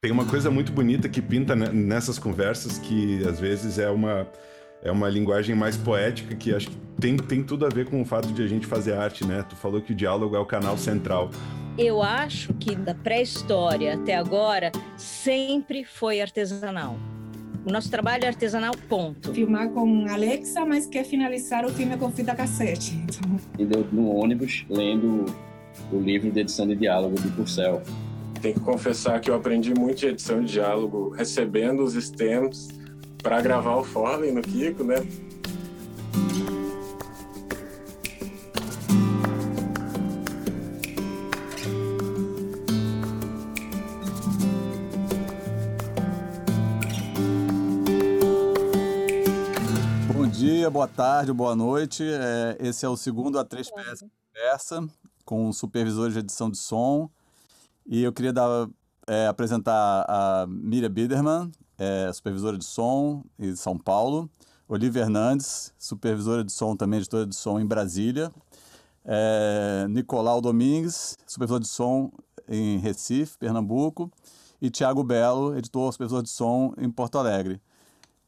[0.00, 4.28] Tem uma coisa muito bonita que pinta nessas conversas que às vezes é uma
[4.80, 8.04] é uma linguagem mais poética que acho que tem, tem tudo a ver com o
[8.04, 9.44] fato de a gente fazer arte, né?
[9.48, 11.30] Tu falou que o diálogo é o canal central.
[11.76, 16.96] Eu acho que da pré-história até agora sempre foi artesanal.
[17.66, 19.34] O nosso trabalho é artesanal, ponto.
[19.34, 22.94] Filmar com Alexa, mas quer finalizar o filme com fita cassete.
[23.02, 23.40] Então...
[23.58, 25.26] E deu no ônibus lendo
[25.90, 27.82] o livro de edição de diálogo de Purcell.
[28.40, 32.68] Tenho que confessar que eu aprendi muito de edição de diálogo recebendo os stems
[33.20, 34.96] para gravar o Forley no Kiko, né?
[50.14, 52.04] Bom dia, boa tarde, boa noite.
[52.04, 54.88] É, esse é o segundo A3PS Conversa
[55.28, 57.10] com supervisores de edição de som.
[57.90, 58.68] E eu queria dar,
[59.06, 64.28] é, apresentar a Miriam Biderman, é, supervisora de som em São Paulo.
[64.68, 68.30] Olivia Hernandes, supervisora de som também, editora de som em Brasília.
[69.06, 72.12] É, Nicolau Domingues, supervisor de som
[72.46, 74.12] em Recife, Pernambuco.
[74.60, 77.58] E Tiago Belo, editor, supervisor de som em Porto Alegre.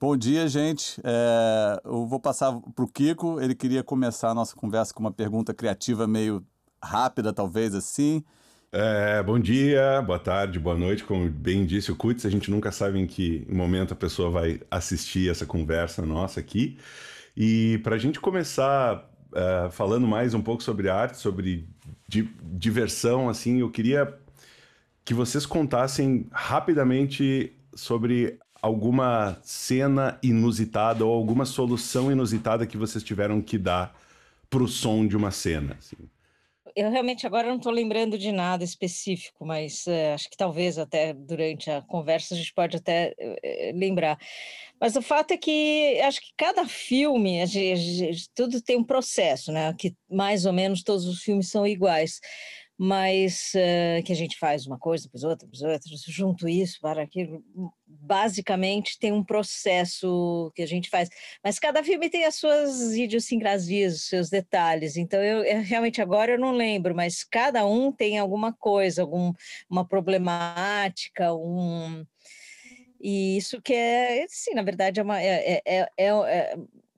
[0.01, 0.99] Bom dia, gente.
[1.05, 3.39] É, eu vou passar para o Kiko.
[3.39, 6.43] Ele queria começar a nossa conversa com uma pergunta criativa meio
[6.83, 8.25] rápida, talvez assim.
[8.73, 11.03] É, bom dia, boa tarde, boa noite.
[11.03, 14.61] Como bem disse o Kutz, a gente nunca sabe em que momento a pessoa vai
[14.71, 16.79] assistir essa conversa nossa aqui.
[17.37, 21.69] E para a gente começar uh, falando mais um pouco sobre arte, sobre
[22.07, 24.17] di diversão, assim, eu queria
[25.05, 33.43] que vocês contassem rapidamente sobre alguma cena inusitada ou alguma solução inusitada que vocês tiveram
[33.43, 33.97] que dar
[34.49, 35.77] para o som de uma cena.
[35.77, 35.97] Assim
[36.77, 41.13] eu realmente agora não estou lembrando de nada específico, mas é, acho que talvez até
[41.13, 44.19] durante a conversa a gente pode até é, lembrar.
[44.81, 48.79] Mas o fato é que acho que cada filme, a gente, a gente, tudo tem
[48.79, 49.75] um processo, né?
[49.79, 52.21] Que mais ou menos todos os filmes são iguais
[52.83, 57.03] mas uh, que a gente faz uma coisa, depois outra, depois outra, junto isso para
[57.03, 57.45] aquilo.
[57.87, 61.11] Basicamente tem um processo que a gente faz,
[61.45, 64.97] mas cada filme tem as suas idiosincrasias, os seus detalhes.
[64.97, 69.07] Então eu, eu realmente agora eu não lembro, mas cada um tem alguma coisa,
[69.69, 72.03] uma problemática, um
[72.99, 76.57] e isso que é, sim, na verdade é uma é, é, é, é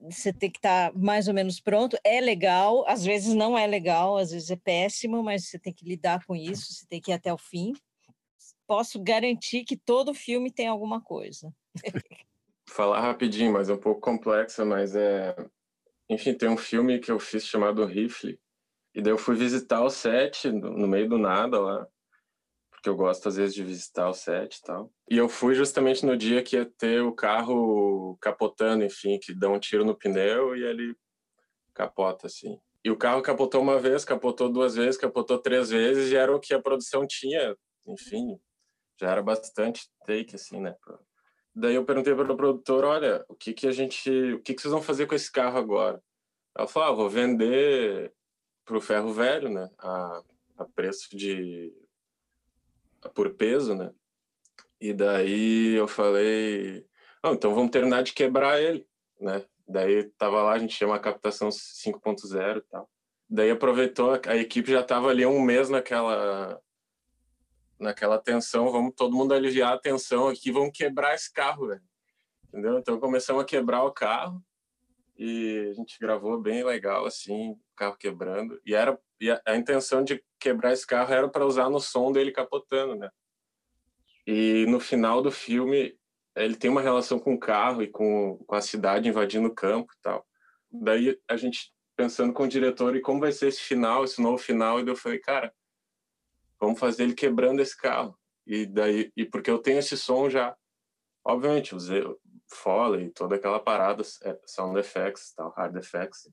[0.09, 1.97] você tem que estar tá mais ou menos pronto.
[2.03, 5.85] É legal, às vezes não é legal, às vezes é péssimo, mas você tem que
[5.85, 7.73] lidar com isso, você tem que ir até o fim.
[8.67, 11.53] Posso garantir que todo filme tem alguma coisa.
[12.69, 15.35] Falar rapidinho, mas é um pouco complexa, mas é.
[16.09, 18.39] Enfim, tem um filme que eu fiz chamado Rifle,
[18.93, 21.87] e daí eu fui visitar o set no meio do nada lá
[22.83, 24.91] porque eu gosto às vezes de visitar o set e tal.
[25.09, 29.49] E eu fui justamente no dia que ia ter o carro capotando, enfim, que dá
[29.49, 30.93] um tiro no pneu e ele
[31.73, 32.59] capota assim.
[32.83, 36.41] E o carro capotou uma vez, capotou duas vezes, capotou três vezes e era o
[36.41, 37.55] que a produção tinha,
[37.87, 38.37] enfim,
[38.99, 40.75] já era bastante take assim, né?
[41.55, 44.61] Daí eu perguntei para o produtor, olha, o que que a gente, o que que
[44.61, 46.03] vocês vão fazer com esse carro agora?
[46.53, 48.13] Ela falou, ah, vou vender
[48.65, 49.69] para o ferro velho, né?
[49.79, 50.21] A,
[50.57, 51.73] a preço de
[53.09, 53.91] por peso, né?
[54.79, 56.85] E daí eu falei,
[57.23, 58.87] oh, então vamos terminar de quebrar ele,
[59.19, 59.45] né?
[59.67, 62.89] Daí tava lá, a gente tinha uma captação 5.0 e tal.
[63.29, 66.61] Daí aproveitou, a equipe já tava ali um mês naquela
[67.79, 71.81] naquela tensão, vamos todo mundo aliviar a tensão aqui, vamos quebrar esse carro, velho.
[72.47, 72.77] Entendeu?
[72.77, 74.41] Então começamos a quebrar o carro
[75.17, 78.59] e a gente gravou bem legal assim, o carro quebrando.
[78.65, 82.11] E era e a, a intenção de quebrar esse carro era para usar no som
[82.11, 83.09] dele capotando, né?
[84.27, 85.97] E no final do filme,
[86.35, 89.93] ele tem uma relação com o carro e com, com a cidade invadindo o campo
[89.93, 90.27] e tal.
[90.69, 94.37] Daí a gente pensando com o diretor e como vai ser esse final, esse novo
[94.37, 95.53] final, e eu falei, cara,
[96.59, 98.17] vamos fazer ele quebrando esse carro.
[98.45, 100.55] E daí e porque eu tenho esse som já,
[101.23, 102.03] obviamente, usei
[102.51, 106.29] Foley, toda aquela parada, é, sound effects, tal, hard effects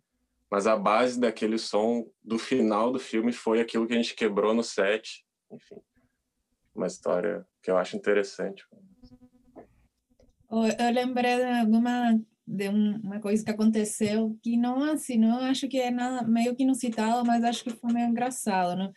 [0.50, 4.52] mas a base daquele som do final do filme foi aquilo que a gente quebrou
[4.52, 5.25] no set.
[5.50, 5.76] Enfim,
[6.75, 8.64] uma história que eu acho interessante.
[10.50, 15.79] Eu lembrei de uma, de uma coisa que aconteceu que não assim, não acho que
[15.79, 18.91] é nada meio que inusitado, mas acho que foi meio engraçado, né?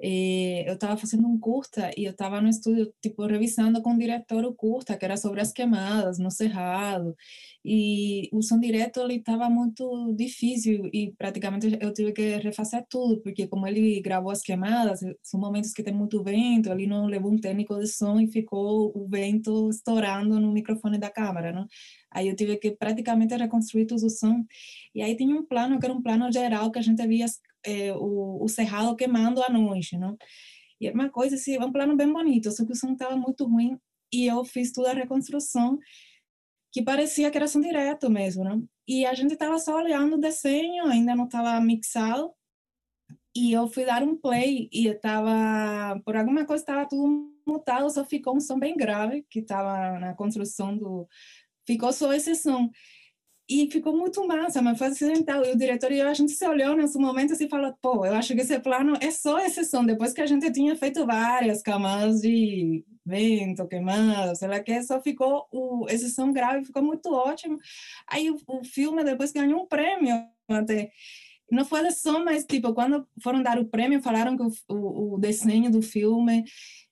[0.00, 3.98] E eu estava fazendo um curta e eu estava no estúdio, tipo, revisando com o
[3.98, 7.16] diretor o curta, que era sobre as queimadas no Cerrado.
[7.66, 13.22] E o som direto ele estava muito difícil e praticamente eu tive que refazer tudo,
[13.22, 17.32] porque como ele gravou as queimadas, são momentos que tem muito vento, ele não levou
[17.32, 21.66] um técnico de som e ficou o vento estourando no microfone da câmera, não?
[22.10, 24.44] Aí eu tive que praticamente reconstruir todo o som.
[24.94, 27.26] E aí tinha um plano que era um plano geral que a gente via
[27.64, 30.18] é, o, o cerrado queimando à noite, não?
[30.78, 33.46] E era uma coisa assim, um plano bem bonito, só que o som estava muito
[33.46, 33.78] ruim
[34.12, 35.78] e eu fiz toda a reconstrução
[36.74, 38.60] que parecia que era som direto mesmo, né?
[38.88, 42.32] E a gente estava só olhando o desenho, ainda não estava mixado.
[43.32, 48.04] E eu fui dar um play e estava, por alguma coisa estava tudo mutado, só
[48.04, 51.06] ficou um som bem grave que estava na construção do,
[51.64, 52.68] ficou só esse som.
[53.48, 55.44] E ficou muito massa, mas foi acidental.
[55.44, 58.06] E o diretor e eu, a gente se olhou nesse momento assim, e falou, pô,
[58.06, 59.84] eu acho que esse plano é só som.
[59.84, 65.00] Depois que a gente tinha feito várias camadas de vento, queimado, sei lá que, só
[65.00, 67.58] ficou o, som grave, ficou muito ótimo.
[68.08, 70.90] Aí o, o filme depois ganhou um prêmio até
[71.50, 75.18] não foi som, mas tipo, quando foram dar o prêmio, falaram que o, o, o
[75.18, 76.44] desenho do filme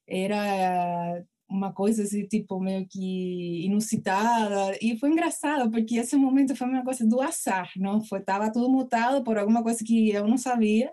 [0.07, 4.77] era uma coisa assim, tipo, meio que inusitada.
[4.81, 8.03] E foi engraçado, porque esse momento foi uma coisa do azar, não?
[8.03, 10.91] Foi, tava tudo mutado por alguma coisa que eu não sabia.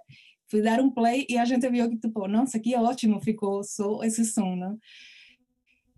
[0.47, 4.03] Fui dar um play e a gente viu que, tipo, nossa, que ótimo ficou só
[4.03, 4.77] esse som, não?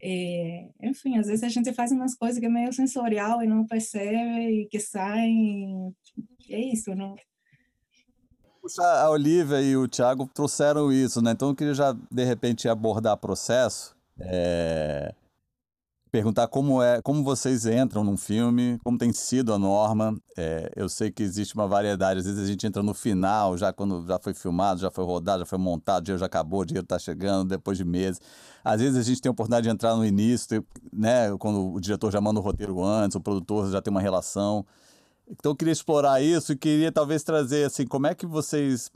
[0.04, 3.66] É, enfim, às vezes a gente faz umas coisas que é meio sensorial e não
[3.66, 5.94] percebe e que saem.
[6.50, 7.16] É isso, não?
[8.80, 11.32] A Olivia e o Thiago trouxeram isso, né?
[11.32, 15.14] Então eu queria já, de repente, abordar processo é,
[16.12, 20.16] perguntar como é, como vocês entram num filme, como tem sido a norma.
[20.38, 23.72] É, eu sei que existe uma variedade, às vezes a gente entra no final, já
[23.72, 26.66] quando já foi filmado, já foi rodado, já foi montado, o dinheiro já acabou, o
[26.66, 28.20] dinheiro está chegando depois de meses.
[28.64, 32.12] Às vezes a gente tem a oportunidade de entrar no início, né, quando o diretor
[32.12, 34.66] já manda o roteiro antes, o produtor já tem uma relação.
[35.30, 38.92] Então eu queria explorar isso e queria talvez trazer assim, como é que vocês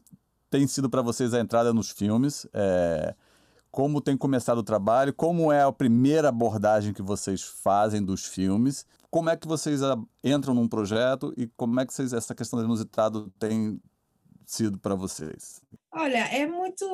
[0.49, 2.45] tem sido para vocês a entrada nos filmes?
[2.53, 3.15] É,
[3.75, 8.85] como tem começado o trabalho, como é a primeira abordagem que vocês fazem dos filmes,
[9.11, 9.81] como é que vocês
[10.23, 13.77] entram num projeto e como é que vocês, essa questão do inusitado tem
[14.45, 15.61] sido para vocês?
[15.91, 16.85] Olha, é muito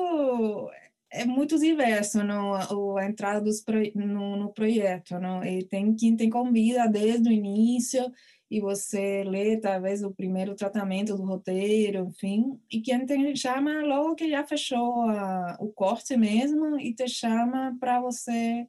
[1.08, 3.62] é muito diverso no, a entrada dos,
[3.94, 5.44] no, no projeto, não?
[5.44, 8.10] E tem quem tem convida desde o início
[8.52, 14.14] e você lê talvez o primeiro tratamento do roteiro, enfim, e quem te chama logo
[14.14, 18.66] que já fechou a, o corte mesmo e te chama para você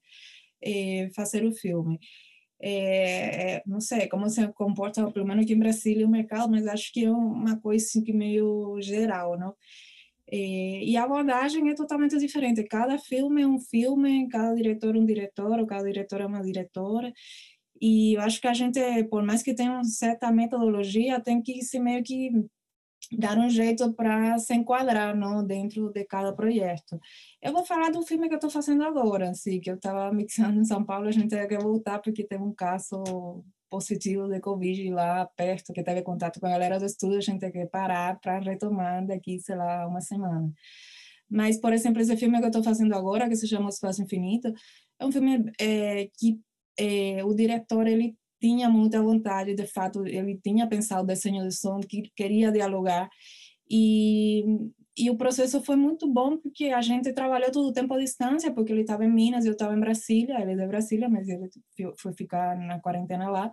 [0.63, 1.99] eh, fazer o filme.
[2.61, 6.93] É, não sei como se comporta, pelo menos aqui em Brasília, o mercado, mas acho
[6.93, 9.53] que é uma coisa assim, que meio geral, não?
[10.31, 12.63] É, e a abordagem é totalmente diferente.
[12.63, 16.41] Cada filme é um filme, cada diretor é um diretor, ou cada diretora é uma
[16.41, 17.11] diretora.
[17.85, 21.61] E eu acho que a gente, por mais que tenha uma certa metodologia, tem que
[21.61, 22.31] se meio que
[23.11, 26.97] dar um jeito para se enquadrar não, dentro de cada projeto.
[27.41, 30.61] Eu vou falar do filme que eu estou fazendo agora, assim, que eu estava mixando
[30.61, 35.25] em São Paulo, a gente que voltar porque teve um caso positivo de Covid lá
[35.35, 38.39] perto, que teve contato com a galera do estúdio, a gente tem que parar para
[38.39, 40.49] retomar daqui, sei lá, uma semana.
[41.29, 44.01] Mas, por exemplo, esse filme que eu estou fazendo agora, que se chama O Espaço
[44.01, 44.53] Infinito,
[44.99, 46.39] é um filme é, que
[46.79, 51.79] é, o diretor ele tinha muita vontade, de fato, ele tinha pensado desenho de som,
[51.79, 53.09] que queria dialogar,
[53.69, 54.43] e,
[54.97, 58.51] e o processo foi muito bom, porque a gente trabalhou todo o tempo à distância,
[58.53, 61.49] porque ele estava em Minas, eu estava em Brasília, ele é de Brasília, mas ele
[61.97, 63.49] foi ficar na quarentena lá,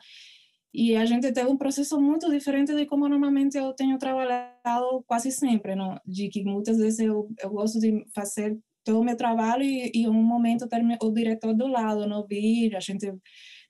[0.73, 5.33] e a gente teve um processo muito diferente de como normalmente eu tenho trabalhado quase
[5.33, 5.99] sempre, não?
[6.06, 8.56] de que muitas vezes eu, eu gosto de fazer
[8.90, 10.66] todo o meu trabalho e, e um momento
[11.02, 13.12] o diretor do lado, não vir, a gente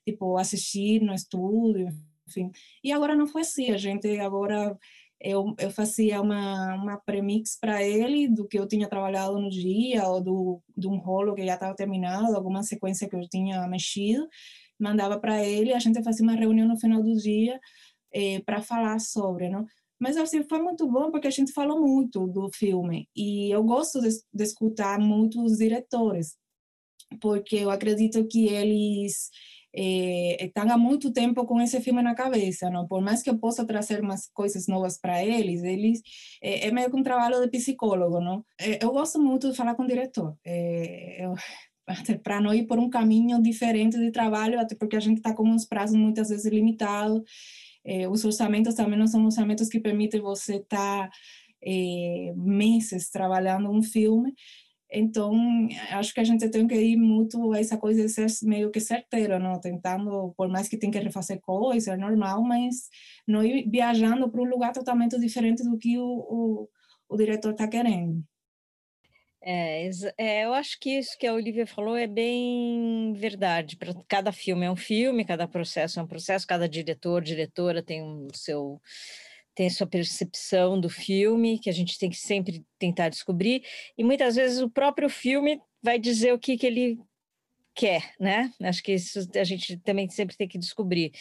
[0.05, 1.87] tipo assistir no estúdio,
[2.27, 2.51] enfim.
[2.83, 4.77] E agora não foi assim, a gente agora
[5.19, 10.07] eu, eu fazia uma uma premix para ele do que eu tinha trabalhado no dia
[10.07, 14.27] ou do de um rolo que já estava terminado, alguma sequência que eu tinha mexido,
[14.79, 17.59] mandava para ele, a gente fazia uma reunião no final do dia
[18.13, 19.65] eh, para falar sobre, não?
[20.01, 24.01] Mas assim, foi muito bom porque a gente falou muito do filme e eu gosto
[24.01, 26.35] de, de escutar muitos diretores,
[27.21, 29.29] porque eu acredito que eles
[29.75, 32.87] é, estão há muito tempo com esse filme na cabeça, não?
[32.87, 36.01] Por mais que eu possa trazer umas coisas novas para eles, eles
[36.41, 38.43] é, é, meio que um trabalho de psicólogo, não?
[38.59, 40.35] É, eu gosto muito de falar com o diretor.
[42.23, 45.47] para não ir por um caminho diferente de trabalho, até porque a gente está com
[45.47, 47.21] uns prazos muitas vezes limitados
[47.85, 51.11] é, os orçamentos também não são orçamentos que permitem você estar tá,
[51.63, 54.33] é, meses trabalhando um filme.
[54.93, 55.33] Então,
[55.91, 58.79] acho que a gente tem que ir muito a essa coisa de ser meio que
[58.81, 59.59] certeiro, não?
[59.59, 62.89] Tentando, por mais que tenha que refazer coisas, é normal, mas
[63.25, 66.69] não ir viajando para um lugar totalmente diferente do que o, o,
[67.09, 68.21] o diretor está querendo.
[69.43, 73.75] É, é, eu acho que isso que a Olivia falou é bem verdade.
[73.75, 78.03] Para cada filme é um filme, cada processo é um processo, cada diretor, diretora tem
[78.03, 78.79] um seu
[79.53, 83.63] tem sua percepção do filme, que a gente tem que sempre tentar descobrir,
[83.97, 86.97] e muitas vezes o próprio filme vai dizer o que, que ele
[87.73, 88.51] quer, né?
[88.63, 91.11] Acho que isso a gente também sempre tem que descobrir.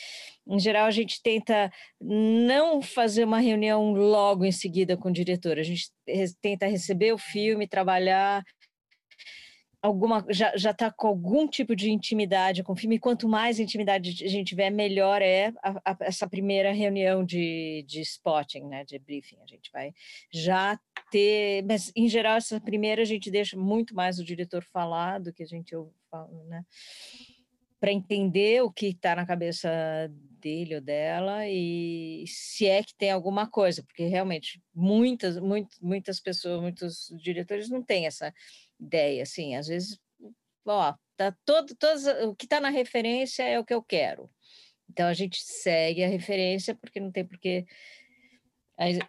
[0.47, 5.59] Em geral, a gente tenta não fazer uma reunião logo em seguida com o diretor,
[5.59, 5.90] a gente
[6.40, 8.42] tenta receber o filme, trabalhar
[9.83, 12.99] alguma já já está com algum tipo de intimidade com o filme.
[12.99, 18.00] Quanto mais intimidade a gente tiver, melhor é a, a, essa primeira reunião de, de
[18.02, 19.38] spotting, né, de briefing.
[19.42, 19.92] A gente vai
[20.33, 20.78] já
[21.11, 25.33] ter, mas em geral essa primeira a gente deixa muito mais o diretor falar do
[25.33, 25.75] que a gente
[26.11, 26.64] falo, né,
[27.81, 29.69] para entender o que está na cabeça
[30.40, 36.21] dele ou dela e se é que tem alguma coisa, porque realmente muitas, muito, muitas
[36.21, 38.33] pessoas, muitos diretores não têm essa
[38.79, 39.99] ideia, assim, às vezes,
[40.67, 44.31] ó, tá todo, todos, o que está na referência é o que eu quero.
[44.88, 47.64] Então a gente segue a referência porque não tem porque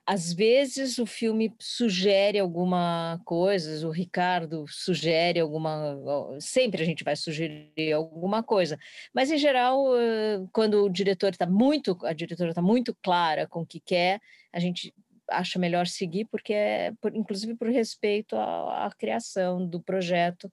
[0.05, 5.97] às vezes o filme sugere alguma coisa, o Ricardo sugere alguma,
[6.39, 8.77] sempre a gente vai sugerir alguma coisa,
[9.13, 9.85] mas em geral
[10.51, 14.19] quando o diretor está muito, a diretora está muito clara com o que quer,
[14.51, 14.93] a gente
[15.31, 20.51] acha melhor seguir, porque é, inclusive por respeito à, à criação do projeto.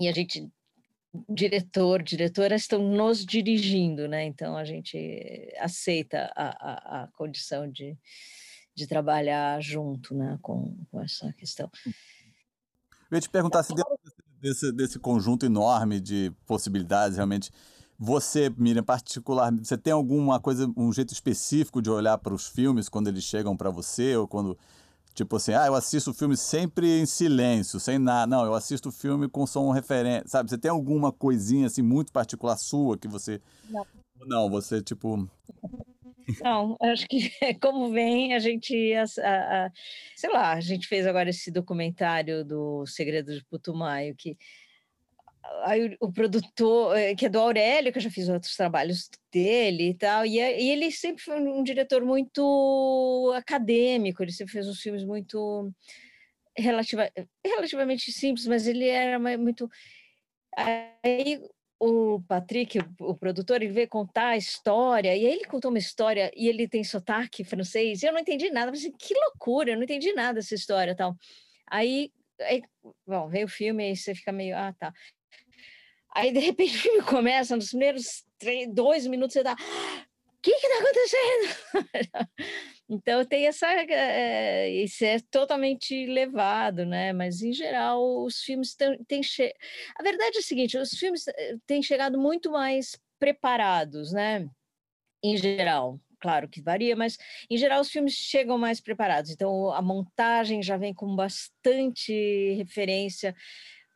[0.00, 0.48] E a gente
[1.28, 4.24] diretor, diretora estão nos dirigindo, né?
[4.24, 7.96] Então a gente aceita a, a, a condição de,
[8.74, 10.38] de trabalhar junto, né?
[10.42, 11.70] Com, com essa questão.
[13.10, 13.98] Eu ia te perguntar se dentro
[14.40, 17.50] desse, desse conjunto enorme de possibilidades, realmente,
[17.98, 22.88] você, Miriam, particular, você tem alguma coisa, um jeito específico de olhar para os filmes
[22.88, 24.56] quando eles chegam para você ou quando
[25.18, 28.26] tipo assim, ah, eu assisto o filme sempre em silêncio, sem nada.
[28.26, 30.48] Não, eu assisto o filme com som referente, sabe?
[30.48, 33.86] Você tem alguma coisinha assim muito particular sua que você Não,
[34.26, 35.28] não você tipo
[36.42, 37.18] não, acho que
[37.60, 39.70] como vem, a gente, a, a,
[40.14, 44.36] sei lá, a gente fez agora esse documentário do Segredo de Putumayo, que
[45.64, 49.90] aí o, produtor, eh, que é do Aurélio, que eu já fiz outros trabalhos dele
[49.90, 54.68] e tal, e, é, e, ele sempre foi um diretor muito acadêmico, ele sempre fez
[54.68, 55.72] uns filmes muito
[56.56, 57.10] relativa,
[57.44, 59.68] relativamente simples, mas ele era muito.
[60.56, 61.40] Aí
[61.80, 65.78] o Patrick, o, o, produtor, ele veio contar a história, e aí ele contou uma
[65.78, 69.70] história, e ele tem sotaque francês, e eu não entendi nada, mas assim, que loucura,
[69.70, 71.16] eu não entendi nada dessa história tal.
[71.70, 72.62] Aí, aí,
[73.06, 74.92] bom, veio o filme, aí você fica meio, ah, tá.
[76.14, 79.54] Aí, de repente, o filme começa, nos primeiros três, dois minutos, você dá.
[79.54, 82.28] O que está acontecendo?
[82.88, 83.66] então, tem essa.
[83.66, 87.12] É, isso é totalmente levado, né?
[87.12, 89.22] Mas, em geral, os filmes têm.
[89.22, 89.52] Che...
[89.98, 94.48] A verdade é a seguinte: os filmes eh, têm chegado muito mais preparados, né?
[95.22, 97.18] Em geral, claro que varia, mas
[97.50, 99.30] em geral os filmes chegam mais preparados.
[99.30, 103.34] Então a montagem já vem com bastante referência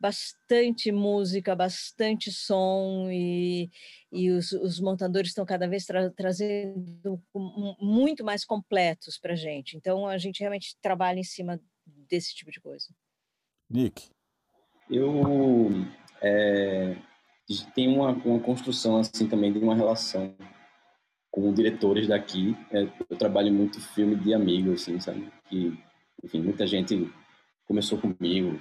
[0.03, 3.71] bastante música, bastante som e,
[4.11, 7.23] e os, os montadores estão cada vez tra trazendo
[7.79, 9.77] muito mais completos para a gente.
[9.77, 11.57] Então a gente realmente trabalha em cima
[12.09, 12.87] desse tipo de coisa.
[13.69, 14.09] Nick,
[14.89, 15.69] eu
[16.21, 16.97] é,
[17.73, 20.35] tenho uma, uma construção assim também de uma relação
[21.31, 22.57] com diretores daqui.
[22.71, 25.31] É, eu trabalho muito filme de amigo, assim, sabe?
[25.47, 25.73] Que,
[26.21, 27.09] enfim, muita gente
[27.65, 28.59] começou comigo,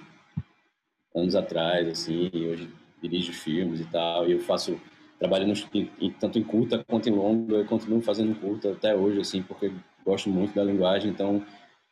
[1.15, 2.69] anos atrás, assim, e hoje
[3.03, 4.81] dirijo filmes e tal, e eu faço
[5.19, 9.21] trabalho nos, em, tanto em curta quanto em longa, eu continuo fazendo curta até hoje,
[9.21, 9.71] assim, porque
[10.05, 11.45] gosto muito da linguagem, então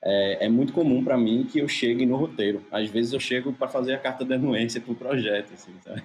[0.03, 2.65] é, é muito comum para mim que eu chegue no roteiro.
[2.73, 6.03] Às vezes eu chego para fazer a carta de anuência para o projeto, assim, sabe?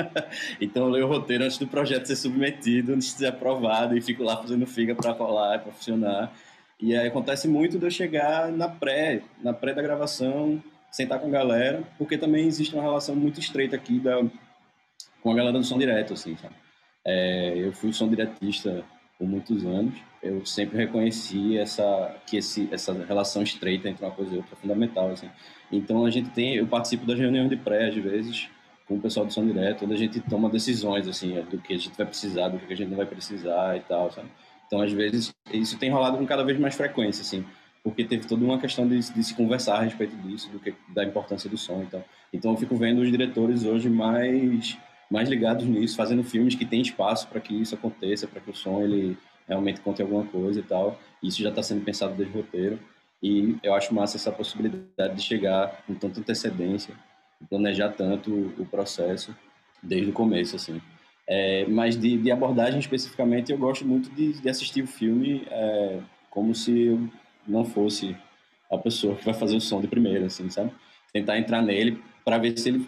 [0.60, 4.00] então eu leio o roteiro antes do projeto ser submetido, antes de ser aprovado, e
[4.00, 6.32] fico lá fazendo figa para rolar, para funcionar.
[6.80, 10.62] E aí acontece muito de eu chegar na pré, na pré da gravação,
[10.94, 14.24] sentar com a galera, porque também existe uma relação muito estreita aqui da,
[15.20, 16.54] com a galera do som direto, assim, sabe?
[17.04, 18.84] É, eu fui som diretista
[19.18, 24.34] por muitos anos, eu sempre reconheci essa que esse, essa relação estreita entre uma coisa
[24.34, 25.28] e outra é fundamental, assim.
[25.70, 28.48] Então a gente tem, eu participo das reuniões de pré às vezes
[28.86, 31.78] com o pessoal do som direto, onde a gente toma decisões assim do que a
[31.78, 34.28] gente vai precisar, do que a gente não vai precisar e tal, sabe?
[34.68, 37.44] Então às vezes isso tem rolado com cada vez mais frequência, assim
[37.84, 41.04] porque teve toda uma questão de, de se conversar a respeito disso, do que, da
[41.04, 41.82] importância do som.
[41.82, 44.78] Então, então eu fico vendo os diretores hoje mais
[45.10, 48.54] mais ligados nisso, fazendo filmes que tem espaço para que isso aconteça, para que o
[48.54, 50.98] som ele realmente conte alguma coisa e tal.
[51.22, 52.78] Isso já está sendo pensado desde o roteiro.
[53.22, 56.94] E eu acho massa essa possibilidade de chegar com tanta antecedência,
[57.48, 59.36] planejar tanto o processo
[59.82, 60.80] desde o começo, assim.
[61.28, 66.00] É, mas de, de, abordagem especificamente, eu gosto muito de, de assistir o filme é,
[66.28, 67.08] como se eu
[67.46, 68.16] não fosse
[68.70, 70.70] a pessoa que vai fazer o som de primeira, assim, sabe?
[71.12, 72.86] Tentar entrar nele para ver se ele,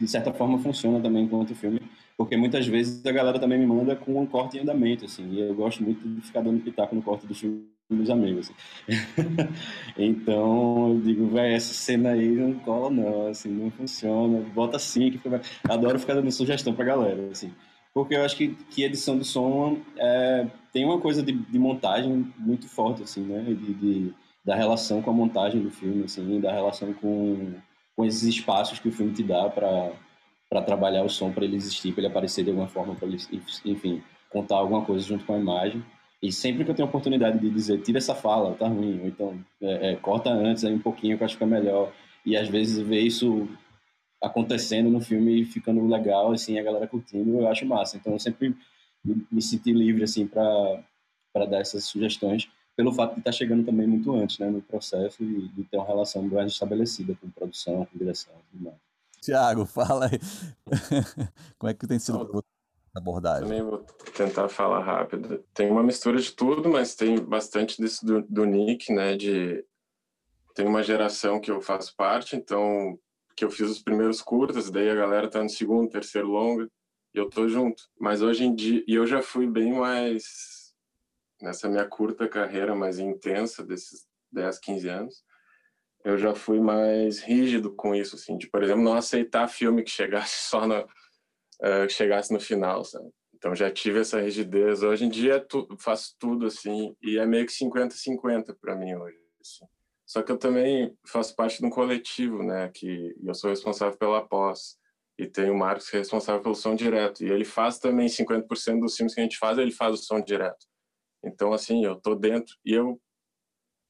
[0.00, 1.80] de certa forma, funciona também enquanto filme,
[2.16, 5.40] porque muitas vezes a galera também me manda com um corte em andamento, assim, e
[5.40, 8.50] eu gosto muito de ficar dando pitaco no corte dos amigos.
[8.50, 8.98] Assim.
[9.98, 15.10] então, eu digo, velho, essa cena aí não cola não, assim, não funciona, bota assim,
[15.10, 15.40] que fica...
[15.68, 17.52] adoro ficar dando sugestão pra galera, assim
[17.96, 22.30] porque eu acho que, que edição de som é, tem uma coisa de, de, montagem
[22.36, 23.42] muito forte, assim, né?
[23.42, 27.54] De, de, da relação com a montagem do filme, assim, da relação com,
[27.96, 31.92] com esses espaços que o filme te dá para trabalhar o som, para ele existir,
[31.92, 33.16] para ele aparecer de alguma forma, para ele,
[33.64, 35.82] enfim, contar alguma coisa junto com a imagem.
[36.22, 39.08] E sempre que eu tenho a oportunidade de dizer, tira essa fala, tá ruim, ou
[39.08, 41.90] então é, é, corta antes aí um pouquinho que eu acho que é melhor,
[42.26, 43.48] e às vezes ver isso
[44.22, 47.96] acontecendo no filme e ficando legal, assim, a galera curtindo, eu acho massa.
[47.96, 48.56] Então eu sempre
[49.04, 50.82] me, senti livre, assim, para
[51.34, 55.22] dar essas sugestões, pelo fato de estar tá chegando também muito antes, né, no processo
[55.22, 58.76] e de ter uma relação mais estabelecida com produção, com direção e tudo mais.
[59.22, 60.18] Tiago, fala aí.
[61.58, 62.18] Como é que tem sido
[62.94, 63.48] a abordagem?
[63.48, 63.78] Também vou
[64.14, 65.42] tentar falar rápido.
[65.54, 69.64] Tem uma mistura de tudo, mas tem bastante disso do, do Nick, né, de...
[70.54, 72.98] Tem uma geração que eu faço parte, então
[73.36, 76.68] que eu fiz os primeiros curtas, daí a galera tá no segundo, terceiro longa,
[77.14, 77.82] e eu tô junto.
[78.00, 80.74] Mas hoje em dia, e eu já fui bem mais
[81.40, 85.24] nessa minha curta carreira mais intensa desses 10, 15 anos,
[86.02, 89.90] eu já fui mais rígido com isso, assim, de, por exemplo, não aceitar filme que
[89.90, 93.10] chegasse só no, uh, chegasse no final, sabe?
[93.34, 94.82] Então já tive essa rigidez.
[94.82, 99.18] Hoje em dia tu, faço tudo assim, e é meio que 50-50 para mim hoje.
[99.40, 99.66] Assim.
[100.06, 102.70] Só que eu também faço parte de um coletivo, né?
[102.72, 104.78] Que eu sou responsável pela pós
[105.18, 108.80] e tem o Marcos que é responsável pelo som direto e ele faz também 50%
[108.80, 110.66] dos filmes que a gente faz ele faz o som direto.
[111.24, 113.00] Então assim eu tô dentro e eu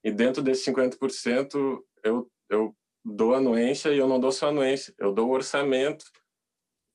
[0.04, 2.74] e dentro desse 50% eu eu
[3.04, 6.04] dou anuência e eu não dou só anuência, eu dou o orçamento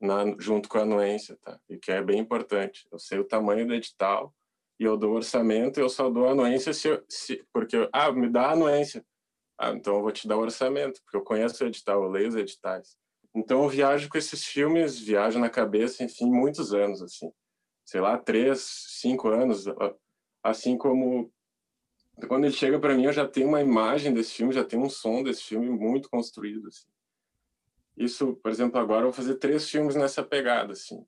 [0.02, 1.60] na, junto com a anuência, tá?
[1.70, 2.88] E que é bem importante.
[2.92, 4.34] Eu sei o tamanho do edital
[4.80, 9.06] e eu dou orçamento, eu só dou anuência se, se porque ah, me dá anuência.
[9.64, 12.30] Ah, então eu vou te dar o orçamento, porque eu conheço o edital, eu leio
[12.30, 12.98] os editais.
[13.36, 17.32] Então eu viajo com esses filmes, viajo na cabeça, enfim, muitos anos, assim.
[17.86, 18.60] Sei lá, três,
[19.00, 19.66] cinco anos.
[20.42, 21.32] Assim como
[22.28, 24.90] quando ele chega para mim, eu já tenho uma imagem desse filme, já tenho um
[24.90, 26.88] som desse filme muito construído, assim.
[27.96, 31.06] Isso, por exemplo, agora eu vou fazer três filmes nessa pegada, assim,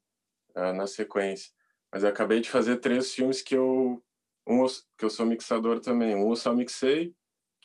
[0.53, 1.51] ah, na sequência.
[1.91, 4.03] Mas eu acabei de fazer três filmes que eu
[4.45, 4.63] um
[4.95, 6.15] que eu sou mixador também.
[6.15, 7.15] Um eu só mixei,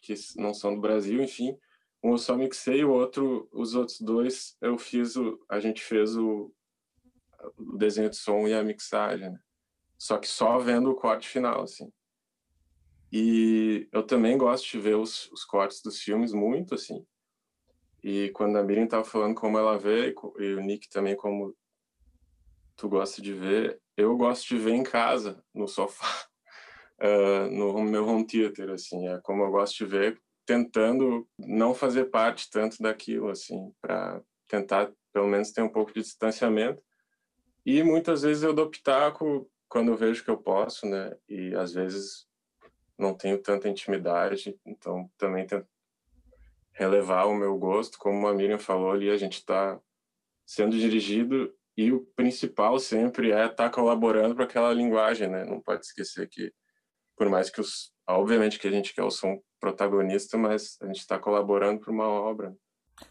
[0.01, 1.57] que não são do Brasil, enfim.
[2.03, 6.17] Um eu só mixei, o outro, os outros dois, eu fiz o, a gente fez
[6.17, 6.53] o,
[7.57, 9.41] o desenho de som e a mixagem, né?
[9.99, 11.93] Só que só vendo o corte final, assim.
[13.11, 17.05] E eu também gosto de ver os, os cortes dos filmes muito, assim.
[18.03, 21.57] E quando a Miriam estava falando como ela vê, e o Nick também como
[22.77, 26.28] tu gosta de ver, eu gosto de ver em casa, no sofá
[27.01, 32.07] uh, no meu home theater, assim, é como eu gosto de ver, tentando não fazer
[32.07, 36.83] parte tanto daquilo, assim, para tentar pelo menos ter um pouco de distanciamento.
[37.65, 41.15] E muitas vezes eu dou pitaco quando eu vejo que eu posso, né?
[41.29, 42.27] E às vezes
[42.99, 45.67] não tenho tanta intimidade, então também tento
[46.73, 49.79] relevar o meu gosto, como a Miriam falou ali, a gente está
[50.47, 55.45] sendo dirigido e o principal sempre é estar tá colaborando para aquela linguagem, né?
[55.45, 56.53] Não pode esquecer que
[57.19, 61.01] por mais que os obviamente que a gente quer o som protagonista, mas a gente
[61.01, 62.55] está colaborando para uma obra.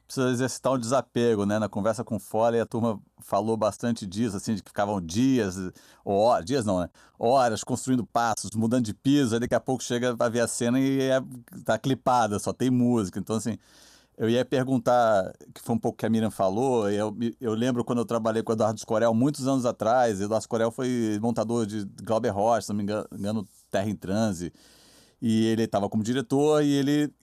[0.06, 1.60] Precisa exercitar um desapego, né?
[1.60, 5.56] Na conversa com o Foley, a turma falou bastante disso, assim, de que ficavam dias,
[6.04, 6.90] horas, dias não, né?
[7.18, 10.78] Horas construindo passos, mudando de piso, aí daqui a pouco chega para ver a cena
[10.78, 11.22] e é,
[11.64, 13.18] tá clipada, só tem música.
[13.18, 13.58] Então, assim,
[14.18, 18.00] eu ia perguntar, que foi um pouco que a Miriam falou, eu, eu lembro quando
[18.00, 22.32] eu trabalhei com o Eduardo Scorel muitos anos atrás, Eduardo Scorel foi montador de Glauber
[22.32, 24.52] Rocha, se não me engano, Terra em Transe,
[25.22, 27.14] e ele estava como diretor e ele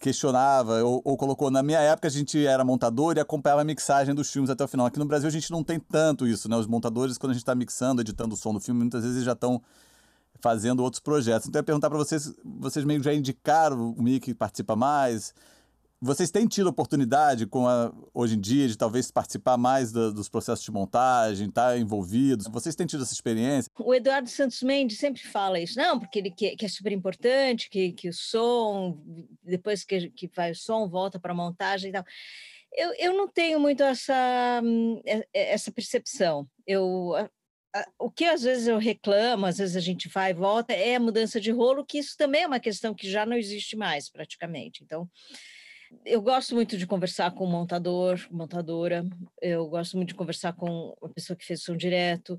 [0.00, 4.14] questionava ou, ou, colocou, na minha época a gente era montador e acompanhava a mixagem
[4.14, 4.86] dos filmes até o final.
[4.86, 6.56] Aqui no Brasil a gente não tem tanto isso, né?
[6.56, 9.32] Os montadores, quando a gente está mixando, editando o som do filme, muitas vezes já
[9.32, 9.60] estão
[10.40, 11.46] fazendo outros projetos.
[11.46, 15.34] Então, eu ia perguntar para vocês, vocês meio já indicaram o Mickey participa mais,
[16.02, 20.28] vocês têm tido oportunidade com a, hoje em dia de talvez participar mais do, dos
[20.28, 22.48] processos de montagem, estar tá envolvidos?
[22.48, 23.70] Vocês têm tido essa experiência?
[23.78, 27.70] O Eduardo Santos Mendes sempre fala isso, não, porque ele que, que é super importante,
[27.70, 29.00] que, que o som,
[29.44, 32.04] depois que, que vai o som, volta para a montagem e tal.
[32.74, 34.60] Eu, eu não tenho muito essa,
[35.32, 36.48] essa percepção.
[36.66, 37.12] Eu,
[37.96, 41.00] o que às vezes eu reclamo, às vezes a gente vai e volta, é a
[41.00, 44.82] mudança de rolo, que isso também é uma questão que já não existe mais, praticamente.
[44.82, 45.08] Então,
[46.04, 49.04] eu gosto muito de conversar com o montador, montadora,
[49.40, 52.38] eu gosto muito de conversar com a pessoa que fez som direto.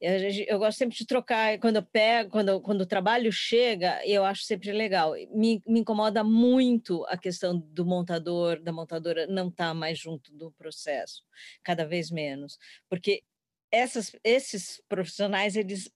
[0.00, 4.42] Eu, gosto sempre de trocar, quando eu pego, quando, quando o trabalho chega, eu acho
[4.42, 5.12] sempre legal.
[5.32, 10.32] Me, me incomoda muito a questão do montador, da montadora não estar tá mais junto
[10.34, 11.22] do processo,
[11.62, 12.58] cada vez menos.
[12.88, 13.22] Porque
[13.70, 15.90] essas, esses profissionais, eles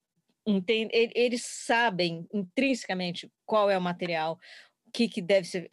[0.46, 4.38] entendem, eles sabem intrinsecamente qual é o material,
[4.86, 5.68] o que, que deve ser.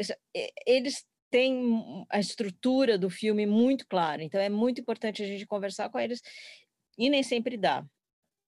[0.67, 5.89] Eles tem a estrutura do filme muito clara, então é muito importante a gente conversar
[5.89, 6.21] com eles
[6.97, 7.85] e nem sempre dá.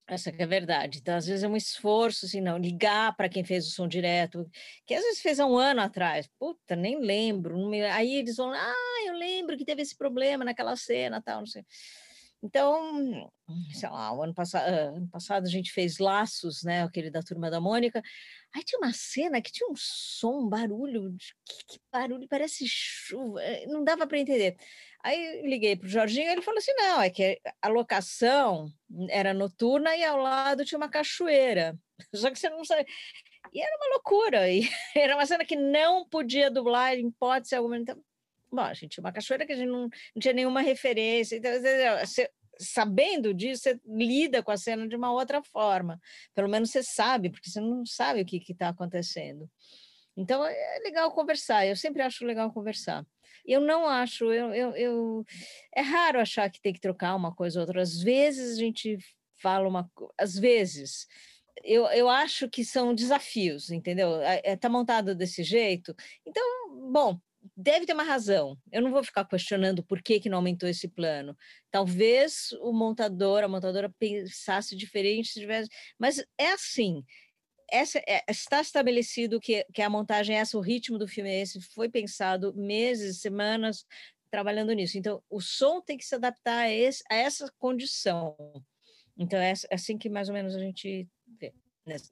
[0.08, 1.00] Essa é a verdade.
[1.00, 4.50] Então, às vezes é um esforço, assim, não, ligar para quem fez o som direto,
[4.86, 6.30] que às vezes fez há um ano atrás.
[6.40, 7.58] Puta, nem lembro.
[7.92, 11.66] Aí eles vão, ah, eu lembro que teve esse problema naquela cena, tal, não sei.
[12.44, 13.32] Então,
[13.74, 17.50] sei lá, o ano passado, ano passado a gente fez Laços, né, aquele da Turma
[17.50, 18.02] da Mônica,
[18.56, 23.42] aí tinha uma cena que tinha um som, um barulho, que, que barulho, parece chuva,
[23.42, 24.56] eh, não dava para entender.
[25.04, 28.72] Aí liguei para o Jorginho, ele falou assim, não, é que a locação
[29.10, 31.78] era noturna e ao lado tinha uma cachoeira,
[32.14, 32.86] só que você não sabe...
[33.54, 37.78] E era uma loucura, e era uma cena que não podia dublar em hipótese alguma,
[37.78, 37.98] então
[38.52, 41.36] Bom, a gente tinha uma cachoeira que a gente não, não tinha nenhuma referência.
[41.36, 41.52] Então,
[42.00, 42.30] você,
[42.60, 46.00] sabendo disso, você lida com a cena de uma outra forma.
[46.34, 49.50] Pelo menos você sabe, porque você não sabe o que está acontecendo.
[50.16, 51.66] Então, é legal conversar.
[51.68, 53.06] Eu sempre acho legal conversar.
[53.46, 55.26] Eu não acho, eu, eu, eu,
[55.74, 57.82] é raro achar que tem que trocar uma coisa ou outra.
[57.82, 58.98] Às vezes a gente
[59.42, 61.08] fala uma, às vezes.
[61.64, 64.20] Eu, eu acho que são desafios, entendeu?
[64.44, 65.96] Está montado desse jeito.
[66.26, 66.44] Então,
[66.92, 67.20] bom,
[67.56, 68.58] deve ter uma razão.
[68.72, 71.36] Eu não vou ficar questionando por que, que não aumentou esse plano.
[71.72, 77.04] Talvez o montador, a montadora pensasse diferente, se tivesse, mas é assim.
[77.70, 81.42] Essa, é, está estabelecido que, que a montagem é essa, o ritmo do filme é
[81.42, 83.86] esse, foi pensado meses, semanas
[84.32, 84.98] trabalhando nisso.
[84.98, 88.38] Então, o som tem que se adaptar a, esse, a essa condição.
[89.18, 91.08] Então, é assim que mais ou menos a gente
[91.40, 91.54] vê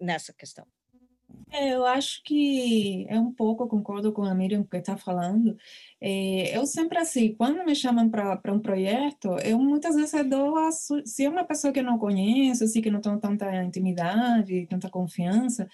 [0.02, 0.68] nessa questão.
[1.52, 5.56] É, eu acho que é um pouco, eu concordo com a Miriam que está falando.
[6.02, 10.72] É, eu sempre assim, quando me chamam para um projeto, eu muitas vezes dou a,
[10.72, 14.90] se é uma pessoa que eu não conheço, assim, que não tem tanta intimidade, tanta
[14.90, 15.68] confiança,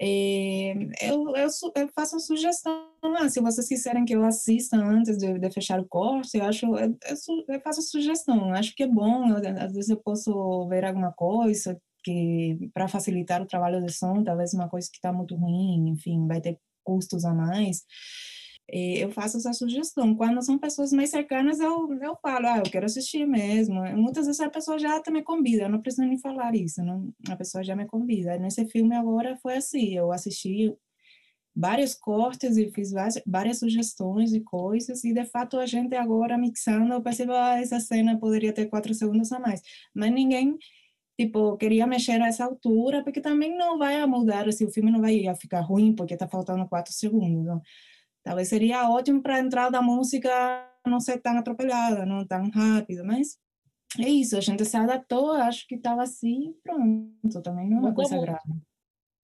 [0.00, 2.88] é, eu, eu, eu, faço uma sugestão.
[3.02, 6.66] Ah, se vocês quiserem que eu assista antes de, de fechar o curso, eu acho,
[6.76, 6.96] eu,
[7.48, 8.52] eu, faço sugestão.
[8.52, 9.34] Acho que é bom.
[9.34, 14.54] às vezes eu posso ver alguma coisa que para facilitar o trabalho de som, talvez
[14.54, 17.84] uma coisa que está muito ruim, enfim, vai ter custos a mais.
[18.70, 20.14] E eu faço essa sugestão.
[20.14, 23.82] Quando são pessoas mais cercanas, eu, eu falo, ah, eu quero assistir mesmo.
[23.96, 27.36] Muitas vezes a pessoa já me convida, eu não preciso nem falar isso, não, a
[27.36, 28.38] pessoa já me convida.
[28.38, 30.74] Nesse filme agora foi assim, eu assisti
[31.56, 36.38] vários cortes e fiz várias, várias sugestões e coisas, e de fato a gente agora
[36.38, 39.62] mixando, eu percebo, ah, essa cena poderia ter quatro segundos a mais.
[39.94, 40.56] Mas ninguém
[41.18, 45.00] tipo, queria mexer a essa altura, porque também não vai mudar, assim, o filme não
[45.00, 47.42] vai ficar ruim porque está faltando quatro segundos.
[47.42, 47.60] Então,
[48.22, 50.30] talvez seria ótimo para a entrada da música
[50.86, 53.36] não ser tão atropelada, não tão rápido, mas
[53.98, 57.94] é isso, a gente se adaptou, acho que estava assim, pronto, também não é uma
[57.94, 58.54] coisa grave.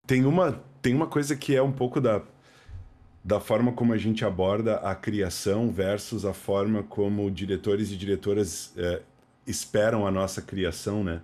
[0.07, 2.23] Tem uma, tem uma coisa que é um pouco da,
[3.23, 8.73] da forma como a gente aborda a criação versus a forma como diretores e diretoras
[8.77, 9.01] é,
[9.45, 11.21] esperam a nossa criação, né?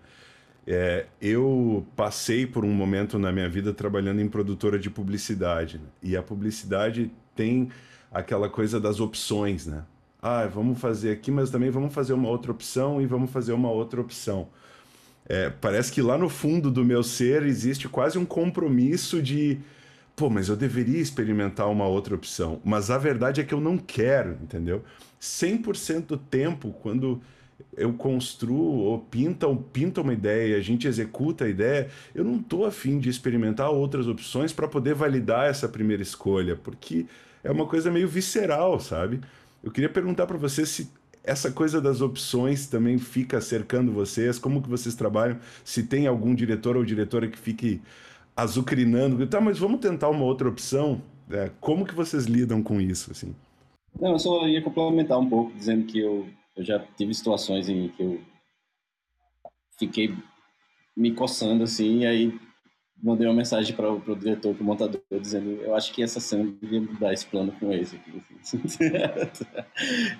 [0.67, 5.77] É, eu passei por um momento na minha vida trabalhando em produtora de publicidade.
[5.77, 5.85] Né?
[6.03, 7.69] E a publicidade tem
[8.11, 9.83] aquela coisa das opções, né?
[10.21, 13.71] Ah, vamos fazer aqui, mas também vamos fazer uma outra opção e vamos fazer uma
[13.71, 14.49] outra opção.
[15.25, 19.59] É, parece que lá no fundo do meu ser existe quase um compromisso de
[20.19, 22.59] pô, mas eu deveria experimentar uma outra opção.
[22.65, 24.83] Mas a verdade é que eu não quero, entendeu?
[25.21, 27.21] 100% do tempo, quando
[27.75, 32.65] eu construo ou pinta, pinta uma ideia, a gente executa a ideia, eu não estou
[32.65, 37.05] afim de experimentar outras opções para poder validar essa primeira escolha, porque
[37.43, 39.21] é uma coisa meio visceral, sabe?
[39.63, 40.89] Eu queria perguntar para você se
[41.23, 46.33] essa coisa das opções também fica cercando vocês, como que vocês trabalham, se tem algum
[46.33, 47.81] diretor ou diretora que fique
[48.35, 49.25] azucrinando.
[49.27, 51.01] Tá, mas vamos tentar uma outra opção?
[51.29, 53.35] É, como que vocês lidam com isso, assim?
[53.99, 57.89] Não, eu só ia complementar um pouco, dizendo que eu, eu já tive situações em
[57.89, 58.21] que eu
[59.77, 60.13] fiquei
[60.95, 62.39] me coçando, assim, e aí
[63.01, 66.51] mandei uma mensagem para o diretor, para o montador, dizendo: Eu acho que essa cena
[66.62, 67.95] devia mudar esse plano com esse.
[67.95, 68.21] Aqui,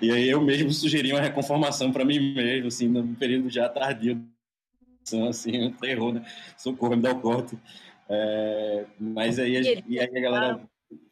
[0.02, 4.24] e aí eu mesmo sugeri uma reconformação para mim mesmo, assim, no período já tardio.
[5.28, 6.24] Assim, um terror, né?
[6.56, 7.58] Socorro, me dá o corte.
[8.08, 10.60] É, mas aí a, e aí a galera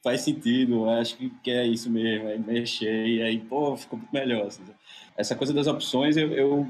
[0.03, 4.47] faz sentido, acho que, que é isso mesmo, aí mexer, e aí, pô, ficou melhor.
[4.47, 4.63] Assim.
[5.19, 6.67] Essa coisa das opções, eu, eu,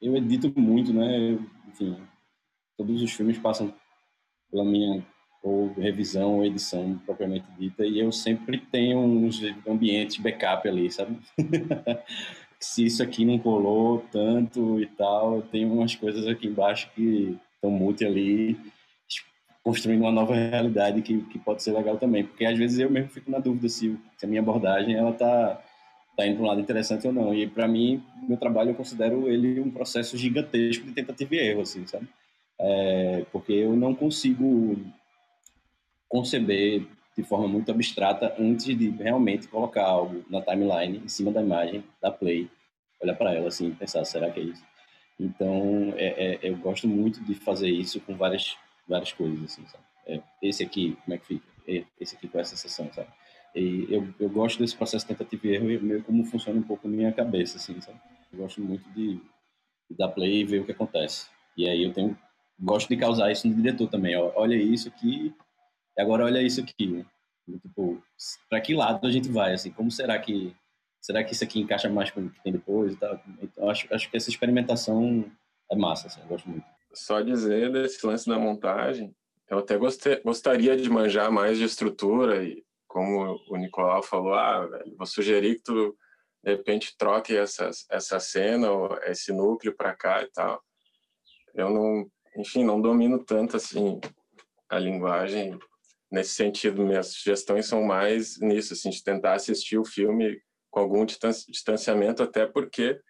[0.00, 1.32] eu edito muito, né?
[1.32, 1.96] Eu, enfim,
[2.78, 3.74] todos os filmes passam
[4.50, 5.04] pela minha
[5.42, 11.18] ou revisão ou edição propriamente dita, e eu sempre tenho uns ambientes backup ali, sabe?
[12.60, 17.70] Se isso aqui não colou tanto e tal, tem umas coisas aqui embaixo que estão
[17.70, 18.56] multi ali,
[19.62, 23.10] construindo uma nova realidade que, que pode ser legal também, porque às vezes eu mesmo
[23.10, 25.62] fico na dúvida se, se a minha abordagem ela tá
[26.22, 27.34] tá indo para um lado interessante ou não.
[27.34, 31.62] E para mim, meu trabalho eu considero ele um processo gigantesco de tentativa e erro,
[31.62, 32.08] assim, sabe?
[32.60, 34.76] é, porque eu não consigo
[36.08, 41.40] conceber de forma muito abstrata antes de realmente colocar algo na timeline, em cima da
[41.40, 42.48] imagem, da play,
[43.00, 44.62] olhar para ela assim, pensar, será que é isso?
[45.18, 48.56] Então, é, é, eu gosto muito de fazer isso com várias,
[48.86, 49.84] várias coisas, assim, sabe?
[50.06, 51.46] É, esse aqui, como é que fica?
[52.00, 53.08] Esse aqui com essa sensação, sabe?
[53.54, 56.88] E eu, eu gosto desse processo de tentativa e erro, meio como funciona um pouco
[56.88, 57.98] na minha cabeça, assim, sabe?
[58.32, 59.16] Eu gosto muito de,
[59.90, 61.26] de dar play e ver o que acontece.
[61.56, 62.16] E aí eu tenho
[62.58, 64.16] gosto de causar isso no diretor também.
[64.16, 65.34] Ó, olha isso aqui,
[65.98, 66.86] agora olha isso aqui.
[66.86, 67.04] Né?
[67.60, 68.02] Tipo,
[68.48, 69.54] para que lado a gente vai?
[69.54, 70.54] Assim, como será que
[71.00, 73.20] será que isso aqui encaixa mais com o que tem depois e tal?
[73.42, 75.24] Então acho, acho que essa experimentação
[75.70, 76.64] é massa, assim, eu gosto muito.
[76.92, 79.14] Só dizer desse lance da montagem,
[79.48, 84.66] eu até gostei, gostaria de manjar mais de estrutura e como o Nicolau falou, ah,
[84.66, 85.96] velho, vou sugerir que tu
[86.42, 90.60] de repente troque essa essa cena ou esse núcleo para cá e tal.
[91.54, 94.00] Eu não enfim, não domino tanto assim
[94.68, 95.56] a linguagem
[96.10, 96.84] nesse sentido.
[96.84, 102.44] Minhas sugestões são mais nisso, assim, de tentar assistir o filme com algum distanciamento, até
[102.46, 103.00] porque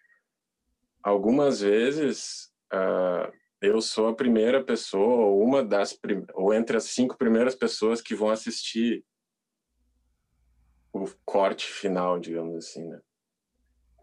[1.01, 5.97] algumas vezes uh, eu sou a primeira pessoa ou uma das
[6.35, 9.03] ou entre as cinco primeiras pessoas que vão assistir
[10.93, 13.01] o corte final, digamos assim, né?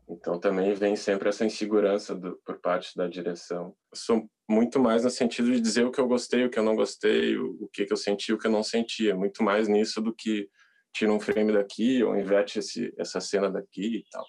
[0.09, 3.77] Então também vem sempre essa insegurança do, por parte da direção.
[3.93, 6.63] Eu sou muito mais no sentido de dizer o que eu gostei, o que eu
[6.63, 9.11] não gostei, o, o que, que eu senti, o que eu não senti.
[9.11, 10.49] É muito mais nisso do que
[10.95, 14.25] tira um frame daqui ou inverte esse, essa cena daqui e tal.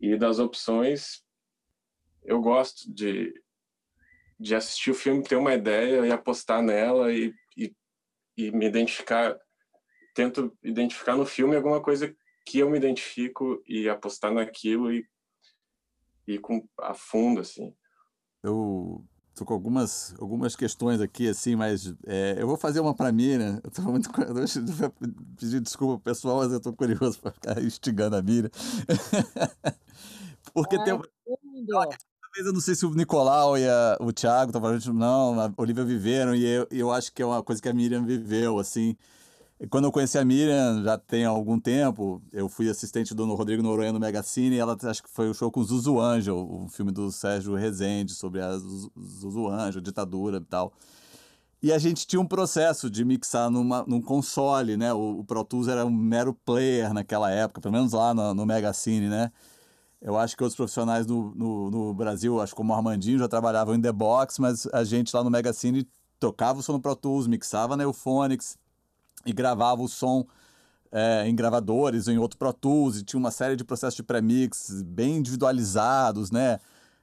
[0.00, 1.22] E das opções,
[2.24, 3.32] eu gosto de,
[4.38, 7.72] de assistir o filme, ter uma ideia e apostar nela e, e,
[8.36, 9.38] e me identificar.
[10.14, 15.06] Tento identificar no filme alguma coisa que eu me identifico e apostar naquilo e,
[16.26, 17.74] e com a fundo, assim.
[18.42, 23.12] Eu tô com algumas, algumas questões aqui, assim, mas é, eu vou fazer uma para
[23.12, 23.60] mim, né?
[23.62, 24.10] Eu tô muito.
[24.20, 24.90] Eu vou
[25.36, 28.50] pedir desculpa pessoal, mas eu tô curioso para ficar instigando a Miriam.
[30.52, 31.00] Porque Ai, tem.
[32.32, 35.52] Talvez eu não sei se o Nicolau e a, o Thiago estão falando, não, a
[35.56, 38.96] Olivia viveram, e eu, eu acho que é uma coisa que a Miriam viveu, assim.
[39.70, 43.92] Quando eu conheci a Miriam, já tem algum tempo, eu fui assistente do Rodrigo Noronha
[43.92, 47.12] no Megacine, e ela acho que foi o show com Zuzu Angel, o filme do
[47.12, 50.72] Sérgio Rezende sobre a Zuzu Angel, ditadura e tal.
[51.62, 54.92] E a gente tinha um processo de mixar numa, num console, né?
[54.92, 58.44] O, o Pro Tools era um mero player naquela época, pelo menos lá no, no
[58.44, 59.30] Megacine, né?
[60.00, 63.76] Eu acho que outros profissionais no, no, no, Brasil, acho como o Armandinho, já trabalhavam
[63.76, 65.86] em The Box, mas a gente lá no Megacine
[66.18, 68.58] tocava o som no Pro Tools, mixava na Euphonics,
[69.24, 70.26] e gravava o som
[70.90, 74.82] é, em gravadores em outro Pro Tools e tinha uma série de processos de premix
[74.82, 76.58] bem individualizados, né?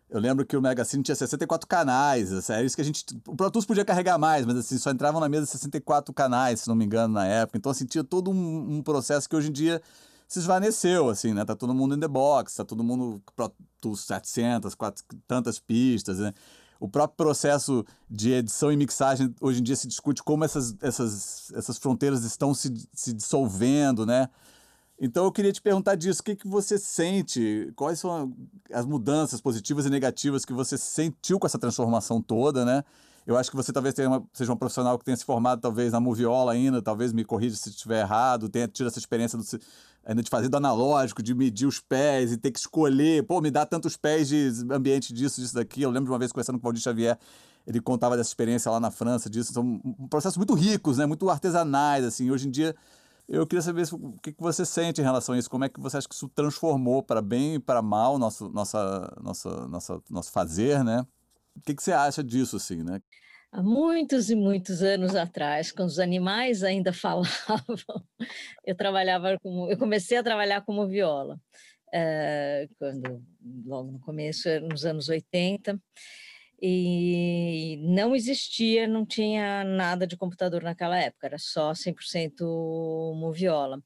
[0.09, 3.05] Eu lembro que o Mega Cine tinha 64 canais, assim, isso que a gente...
[3.27, 6.67] O Pro Tools podia carregar mais, mas assim, só entravam na mesa 64 canais, se
[6.67, 7.57] não me engano, na época.
[7.57, 9.81] Então, assim, tinha todo um, um processo que hoje em dia
[10.27, 11.45] se esvaneceu, assim, né?
[11.45, 16.19] Tá todo mundo in the box, tá todo mundo Pro Tools 700, quatro, tantas pistas,
[16.19, 16.33] né?
[16.79, 21.51] O próprio processo de edição e mixagem hoje em dia se discute como essas, essas,
[21.53, 24.29] essas fronteiras estão se, se dissolvendo, né?
[25.01, 28.33] Então eu queria te perguntar disso, o que, que você sente, quais são
[28.71, 32.83] as mudanças positivas e negativas que você sentiu com essa transformação toda, né?
[33.29, 35.99] Eu acho que você talvez uma, seja um profissional que tenha se formado talvez na
[35.99, 39.45] Moviola ainda, talvez me corrija se estiver errado, tenha tido essa experiência do,
[40.03, 43.51] ainda de fazer do analógico, de medir os pés e ter que escolher, pô, me
[43.51, 45.83] dá tantos pés de ambiente disso, disso, daqui.
[45.83, 47.19] Eu lembro de uma vez conversando com o Valdir Xavier,
[47.67, 49.53] ele contava dessa experiência lá na França, disso.
[49.53, 51.05] São processos muito ricos, né?
[51.05, 52.31] Muito artesanais, assim.
[52.31, 52.75] Hoje em dia,
[53.27, 55.51] eu queria saber o que, que você sente em relação a isso.
[55.51, 59.15] Como é que você acha que isso transformou para bem e para mal nosso, nossa,
[59.21, 61.05] nossa, nossa, nosso fazer, né?
[61.55, 63.01] O que, que você acha disso, assim, né?
[63.51, 68.05] Há muitos e muitos anos atrás, quando os animais ainda falavam,
[68.63, 71.39] eu trabalhava como, eu comecei a trabalhar como viola,
[71.91, 73.23] é, quando
[73.65, 75.81] logo no começo, nos anos 80,
[76.61, 82.41] e não existia, não tinha nada de computador naquela época, era só 100%
[83.15, 83.81] moviola.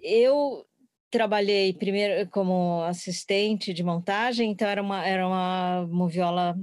[0.00, 0.66] Eu
[1.14, 6.58] trabalhei primeiro como assistente de montagem, então era uma, era uma moviola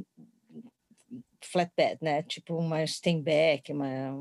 [1.42, 2.22] flatbed, né?
[2.24, 4.14] Tipo uma Steinbeck, uma...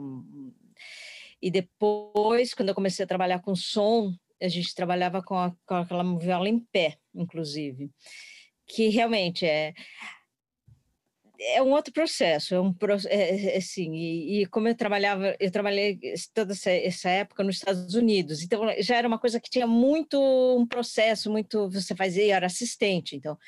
[1.43, 5.75] E depois, quando eu comecei a trabalhar com som, a gente trabalhava com, a, com
[5.75, 7.91] aquela moviola em pé, inclusive,
[8.69, 9.75] que realmente é
[11.41, 12.75] é um outro processo, é um
[13.09, 15.99] é, assim, e, e, como eu trabalhava, eu trabalhei
[16.35, 20.19] toda essa, essa, época nos Estados Unidos, então já era uma coisa que tinha muito
[20.21, 23.39] um processo, muito você fazia era assistente, então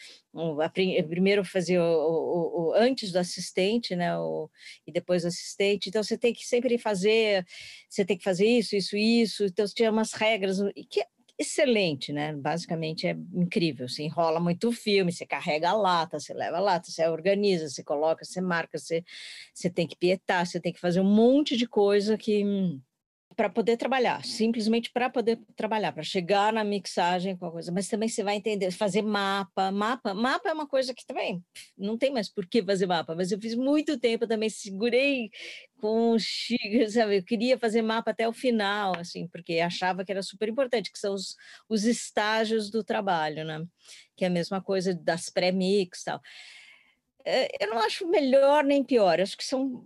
[0.61, 4.51] a, primeiro fazia o, o, o, antes do assistente, né, o,
[4.87, 7.45] e depois assistente, então você tem que sempre fazer,
[7.89, 11.05] você tem que fazer isso, isso, isso, então tinha umas regras que
[11.43, 12.33] excelente, né?
[12.35, 13.89] Basicamente é incrível.
[13.89, 17.69] Você enrola muito o filme, você carrega a lata, você leva a lata, você organiza,
[17.69, 19.05] você coloca, você marca, você,
[19.55, 22.45] você tem que pietar, você tem que fazer um monte de coisa que
[23.37, 27.89] para poder trabalhar, simplesmente para poder trabalhar, para chegar na mixagem com a coisa, mas
[27.89, 31.43] também você vai entender, fazer mapa, mapa, mapa é uma coisa que também
[31.77, 35.31] não tem mais por que fazer mapa, mas eu fiz muito tempo também, segurei
[35.81, 36.17] com
[36.91, 40.93] sabe, eu queria fazer mapa até o final, assim, porque achava que era super importante,
[40.93, 41.35] que são os,
[41.69, 43.65] os estágios do trabalho, né,
[44.17, 46.21] que é a mesma coisa das pré-mix e tal.
[47.25, 49.85] É, eu não acho melhor nem pior, acho que são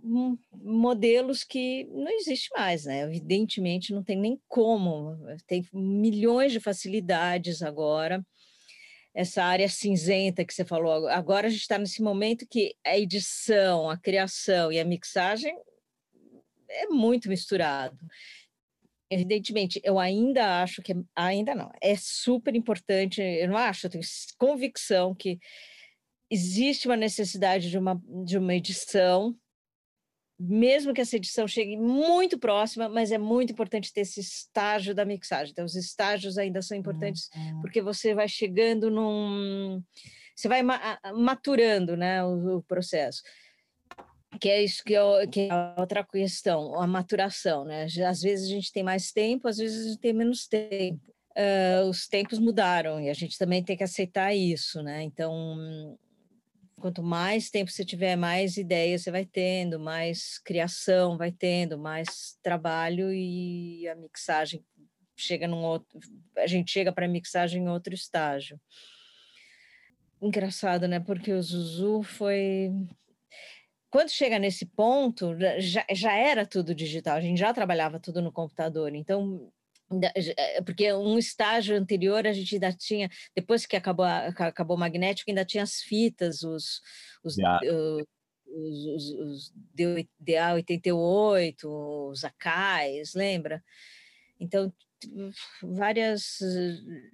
[0.51, 3.03] modelos que não existe mais, né?
[3.03, 8.25] Evidentemente não tem nem como, tem milhões de facilidades agora.
[9.13, 13.89] Essa área cinzenta que você falou, agora a gente está nesse momento que a edição,
[13.89, 15.55] a criação e a mixagem
[16.69, 17.97] é muito misturado.
[19.09, 23.21] Evidentemente, eu ainda acho que ainda não, é super importante.
[23.21, 24.03] Eu não acho, eu tenho
[24.37, 25.39] convicção que
[26.29, 29.35] existe uma necessidade de uma, de uma edição,
[30.39, 35.05] mesmo que essa edição chegue muito próxima, mas é muito importante ter esse estágio da
[35.05, 35.51] mixagem.
[35.51, 37.61] Então, os estágios ainda são importantes uhum.
[37.61, 39.81] porque você vai chegando num.
[40.35, 40.61] Você vai
[41.15, 43.23] maturando né, o, o processo
[44.39, 47.87] que é isso que é, que é outra questão, a maturação, né?
[48.07, 51.01] Às vezes a gente tem mais tempo, às vezes a gente tem menos tempo.
[51.31, 55.03] Uh, os tempos mudaram e a gente também tem que aceitar isso, né?
[55.03, 55.97] Então,
[56.79, 62.37] Quanto mais tempo você tiver, mais ideias você vai tendo, mais criação vai tendo, mais
[62.43, 64.63] trabalho e a mixagem
[65.15, 65.99] chega num outro,
[66.37, 68.59] a gente chega para a mixagem em outro estágio.
[70.21, 70.99] Engraçado, né?
[70.99, 72.71] Porque o Zuzu foi
[73.89, 78.31] quando chega nesse ponto, já, já era tudo digital, a gente já trabalhava tudo no
[78.31, 79.51] computador, então
[80.65, 85.45] porque um estágio anterior a gente ainda tinha, depois que acabou, acabou o magnético, ainda
[85.45, 86.81] tinha as fitas, os,
[87.23, 88.05] os, uh,
[88.47, 93.63] os, os, os DA88, os Acais, lembra?
[94.39, 94.73] Então,
[95.61, 96.39] várias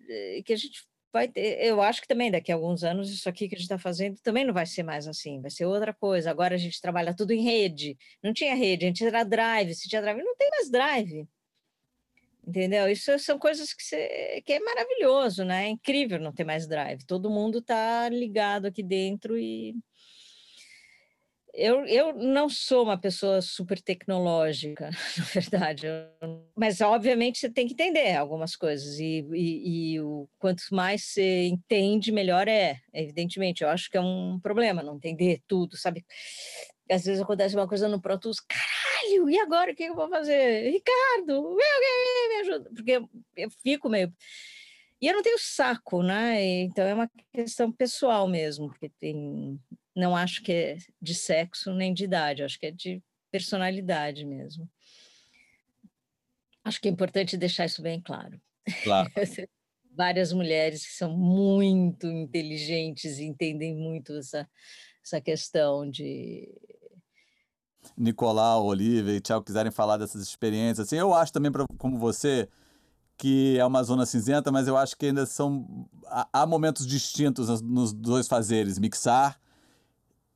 [0.09, 3.29] eh, que a gente vai ter, eu acho que também daqui a alguns anos isso
[3.29, 5.93] aqui que a gente está fazendo também não vai ser mais assim, vai ser outra
[5.93, 6.31] coisa.
[6.31, 9.87] Agora a gente trabalha tudo em rede, não tinha rede, a gente era drive, se
[9.87, 11.27] tinha drive, não tem mais drive.
[12.45, 12.89] Entendeu?
[12.89, 15.65] Isso são coisas que, você, que é maravilhoso, né?
[15.65, 17.05] É incrível não ter mais drive.
[17.05, 19.73] Todo mundo está ligado aqui dentro e
[21.53, 25.87] eu, eu não sou uma pessoa super tecnológica, na verdade,
[26.55, 31.45] mas obviamente você tem que entender algumas coisas, e, e, e, o quanto mais você
[31.45, 33.63] entende, melhor é, evidentemente.
[33.63, 36.03] Eu acho que é um problema não entender tudo, sabe?
[36.89, 40.09] Às vezes acontece uma coisa no Pro Tools, caralho, e agora o que eu vou
[40.09, 40.69] fazer?
[40.71, 43.01] Ricardo, me ajuda, porque
[43.37, 44.13] eu fico meio.
[45.01, 46.43] E eu não tenho saco, né?
[46.43, 49.59] Então é uma questão pessoal mesmo, porque tem
[49.95, 54.69] não acho que é de sexo nem de idade, acho que é de personalidade mesmo.
[56.63, 58.41] Acho que é importante deixar isso bem claro.
[58.83, 59.11] Claro.
[59.95, 64.49] Várias mulheres que são muito inteligentes e entendem muito essa,
[65.03, 66.49] essa questão de.
[67.97, 70.87] Nicolau, Olivia e Tiago quiserem falar dessas experiências.
[70.87, 72.47] Assim, eu acho também, como você,
[73.17, 75.87] que é uma zona cinzenta, mas eu acho que ainda são.
[76.31, 79.39] Há momentos distintos nos dois fazeres, mixar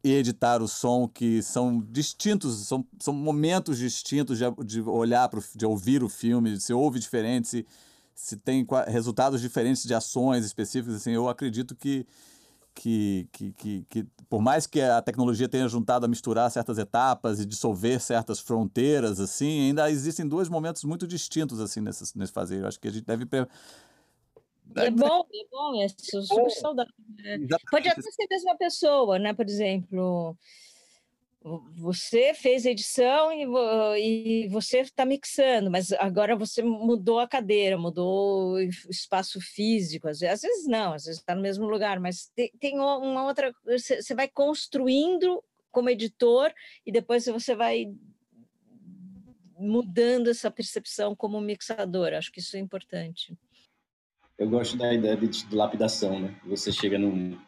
[0.04, 5.44] e editar o som que são distintos, são, são momentos distintos de, de olhar, pro,
[5.56, 7.68] de ouvir o filme, se ouve diferente, se,
[8.14, 10.96] se tem resultados diferentes de ações específicas.
[10.96, 12.06] Assim, eu acredito que,
[12.78, 17.40] que, que, que, que, por mais que a tecnologia tenha juntado a misturar certas etapas
[17.40, 22.62] e dissolver certas fronteiras, assim, ainda existem dois momentos muito distintos assim nesse, nesse fazer.
[22.62, 23.26] Eu acho que a gente deve
[24.76, 26.94] é bom, é bom, é super saudável.
[27.18, 27.48] Né?
[27.72, 29.34] Pode até ser a mesma pessoa, né?
[29.34, 30.38] Por exemplo,
[31.76, 37.78] você fez a edição e, e você está mixando, mas agora você mudou a cadeira,
[37.78, 40.08] mudou o espaço físico.
[40.08, 43.54] Às vezes, não, às vezes está no mesmo lugar, mas tem, uma outra.
[43.66, 46.52] Você, vai construindo como editor
[46.86, 47.86] e depois você vai
[49.58, 52.14] mudando essa percepção como mixador.
[52.14, 53.38] Acho que isso é importante.
[54.38, 56.40] Eu gosto da ideia de, de lapidação, né?
[56.46, 57.40] Você chega num.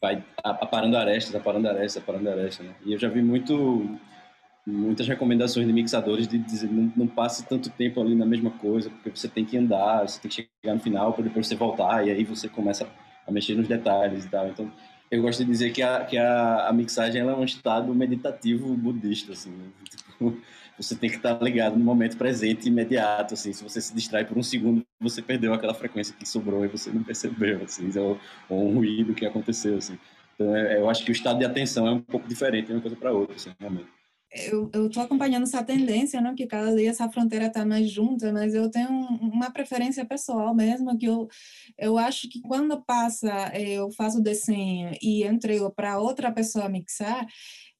[0.00, 2.74] Vai aparando arestas, aparando arestas, aparando arestas, né?
[2.84, 3.98] E eu já vi muito,
[4.66, 8.90] muitas recomendações de mixadores de dizer não, não passe tanto tempo ali na mesma coisa,
[8.90, 12.06] porque você tem que andar, você tem que chegar no final para depois você voltar,
[12.06, 12.86] e aí você começa
[13.26, 14.48] a mexer nos detalhes e tal.
[14.48, 14.70] Então,
[15.10, 18.74] eu gosto de dizer que a, que a, a mixagem ela é um estado meditativo
[18.76, 19.50] budista, assim.
[19.50, 19.66] Né?
[20.18, 20.36] Tipo,
[20.78, 24.36] você tem que estar ligado no momento presente imediato, assim, se você se distrai por
[24.36, 28.18] um segundo, você perdeu aquela frequência que sobrou e você não percebeu, assim, ou,
[28.48, 29.98] ou um ruído que aconteceu, assim.
[30.34, 32.80] Então, é, eu acho que o estado de atenção é um pouco diferente de uma
[32.80, 33.88] coisa para outra, assim, realmente.
[34.30, 38.54] Eu estou acompanhando essa tendência, né, que cada dia essa fronteira está mais junta, mas
[38.54, 41.26] eu tenho uma preferência pessoal mesmo, que eu,
[41.78, 47.26] eu acho que quando passa, eu faço o desenho e entrego para outra pessoa mixar,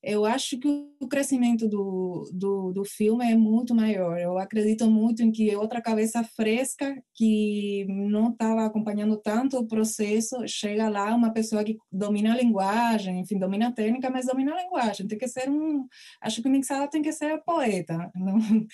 [0.02, 0.68] eu acho que
[1.00, 4.18] o crescimento do, do, do, filme é muito maior.
[4.18, 10.36] Eu acredito muito em que outra cabeça fresca, que não estava acompanhando tanto o processo,
[10.46, 14.62] chega lá uma pessoa que domina a linguagem, enfim, domina a técnica, mas domina a
[14.62, 15.06] linguagem.
[15.08, 15.86] Tem que ser um.
[16.22, 18.10] Acho que o mixado tem que ser poeta.
[18.14, 18.38] Não,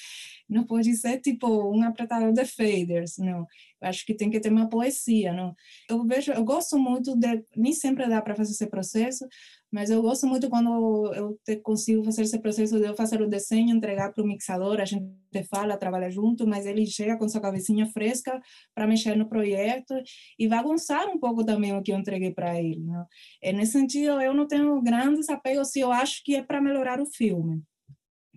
[0.48, 3.46] não pode ser tipo um apertador de faders, não.
[3.80, 5.54] Acho que tem que ter uma poesia, não.
[5.88, 7.44] Eu vejo, eu gosto muito de.
[7.56, 9.26] Nem sempre dá para fazer esse processo,
[9.72, 13.74] mas eu gosto muito quando eu consigo fazer esse processo de eu fazer o desenho,
[13.74, 15.06] entregar para o mixador, a gente
[15.48, 18.38] fala, trabalha junto, mas ele chega com sua cabecinha fresca
[18.74, 19.94] para mexer no projeto
[20.38, 22.80] e bagunçar um pouco também o que eu entreguei para ele.
[22.80, 23.06] Né?
[23.42, 27.00] E nesse sentido, eu não tenho grandes apegos se eu acho que é para melhorar
[27.00, 27.62] o filme.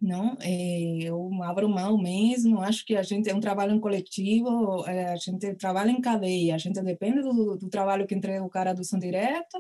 [0.02, 2.62] Não, é, eu abro mão mesmo.
[2.62, 6.56] Acho que a gente é um trabalho em coletivo, é, a gente trabalha em cadeia,
[6.56, 9.58] a gente depende do, do trabalho que entrega o cara do som direto.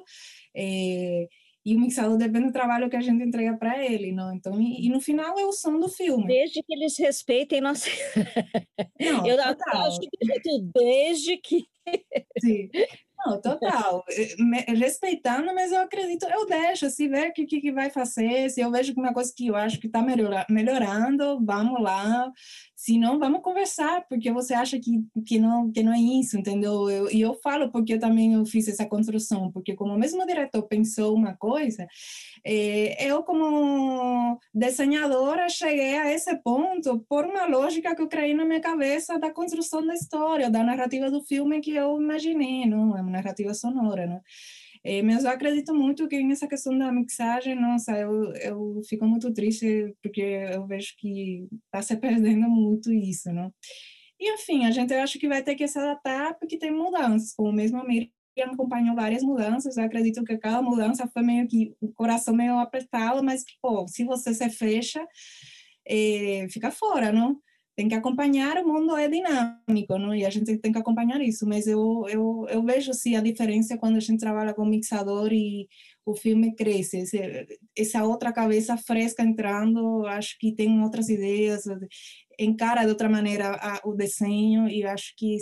[0.55, 1.27] É,
[1.65, 4.31] e o mixador depende do trabalho que a gente entrega para ele, não?
[4.33, 6.27] Então, e, e, no final é o som do filme.
[6.27, 7.89] Desde que eles respeitem nossa.
[8.99, 9.87] Não, eu total.
[9.87, 10.09] acho que
[10.75, 11.63] desde que.
[12.39, 12.69] Sim.
[13.25, 14.03] Não, total.
[14.67, 18.69] Respeitando, mas eu acredito, eu deixo, se ver o que, que vai fazer, se eu
[18.69, 20.03] vejo que uma coisa que eu acho que está
[20.49, 22.31] melhorando, vamos lá.
[22.75, 26.89] Se não, vamos conversar, porque você acha que, que, não, que não é isso, entendeu?
[26.89, 30.25] Eu, e eu falo porque eu também eu fiz essa construção, porque como o mesmo
[30.25, 31.87] diretor pensou uma coisa,
[32.43, 38.45] é, eu como desenhadora cheguei a esse ponto por uma lógica que eu criei na
[38.45, 42.95] minha cabeça da construção da história, da narrativa do filme que eu imaginei, não?
[42.95, 44.21] É narrativa sonora, né?
[44.83, 49.33] É, mas eu acredito muito que nessa questão da mixagem, nossa, eu, eu fico muito
[49.33, 53.49] triste porque eu vejo que está se perdendo muito isso, né?
[54.19, 57.51] E, enfim, a gente acha que vai ter que se adaptar porque tem mudanças, como
[57.51, 58.09] mesmo a Miriam
[58.53, 63.23] acompanhou várias mudanças, eu acredito que cada mudança foi meio que o coração meio apertado,
[63.23, 65.05] mas pô, se você se fecha,
[65.87, 67.41] é, fica fora, não?
[67.75, 70.15] Tem que acompanhar, o mundo é dinâmico, não?
[70.15, 73.77] e a gente tem que acompanhar isso, mas eu, eu, eu vejo sim a diferença
[73.77, 75.67] quando a gente trabalha com mixador e
[76.05, 77.03] o filme cresce,
[77.77, 81.63] essa outra cabeça fresca entrando, acho que tem outras ideias,
[82.39, 85.37] encara de outra maneira a, o desenho, e acho que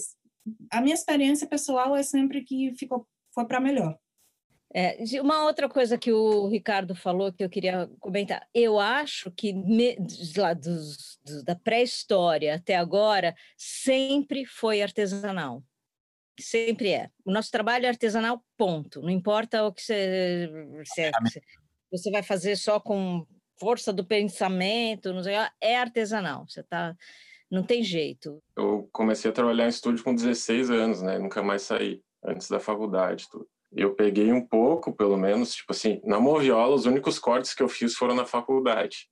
[0.72, 3.98] a minha experiência pessoal é sempre que ficou, foi para melhor.
[4.76, 9.54] É, uma outra coisa que o Ricardo falou que eu queria comentar, eu acho que
[9.54, 9.96] me,
[10.36, 15.64] lá dos, do, da pré-história até agora sempre foi artesanal,
[16.40, 17.12] sempre é.
[17.24, 19.00] O nosso trabalho é artesanal, ponto.
[19.00, 20.50] Não importa o que você,
[20.84, 21.12] você,
[21.92, 23.28] você vai fazer só com
[23.60, 26.48] força do pensamento, não sei, é artesanal.
[26.50, 26.98] Você tá,
[27.50, 28.42] não tem jeito.
[28.58, 31.20] Eu comecei a trabalhar em estúdio com 16 anos, né?
[31.20, 36.02] Nunca mais saí antes da faculdade, tudo eu peguei um pouco, pelo menos, tipo assim,
[36.04, 39.10] na Moviola, os únicos cortes que eu fiz foram na faculdade,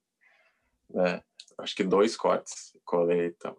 [0.89, 1.21] né?
[1.57, 3.53] Acho que dois cortes, colei e tal.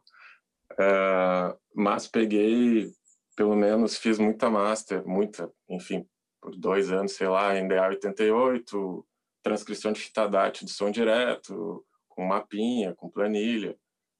[0.72, 2.90] Uh, mas peguei,
[3.36, 6.06] pelo menos, fiz muita master, muita, enfim,
[6.40, 9.06] por dois anos, sei lá, em DA 88,
[9.42, 13.76] transcrição de fita DAT de som direto, com mapinha, com planilha.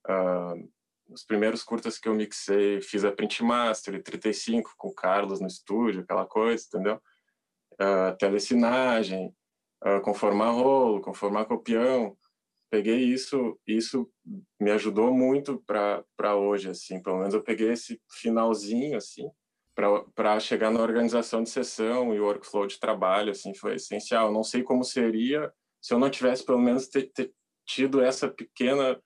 [0.07, 0.69] Uh,
[1.13, 5.47] os primeiros curtas que eu mixei, fiz a Print Master, 35, com o Carlos no
[5.47, 7.01] estúdio, aquela coisa, entendeu?
[7.75, 9.35] Uh, telecinagem,
[9.85, 12.17] uh, conformar rolo, conformar copião.
[12.71, 14.11] Peguei isso, isso
[14.59, 19.29] me ajudou muito para hoje, assim, pelo menos eu peguei esse finalzinho, assim,
[19.75, 24.33] para chegar na organização de sessão e workflow de trabalho, assim, foi essencial.
[24.33, 26.89] Não sei como seria se eu não tivesse pelo menos
[27.67, 29.01] tido essa pequena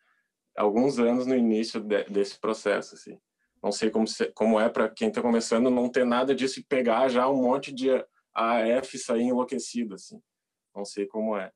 [0.56, 3.18] alguns anos no início de, desse processo, assim.
[3.62, 6.64] Não sei como, se, como é para quem está começando não ter nada disso e
[6.64, 7.88] pegar já um monte de
[8.34, 10.20] AF sair enlouquecido, assim.
[10.74, 11.50] Não sei como é.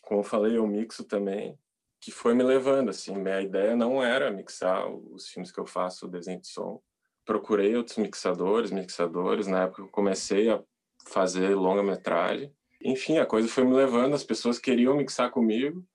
[0.00, 1.58] Como eu falei, eu mixo também,
[2.00, 3.14] que foi me levando, assim.
[3.14, 6.82] Minha ideia não era mixar os filmes que eu faço, o desenho de som.
[7.24, 9.46] Procurei outros mixadores, mixadores.
[9.46, 10.62] Na época eu comecei a
[11.06, 12.52] fazer longa-metragem.
[12.84, 15.86] Enfim, a coisa foi me levando, as pessoas queriam mixar comigo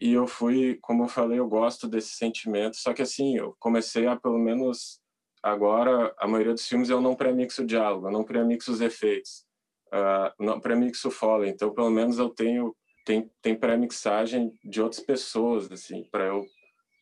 [0.00, 2.76] e eu fui, como eu falei, eu gosto desse sentimento.
[2.76, 5.00] Só que assim, eu comecei a pelo menos
[5.42, 9.44] agora a maioria dos filmes eu não premixo o diálogo, eu não premixo os efeitos,
[9.92, 11.50] uh, não premixo foley.
[11.50, 16.46] Então pelo menos eu tenho tem tem premixagem de outras pessoas assim para eu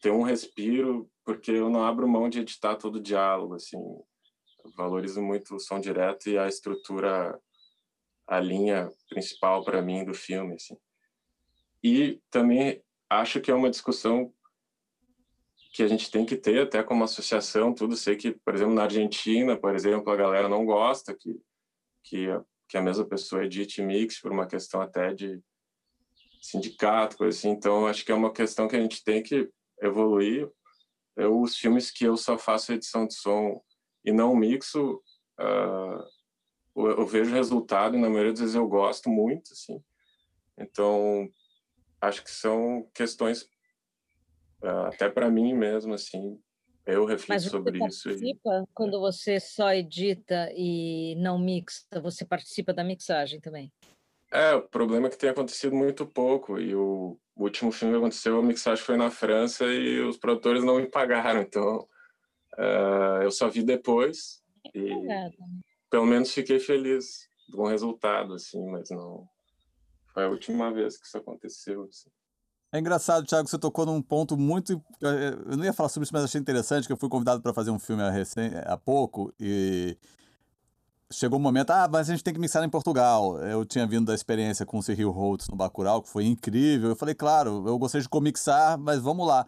[0.01, 3.76] ter um respiro, porque eu não abro mão de editar todo o diálogo assim.
[3.76, 7.38] Eu valorizo muito o som direto e a estrutura
[8.26, 10.76] a linha principal para mim do filme assim.
[11.82, 14.33] E também acho que é uma discussão
[15.73, 17.97] que a gente tem que ter até como associação, tudo.
[17.97, 21.39] Sei que, por exemplo, na Argentina, por exemplo, a galera não gosta que,
[22.03, 25.39] que, a, que a mesma pessoa edite mix por uma questão até de
[26.41, 27.51] sindicato, coisa assim.
[27.51, 29.51] Então, acho que é uma questão que a gente tem que
[29.83, 30.49] evoluir.
[31.15, 33.61] Eu, os filmes que eu só faço edição de som
[34.05, 35.03] e não mixo,
[35.41, 36.03] uh,
[36.75, 39.83] eu, eu vejo resultado e na maioria das vezes eu gosto muito, assim.
[40.59, 41.29] Então,
[42.01, 43.42] acho que são questões
[44.62, 46.40] uh, até para mim mesmo assim
[46.86, 48.38] eu reflito sobre isso e...
[48.72, 53.72] quando você só edita e não mixa você participa da mixagem também?
[54.30, 58.38] É o problema é que tem acontecido muito pouco e o, último filme que aconteceu
[58.38, 61.86] a mixagem foi na França e os produtores não me pagaram então
[62.57, 64.42] uh, eu só vi depois
[64.74, 64.90] e
[65.90, 69.28] pelo menos fiquei feliz com o resultado assim mas não
[70.17, 71.83] foi a última vez que isso aconteceu.
[71.83, 72.09] Assim.
[72.73, 74.83] É engraçado, Thiago, você tocou num ponto muito.
[74.99, 77.71] Eu não ia falar sobre isso, mas achei interessante que eu fui convidado para fazer
[77.71, 79.95] um filme há, recém, há pouco e
[81.12, 83.39] chegou o um momento, ah, mas a gente tem que mixar em Portugal.
[83.43, 86.89] Eu tinha vindo da experiência com o Cyril Holtz no Bacurau, que foi incrível.
[86.89, 89.47] Eu falei, claro, eu gostei de comixar, mas vamos lá.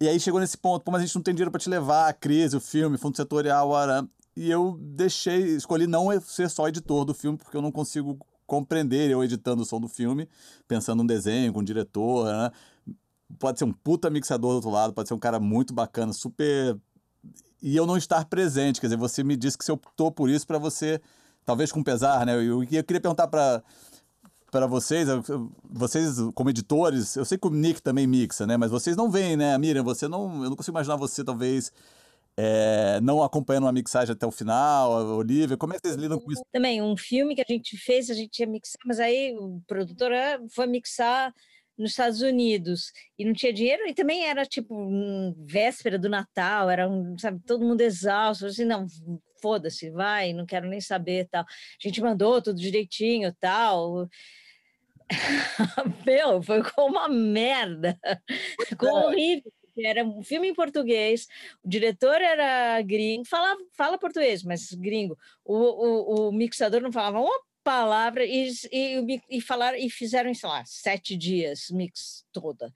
[0.00, 2.12] E aí chegou nesse ponto, mas a gente não tem dinheiro para te levar, a
[2.12, 4.10] crise, o filme, fundo setorial, aram.
[4.36, 8.18] E eu deixei, escolhi não ser só editor do filme, porque eu não consigo
[8.52, 10.28] compreender eu editando o som do filme,
[10.68, 12.50] pensando num desenho, com um diretor, né?
[13.38, 16.76] Pode ser um puta mixador do outro lado, pode ser um cara muito bacana, super.
[17.62, 20.46] E eu não estar presente, quer dizer, você me disse que você optou por isso
[20.46, 21.00] para você,
[21.46, 22.34] talvez com pesar, né?
[22.36, 23.62] Eu, eu queria perguntar para
[24.50, 25.08] para vocês,
[25.64, 28.58] vocês como editores, eu sei que o Nick também mixa, né?
[28.58, 29.82] Mas vocês não veem, né, Miriam?
[29.82, 31.72] Você não, eu não consigo imaginar você talvez
[32.36, 36.32] é, não acompanhando uma mixagem até o final, Olivia, como é que vocês lidam com
[36.32, 36.42] isso?
[36.50, 40.12] Também, um filme que a gente fez, a gente ia mixar, mas aí o produtor
[40.12, 41.32] ah, foi mixar
[41.76, 46.70] nos Estados Unidos e não tinha dinheiro e também era tipo um, véspera do Natal,
[46.70, 48.86] era um, sabe, todo mundo exausto, assim, não,
[49.40, 51.42] foda-se, vai, não quero nem saber, tal.
[51.42, 51.46] A
[51.88, 54.08] gente mandou tudo direitinho, tal.
[56.06, 57.98] Meu, foi com uma merda,
[58.66, 59.06] ficou é.
[59.06, 61.26] horrível era um filme em português,
[61.62, 65.16] o diretor era gringo, falava, fala português, mas gringo.
[65.44, 70.48] O, o, o mixador não falava uma palavra e, e, e falaram e fizeram, sei
[70.48, 72.72] lá, sete dias mix toda.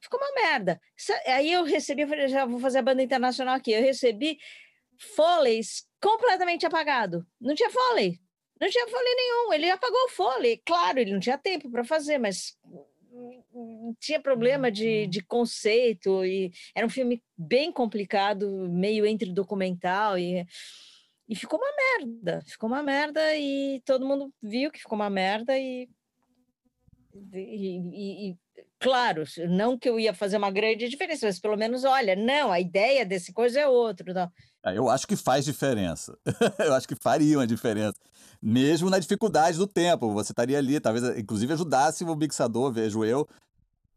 [0.00, 0.80] Ficou uma merda.
[1.26, 3.72] Aí eu recebi, eu falei, já vou fazer a banda internacional aqui.
[3.72, 4.38] Eu recebi
[4.98, 7.26] Foleys completamente apagado.
[7.40, 8.20] Não tinha Foley.
[8.60, 9.52] Não tinha Foley nenhum.
[9.54, 10.60] Ele apagou o Foley.
[10.64, 12.54] Claro, ele não tinha tempo para fazer, mas
[14.00, 15.10] tinha problema de, uhum.
[15.10, 20.46] de conceito e era um filme bem complicado, meio entre documental e
[21.28, 25.58] e ficou uma merda, ficou uma merda e todo mundo viu que ficou uma merda
[25.58, 25.88] e,
[27.32, 28.36] e, e,
[28.78, 32.60] claro, não que eu ia fazer uma grande diferença, mas pelo menos, olha, não, a
[32.60, 34.12] ideia desse coisa é outra.
[34.12, 34.30] Não.
[34.64, 36.16] É, eu acho que faz diferença.
[36.58, 37.98] eu acho que faria uma diferença
[38.42, 40.12] mesmo na dificuldade do tempo.
[40.12, 43.26] Você estaria ali, talvez inclusive ajudasse o mixador, vejo eu,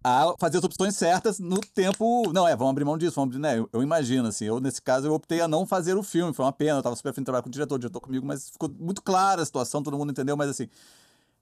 [0.04, 2.32] a fazer as opções certas no tempo.
[2.34, 3.60] Não, é, vamos abrir mão disso, vamos abrir, né?
[3.60, 4.46] Eu, eu, imagino, assim.
[4.46, 6.34] Eu, nesse caso, eu optei a não fazer o filme.
[6.34, 8.26] Foi uma pena, eu tava super afim de trabalhar com o diretor, o diretor comigo,
[8.26, 10.68] mas ficou muito clara a situação, todo mundo entendeu, mas assim.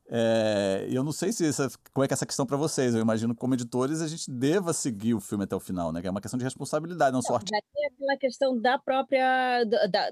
[0.07, 2.93] É, eu não sei se essa, como é que é essa questão para vocês.
[2.93, 6.01] Eu imagino que, como editores, a gente deva seguir o filme até o final, né?
[6.01, 7.57] Que é uma questão de responsabilidade, não, não artista.
[7.57, 9.63] É aquela questão da própria.
[9.65, 10.11] da, da,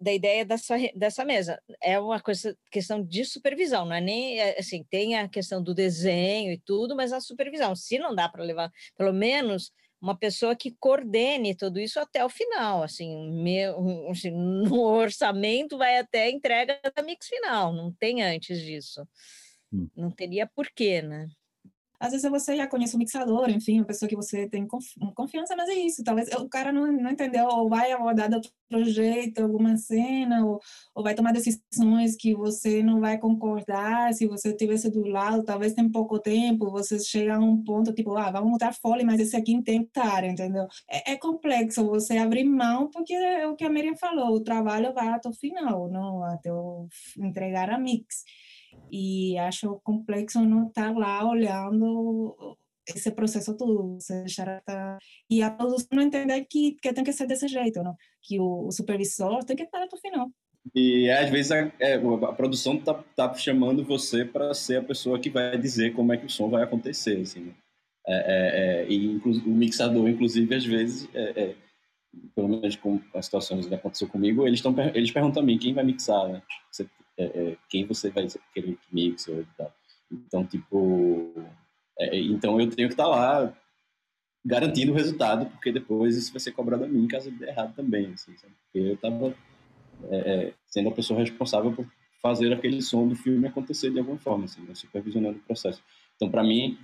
[0.00, 1.60] da, ideia dessa, dessa mesa.
[1.82, 5.74] É uma coisa, questão de supervisão, não é nem é, assim, tem a questão do
[5.74, 7.74] desenho e tudo, mas a supervisão.
[7.76, 12.28] Se não dá para levar, pelo menos uma pessoa que coordene tudo isso até o
[12.28, 13.76] final, assim, meu,
[14.10, 19.06] assim, no orçamento vai até a entrega da mix final, não tem antes disso.
[19.72, 19.88] Hum.
[19.96, 21.28] Não teria porquê, né?
[22.00, 24.66] Às vezes você já conhece o mixador, enfim, uma pessoa que você tem
[25.14, 26.02] confiança, mas é isso.
[26.02, 30.58] Talvez o cara não, não entendeu, ou vai abordar de outro jeito, alguma cena, ou,
[30.94, 34.14] ou vai tomar decisões que você não vai concordar.
[34.14, 38.16] Se você estivesse do lado, talvez tem pouco tempo, você chega a um ponto tipo,
[38.16, 40.66] ah, vamos mudar folha, mas esse aqui tem estar, entendeu?
[40.88, 44.92] É, é, complexo você abrir mão, porque é o que a Miriam falou, o trabalho
[44.94, 46.88] vai até o final, não até o,
[47.18, 48.24] entregar a mix.
[48.90, 52.56] E acho complexo não estar lá olhando
[52.88, 53.98] esse processo todo.
[54.64, 54.98] Tá...
[55.28, 57.94] E a produção não entender que, que tem que ser desse jeito, não?
[58.22, 60.30] que o, o supervisor tem que estar até o final.
[60.74, 65.18] E às vezes a, é, a produção tá, tá chamando você para ser a pessoa
[65.18, 67.40] que vai dizer como é que o som vai acontecer, assim.
[67.40, 67.54] Né?
[68.06, 71.54] É, é, é, e o mixador, inclusive, às vezes, é, é,
[72.34, 75.72] pelo menos com as situações que aconteceu comigo, eles estão eles perguntam a mim quem
[75.72, 76.42] vai mixar, né?
[76.70, 76.86] Você
[77.18, 79.72] é, é, quem você vai querer que mixe e tal.
[80.10, 81.32] Então, tipo,
[81.98, 83.56] é, então eu tenho que estar tá lá
[84.44, 88.12] garantindo o resultado, porque depois isso vai ser cobrado a mim caso dê errado também,
[88.12, 88.54] assim, sabe?
[88.74, 89.34] Eu estava
[90.08, 91.86] é, é, sendo a pessoa responsável por
[92.22, 94.74] fazer aquele som do filme acontecer de alguma forma, assim, né?
[94.74, 95.82] supervisionando o processo.
[96.16, 96.78] Então, para mim,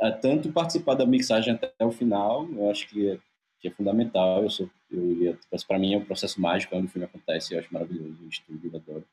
[0.00, 3.18] é, tanto participar da mixagem até o final, eu acho que é,
[3.60, 4.42] que é fundamental.
[4.42, 7.72] Eu sou, eu para mim é um processo mágico quando o filme acontece, eu acho
[7.72, 9.04] maravilhoso, o estúdio, eu adoro.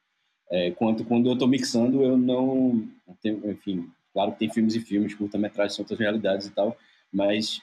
[0.54, 2.88] É, quanto quando eu estou mixando, eu não,
[3.24, 6.78] tenho, enfim, claro que tem filmes e filmes, curta-metragens, são outras realidades e tal,
[7.12, 7.60] mas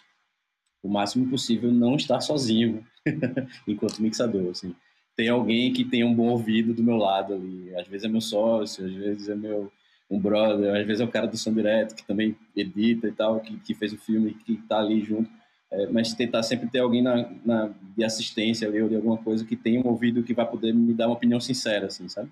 [0.82, 2.84] o máximo possível não estar sozinho
[3.68, 4.74] enquanto mixador, assim.
[5.14, 8.20] Tem alguém que tem um bom ouvido do meu lado ali, às vezes é meu
[8.20, 9.70] sócio, às vezes é meu
[10.10, 13.38] um brother, às vezes é o cara do som direto que também edita e tal,
[13.38, 15.30] que, que fez o filme, que está ali junto,
[15.70, 19.44] é, mas tentar sempre ter alguém na, na, de assistência ali ou de alguma coisa
[19.44, 22.28] que tenha um ouvido que vai poder me dar uma opinião sincera, assim, sabe?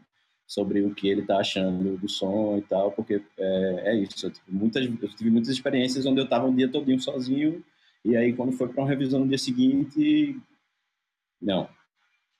[0.48, 4.26] Sobre o que ele está achando do som e tal, porque é, é isso.
[4.26, 7.62] Eu tive, muitas, eu tive muitas experiências onde eu estava um dia todinho sozinho
[8.02, 10.40] e aí quando foi para uma revisão no dia seguinte,
[11.40, 11.68] não,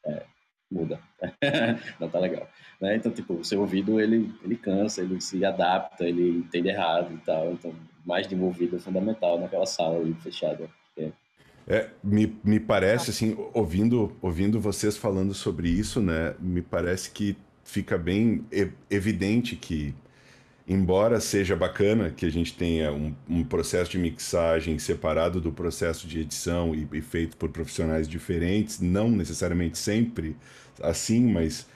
[0.07, 0.25] é,
[0.71, 0.99] muda,
[2.01, 2.49] não tá legal.
[2.81, 2.97] Né?
[2.97, 7.19] Então, tipo, o seu ouvido, ele, ele cansa, ele se adapta, ele entende errado e
[7.19, 7.75] tal, então
[8.07, 10.71] mais de um ouvido é fundamental naquela sala ali, fechada.
[10.97, 11.13] É.
[11.67, 17.37] É, me, me parece, assim, ouvindo, ouvindo vocês falando sobre isso, né, me parece que
[17.69, 18.47] fica bem
[18.89, 19.95] evidente que,
[20.67, 26.09] embora seja bacana que a gente tenha um, um processo de mixagem separado do processo
[26.09, 30.35] de edição e, e, feito por profissionais diferentes, não necessariamente sempre
[30.81, 31.67] assim, mas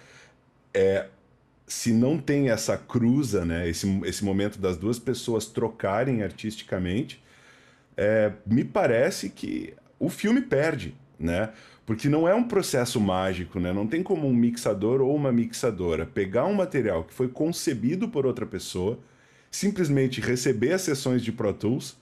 [0.73, 1.09] é,
[1.67, 7.23] se não tem essa cruza, né, esse, esse momento das duas pessoas trocarem artisticamente,
[7.99, 11.51] é, me parece que o filme perde, né?
[11.85, 13.73] Porque não é um processo mágico, né?
[13.73, 18.25] Não tem como um mixador ou uma mixadora pegar um material que foi concebido por
[18.25, 18.99] outra pessoa,
[19.51, 21.97] simplesmente receber as sessões de Pro Tools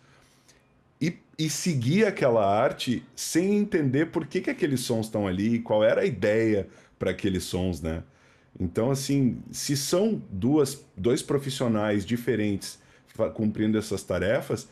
[1.01, 5.83] e, e seguir aquela arte sem entender por que, que aqueles sons estão ali, qual
[5.83, 6.69] era a ideia
[6.99, 8.03] para aqueles sons, né?
[8.59, 12.79] Então, assim, se são duas, dois profissionais diferentes
[13.35, 14.69] cumprindo essas tarefas,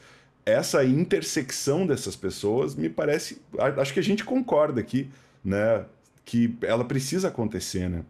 [0.49, 3.41] essa intersecção dessas pessoas me parece,
[3.77, 5.11] acho que a gente concorda aqui,
[5.45, 5.85] né,
[6.25, 8.05] que ela precisa acontecer, né?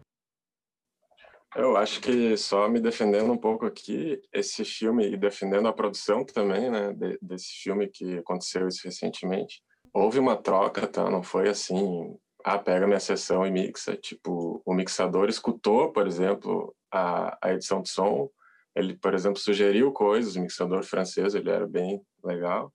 [1.56, 6.24] Eu acho que só me defendendo um pouco aqui, esse filme e defendendo a produção
[6.24, 9.62] também, né, de, desse filme que aconteceu isso recentemente,
[9.92, 11.10] houve uma troca, tá?
[11.10, 13.96] Não foi assim, ah, pega minha sessão e mixa.
[13.96, 18.30] Tipo, o mixador escutou, por exemplo, a, a edição de som,
[18.78, 22.72] ele, por exemplo, sugeriu coisas, o mixador francês, ele era bem legal.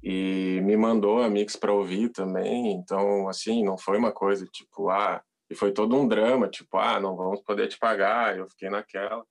[0.00, 4.90] E me mandou a mix para ouvir também, então, assim, não foi uma coisa tipo,
[4.90, 8.70] ah, e foi todo um drama, tipo, ah, não vamos poder te pagar, eu fiquei
[8.70, 9.26] naquela.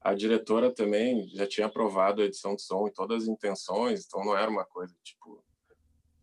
[0.00, 4.24] A diretora também já tinha aprovado a edição de som e todas as intenções, então
[4.24, 5.44] não era uma coisa tipo,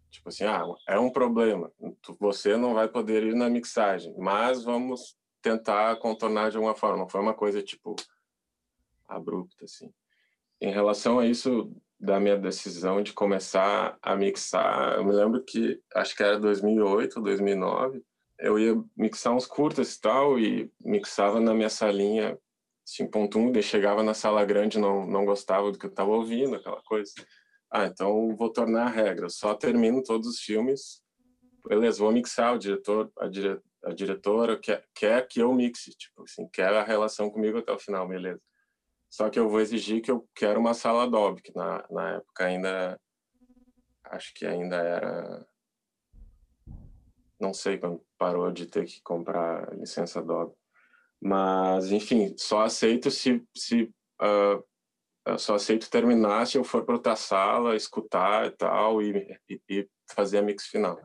[0.09, 1.71] tipo assim, ah, é um problema,
[2.19, 6.97] você não vai poder ir na mixagem, mas vamos tentar contornar de alguma forma.
[6.97, 7.95] Não foi uma coisa tipo,
[9.15, 9.91] abrupta, assim.
[10.61, 15.81] Em relação a isso da minha decisão de começar a mixar, eu me lembro que
[15.95, 18.01] acho que era 2008, 2009,
[18.39, 22.37] eu ia mixar uns curtas e tal e mixava na minha salinha
[22.87, 26.81] 5.1, daí chegava na sala grande não não gostava do que eu estava ouvindo, aquela
[26.83, 27.11] coisa.
[27.71, 31.03] Ah, então vou tornar a regra, só termino todos os filmes.
[31.67, 36.23] Beleza, vou mixar o diretor, a, dire, a diretora quer, quer que eu mixe, tipo
[36.23, 38.41] assim, quer a relação comigo até o final, beleza.
[39.09, 42.45] Só que eu vou exigir que eu quero uma sala Adobe, que na, na época
[42.45, 42.99] ainda.
[44.05, 45.47] Acho que ainda era.
[47.39, 50.53] Não sei quando parou de ter que comprar licença Adobe.
[51.21, 53.43] Mas, enfim, só aceito se.
[53.55, 53.91] se
[54.21, 54.63] uh,
[55.37, 59.89] só aceito terminar se eu for para outra sala, escutar e tal, e, e, e
[60.11, 60.99] fazer a mix final.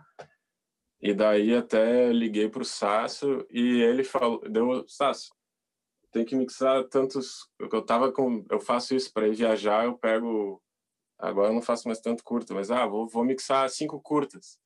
[1.01, 5.35] E daí até liguei para o Sasso e ele falou, deu, Sasso,
[6.15, 7.51] tem que mixar tantos.
[7.59, 10.63] Eu tava com, eu faço isso para ir viajar, eu pego.
[11.19, 14.59] Agora eu não faço mais tanto curto, mas ah, vou, vou mixar cinco curtas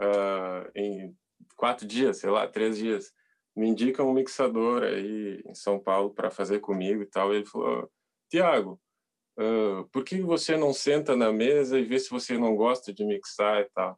[0.00, 1.16] uh, em
[1.56, 3.12] quatro dias, sei lá, três dias.
[3.54, 7.32] Me indica um mixador aí em São Paulo para fazer comigo e tal.
[7.32, 7.88] E ele falou:
[8.28, 8.80] Tiago,
[9.38, 13.04] uh, por que você não senta na mesa e vê se você não gosta de
[13.04, 13.96] mixar e tal?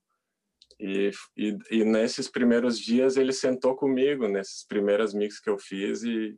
[0.78, 6.03] E, e, e nesses primeiros dias ele sentou comigo, nessas primeiras mix que eu fiz
[6.03, 6.37] e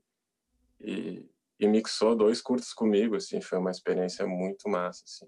[0.81, 5.27] e, e mixou dois curtos comigo, assim, foi uma experiência muito massa, assim.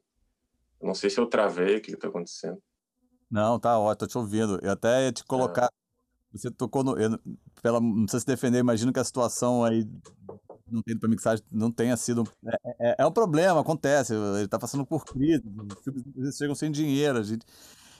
[0.81, 2.63] Não sei se eu travei, o que está acontecendo.
[3.31, 4.59] Não, tá ótimo, tô te ouvindo.
[4.63, 5.67] Eu até ia te colocar.
[5.67, 6.39] É.
[6.39, 6.99] Você tocou no.
[6.99, 7.19] Eu,
[7.63, 9.87] pela, não precisa se defender, imagino que a situação aí
[10.71, 12.25] não tendo para mixagem não tenha sido.
[12.47, 14.15] É, é, é, um problema, acontece.
[14.15, 17.19] Ele está passando por crise, os filmes chegam sem dinheiro.
[17.19, 17.45] A gente,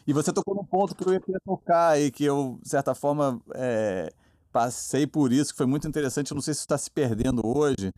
[0.07, 2.95] e você tocou num ponto que eu ia querer tocar aí, que eu, de certa
[2.95, 4.13] forma, é,
[4.53, 6.31] passei por isso, que foi muito interessante.
[6.31, 7.93] Eu não sei se está se perdendo hoje,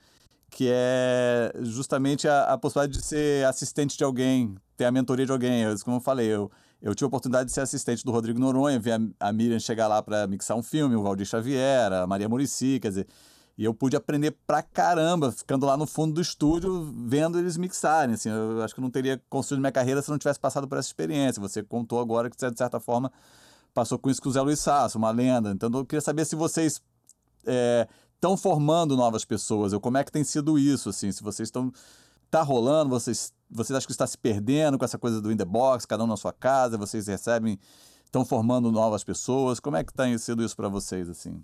[0.51, 5.33] que é justamente a, a, possibilidade de ser assistente de alguém, ter a mentoria de
[5.33, 5.63] alguém.
[5.63, 6.51] Eu, como eu falei, eu,
[6.83, 9.87] eu tive a oportunidade de ser assistente do Rodrigo Noronha, ver a, a Miriam chegar
[9.87, 13.07] lá para mixar um filme, o Valdir Xavier, a Maria Murici, quer dizer.
[13.57, 18.15] E eu pude aprender pra caramba, ficando lá no fundo do estúdio, vendo eles mixarem.
[18.15, 20.79] Assim, eu acho que eu não teria construído minha carreira se não tivesse passado por
[20.79, 21.43] essa experiência.
[21.43, 23.13] Você contou agora que, de certa forma,
[23.75, 25.51] passou com isso com o Zé Luiz Sasso, uma lenda.
[25.51, 26.81] Então eu queria saber se vocês
[28.15, 31.49] estão é, formando novas pessoas, ou como é que tem sido isso, assim, se vocês
[31.49, 31.73] estão...
[32.31, 35.45] Tá rolando, vocês, vocês acham que está se perdendo com essa coisa do in the
[35.45, 37.59] box, cada um na sua casa, vocês recebem,
[38.05, 41.43] estão formando novas pessoas, como é que tem sido isso para vocês, assim?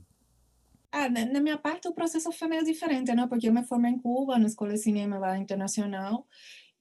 [0.93, 3.27] Ah, na minha parte o processo foi meio diferente, né?
[3.27, 6.25] Porque eu me formei em Cuba, na Escola de Cinema lá internacional,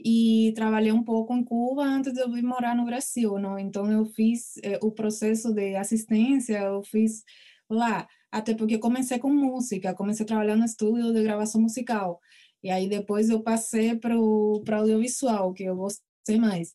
[0.03, 3.57] e trabalhei um pouco em Cuba antes de eu vir morar no Brasil, não?
[3.57, 7.23] Então eu fiz eh, o processo de assistência, eu fiz
[7.69, 12.19] lá, até porque comecei com música, comecei a trabalhar no estúdio de gravação musical.
[12.63, 16.73] E aí depois eu passei para o audiovisual, que eu gostei mais.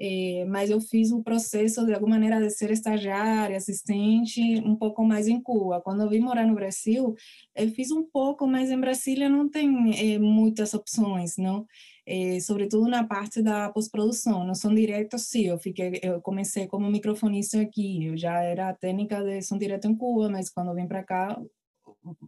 [0.00, 5.04] É, mas eu fiz o processo de alguma maneira de ser estagiária, assistente, um pouco
[5.04, 5.80] mais em Cuba.
[5.80, 7.14] Quando eu vim morar no Brasil,
[7.56, 11.66] eu fiz um pouco, mas em Brasília não tem é, muitas opções, não?
[12.06, 14.46] É, sobretudo na parte da pós-produção.
[14.46, 18.06] No som direto, sim, eu fiquei, eu comecei como microfonista aqui.
[18.06, 21.40] Eu já era técnica de som direto em Cuba, mas quando eu vim para cá,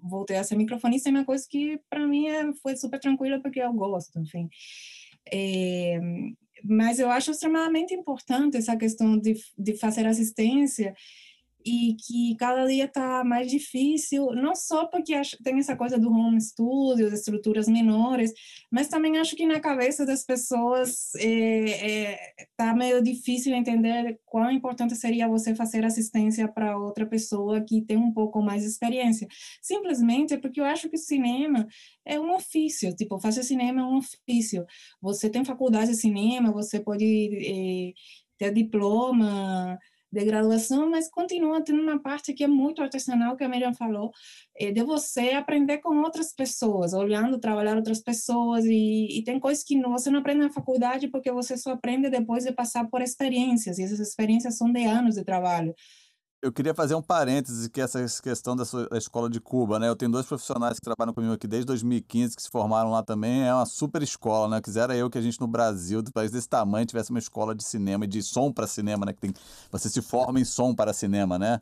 [0.02, 1.08] voltei a ser microfonista.
[1.08, 2.26] É uma coisa que para mim
[2.62, 4.48] foi super tranquila porque eu gosto, enfim.
[5.32, 5.98] É,
[6.64, 10.94] mas eu acho extremamente importante essa questão de, de fazer assistência
[11.64, 16.40] e que cada dia está mais difícil, não só porque tem essa coisa do home
[16.40, 18.32] studio, de estruturas menores,
[18.70, 24.18] mas também acho que na cabeça das pessoas está é, é, tá meio difícil entender
[24.24, 28.68] quão importante seria você fazer assistência para outra pessoa que tem um pouco mais de
[28.68, 29.26] experiência.
[29.62, 31.66] Simplesmente porque eu acho que o cinema
[32.04, 34.64] é um ofício, tipo, fazer cinema é um ofício.
[35.00, 37.92] Você tem faculdade de cinema, você pode é,
[38.38, 39.78] ter diploma,
[40.12, 44.11] de graduação, mas continua tendo uma parte que é muito artesanal, que a Miriam falou,
[44.56, 49.62] é de você aprender com outras pessoas, olhando, trabalhar outras pessoas, e, e tem coisas
[49.62, 53.78] que você não aprende na faculdade porque você só aprende depois de passar por experiências,
[53.78, 55.74] e essas experiências são de anos de trabalho.
[56.43, 59.88] Eu queria fazer um parêntese que essa questão da, sua, da escola de Cuba, né?
[59.88, 63.43] Eu tenho dois profissionais que trabalham comigo aqui desde 2015, que se formaram lá também.
[63.43, 64.62] É uma super escola, né?
[64.62, 67.62] Quisera eu que a gente no Brasil, do país desse tamanho, tivesse uma escola de
[67.62, 69.12] cinema e de som para cinema, né?
[69.12, 69.34] Que tem,
[69.70, 71.61] você se forma em som para cinema, né?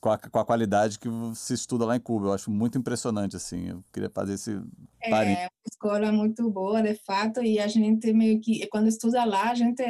[0.00, 2.28] Com a, com a qualidade que se estuda lá em Cuba.
[2.28, 3.68] Eu acho muito impressionante, assim.
[3.68, 4.58] Eu queria fazer esse
[5.10, 5.40] parêntese.
[5.42, 9.50] É uma escola muito boa, de fato, e a gente meio que, quando estuda lá,
[9.50, 9.84] a gente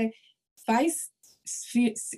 [0.66, 1.12] faz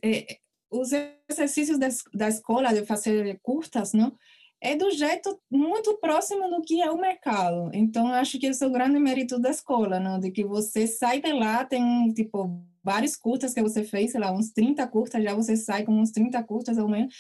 [0.03, 0.39] é,
[0.71, 0.91] os
[1.29, 4.17] exercícios da, da escola de fazer curtas, não?
[4.61, 7.71] é do jeito muito próximo do que é o mercado.
[7.73, 10.19] Então, acho que esse é o grande mérito da escola, não?
[10.19, 14.33] de que você sai de lá, tem, tipo, vários curtas que você fez, sei lá,
[14.33, 17.15] uns 30 curtas, já você sai com uns 30 curtas ao menos,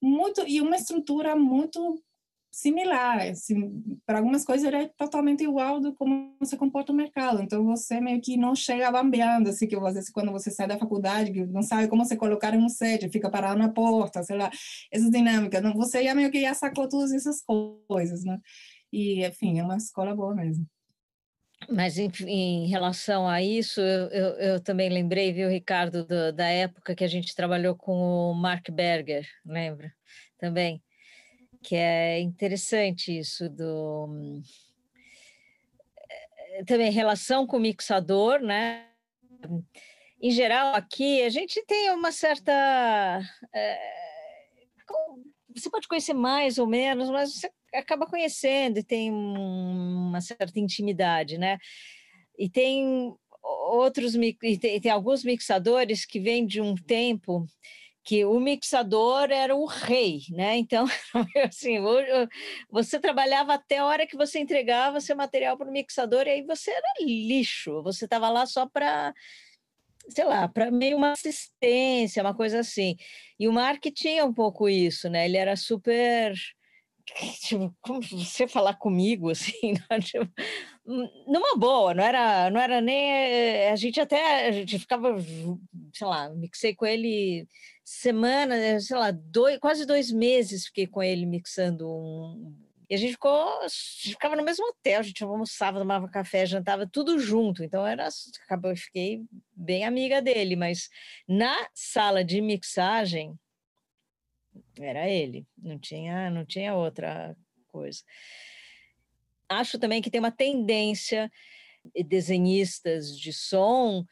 [0.00, 2.00] muito, e uma estrutura muito
[2.50, 3.20] similar.
[3.28, 7.42] Assim, para algumas coisas ele é totalmente igual do como se comporta o mercado.
[7.42, 11.32] Então você meio que não chega bambeando, assim, que vezes quando você sai da faculdade,
[11.32, 14.50] que não sabe como se colocar em um set, fica parado na porta, sei lá,
[14.90, 15.60] essa dinâmica.
[15.60, 18.38] Não, você já meio que já sacou todas essas coisas, né?
[18.92, 20.66] E, enfim, é uma escola boa mesmo.
[21.68, 26.46] Mas em, em, relação a isso, eu, eu, eu, também lembrei, viu, Ricardo, do, da
[26.46, 29.92] época que a gente trabalhou com o Mark Berger, lembra?
[30.38, 30.80] Também
[31.62, 34.40] que é interessante isso do
[36.50, 38.86] eh, também relação com o mixador, né?
[40.20, 42.52] Em geral, aqui a gente tem uma certa
[43.54, 43.98] é,
[45.54, 51.38] você pode conhecer mais ou menos, mas você acaba conhecendo e tem uma certa intimidade,
[51.38, 51.58] né?
[52.38, 57.46] E tem outros e tem, tem alguns mixadores que vêm de um tempo
[58.08, 60.56] que o mixador era o rei, né?
[60.56, 60.86] Então,
[61.46, 61.74] assim,
[62.70, 66.42] você trabalhava até a hora que você entregava seu material para o mixador e aí
[66.42, 69.12] você era lixo, você estava lá só para
[70.08, 72.96] sei lá, para meio uma assistência, uma coisa assim.
[73.38, 75.26] E o Mark tinha um pouco isso, né?
[75.26, 76.32] Ele era super
[77.46, 80.26] tipo, como você falar comigo assim, não, tipo,
[81.26, 85.14] numa boa, não era, não era nem a gente até a gente ficava,
[85.92, 87.46] sei lá, mixei com ele
[87.88, 92.54] semana, sei lá, dois, quase dois meses fiquei com ele mixando um,
[92.88, 96.44] e a gente ficou, a gente ficava no mesmo hotel, a gente almoçava, tomava café,
[96.44, 97.64] jantava tudo junto.
[97.64, 98.08] Então era,
[98.44, 99.24] acabou, fiquei
[99.54, 100.90] bem amiga dele, mas
[101.26, 103.38] na sala de mixagem
[104.78, 107.34] era ele, não tinha, não tinha outra
[107.68, 108.02] coisa.
[109.48, 111.30] Acho também que tem uma tendência
[112.06, 114.04] desenhistas de som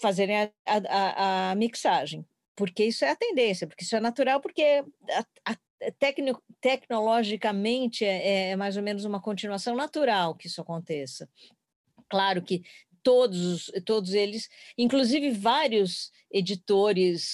[0.00, 2.26] fazerem a, a, a mixagem,
[2.56, 5.56] porque isso é a tendência, porque isso é natural, porque a, a
[5.98, 11.28] tecno, tecnologicamente é, é mais ou menos uma continuação natural que isso aconteça.
[12.08, 12.62] Claro que
[13.02, 14.48] todos, todos eles,
[14.78, 17.24] inclusive vários editores,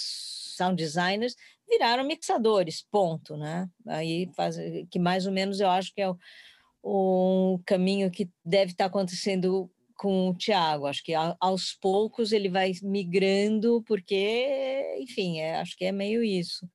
[0.56, 1.36] sound designers,
[1.68, 3.68] viraram mixadores, ponto, né?
[3.86, 4.56] Aí faz,
[4.90, 6.16] que mais ou menos eu acho que é o,
[6.82, 10.86] o caminho que deve estar acontecendo com o Tiago.
[10.86, 16.66] Acho que aos poucos ele vai migrando, porque, enfim, é, acho que é meio isso.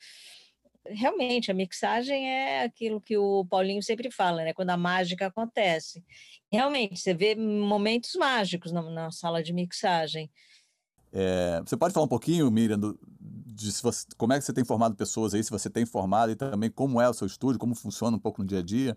[0.85, 4.53] Realmente, a mixagem é aquilo que o Paulinho sempre fala, né?
[4.53, 6.05] Quando a mágica acontece.
[6.51, 10.29] Realmente, você vê momentos mágicos na, na sala de mixagem.
[11.11, 14.63] É, você pode falar um pouquinho, Miriam, do, de você, como é que você tem
[14.63, 17.73] formado pessoas aí, se você tem formado e também como é o seu estúdio, como
[17.73, 18.95] funciona um pouco no dia a dia?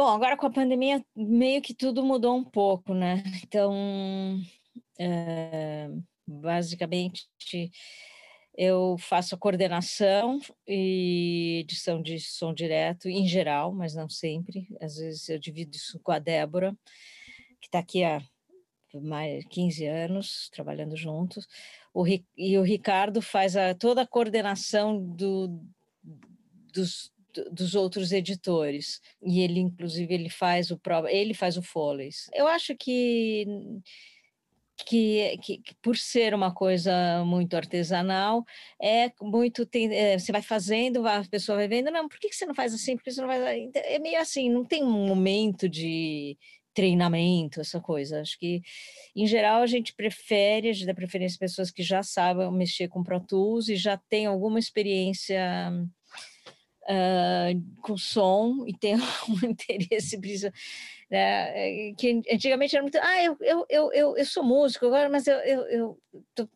[0.00, 3.22] Bom, agora com a pandemia, meio que tudo mudou um pouco, né?
[3.44, 4.40] Então,
[4.98, 5.90] é,
[6.26, 7.28] basicamente,
[8.56, 14.66] eu faço a coordenação e edição de som direto, em geral, mas não sempre.
[14.80, 16.74] Às vezes eu divido isso com a Débora,
[17.60, 18.22] que está aqui há
[19.02, 21.46] mais 15 anos, trabalhando juntos.
[21.92, 25.62] O, e o Ricardo faz a, toda a coordenação do,
[26.72, 27.12] dos,
[27.50, 32.28] dos outros editores e ele inclusive ele faz o ele faz o Follies.
[32.34, 33.46] Eu acho que
[34.86, 38.44] que, que, que, por ser uma coisa muito artesanal,
[38.80, 39.66] é muito.
[39.66, 42.54] Tem, é, você vai fazendo, a pessoa vai vendo, não, por que, que você não
[42.54, 42.96] faz assim?
[42.96, 43.58] Por que você não faz.
[43.58, 46.36] Então, é meio assim, não tem um momento de
[46.74, 48.20] treinamento, essa coisa.
[48.20, 48.62] Acho que,
[49.14, 53.02] em geral, a gente prefere, a gente dá preferência pessoas que já sabem mexer com
[53.02, 55.40] Pro Tools e já têm alguma experiência
[56.90, 58.96] uh, com som e tem
[59.28, 60.18] um interesse,
[61.10, 61.92] né?
[61.94, 65.60] que antigamente era muito, ah, eu, eu, eu, eu, sou músico agora, mas eu, eu,
[65.68, 65.98] eu
[66.34, 66.48] tô,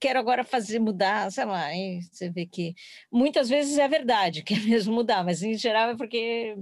[0.00, 2.00] quero agora fazer mudar, sei lá, hein?
[2.10, 2.74] você vê que
[3.10, 6.56] muitas vezes é verdade, quer mesmo mudar, mas em geral é porque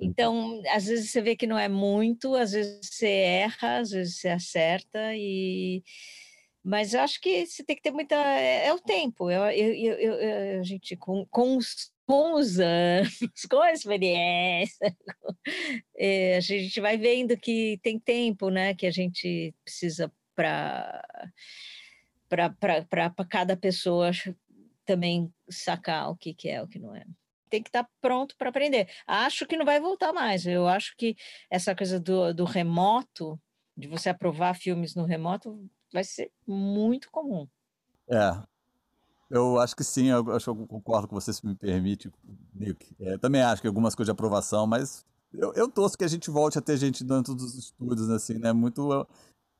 [0.00, 4.16] então, às vezes você vê que não é muito, às vezes você erra, às vezes
[4.16, 5.82] você acerta, e
[6.64, 8.14] mas acho que você tem que ter muita.
[8.14, 9.30] É, é o tempo.
[9.30, 13.18] Eu, eu, eu, eu, a gente, com, com, os, com os anos,
[13.50, 14.96] com a experiência,
[15.96, 18.74] é, a gente vai vendo que tem tempo, né?
[18.74, 21.02] Que a gente precisa para
[22.28, 24.10] para cada pessoa
[24.86, 27.04] também sacar o que, que é o que não é
[27.50, 28.88] tem que estar tá pronto para aprender.
[29.06, 30.46] Acho que não vai voltar mais.
[30.46, 31.14] Eu acho que
[31.50, 33.38] essa coisa do, do remoto,
[33.76, 37.46] de você aprovar filmes no remoto, vai ser muito comum.
[38.08, 38.42] É.
[39.30, 42.10] eu acho que sim, eu acho que eu concordo com você, se me permite,
[42.54, 42.94] Nick.
[43.00, 46.30] É, também acho que algumas coisas de aprovação, mas eu, eu torço que a gente
[46.30, 48.52] volte a ter gente dentro dos estúdios, assim, né?
[48.52, 49.06] Muito.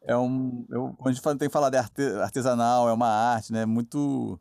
[0.03, 0.67] É um.
[0.69, 3.65] Eu, quando a gente tem que falar de arte, artesanal, é uma arte, né?
[3.65, 4.39] Muito.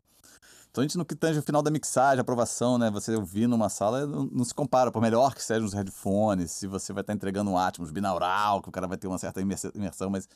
[0.64, 2.90] Principalmente no que tange o final da mixagem, aprovação, né?
[2.90, 6.66] Você ouvir numa sala não, não, se compara, por melhor que sejam os headphones, se
[6.66, 10.08] você vai estar entregando um Atmos binaural, que o cara vai ter uma certa imersão,
[10.08, 10.26] mas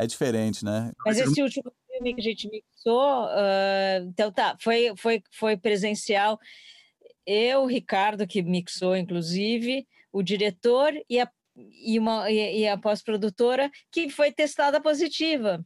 [0.00, 0.92] é diferente, né?
[1.04, 6.38] Mas esse último filme que a gente mixou, uh, então tá, foi, foi, foi presencial.
[7.26, 13.70] Eu, Ricardo, que mixou, inclusive, o diretor e a, e uma, e, e a pós-produtora,
[13.92, 15.62] que foi testada positiva.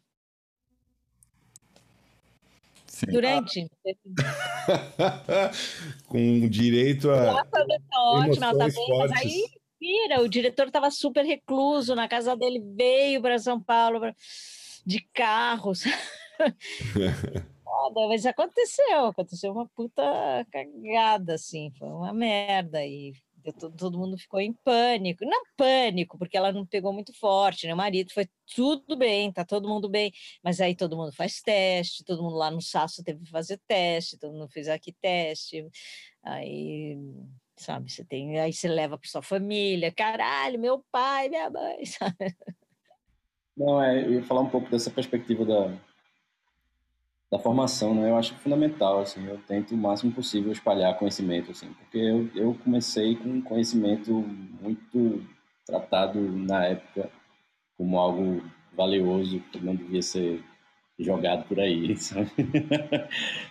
[2.87, 3.07] Sim.
[3.07, 3.71] Durante.
[6.07, 7.45] Com direito a.
[7.45, 7.65] Tá
[7.99, 9.45] ótima, ela tá bem, mas aí
[9.85, 14.15] vira, o diretor estava super recluso na casa dele, veio para São Paulo pra...
[14.87, 15.83] de carros.
[17.65, 20.03] Foda, mas aconteceu, aconteceu uma puta
[20.51, 22.85] cagada, assim, foi uma merda.
[22.85, 23.13] E
[23.59, 25.25] todo, todo mundo ficou em pânico.
[25.25, 27.75] Não pânico, porque ela não pegou muito forte, né?
[27.75, 30.13] O marido foi tudo bem, tá todo mundo bem,
[30.43, 34.19] mas aí todo mundo faz teste, todo mundo lá no Saço teve que fazer teste,
[34.19, 35.67] todo mundo fez aqui teste,
[36.23, 36.97] aí
[37.57, 37.91] sabe?
[37.91, 42.37] Você tem, aí você leva para sua família, caralho, meu pai, minha mãe, sabe?
[43.57, 45.73] Não, é, eu ia falar um pouco dessa perspectiva da,
[47.31, 48.11] da formação, né?
[48.11, 52.59] Eu acho fundamental, assim, eu tento o máximo possível espalhar conhecimento, assim, porque eu, eu
[52.65, 55.25] comecei com conhecimento muito
[55.65, 57.11] tratado na época
[57.77, 58.43] como algo
[58.73, 60.45] valioso, que não devia ser
[60.99, 62.31] jogado por aí, sabe?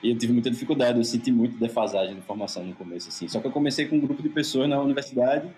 [0.01, 3.27] e eu tive muita dificuldade, eu senti muito defasagem de formação no começo, assim.
[3.27, 5.49] Só que eu comecei com um grupo de pessoas na universidade,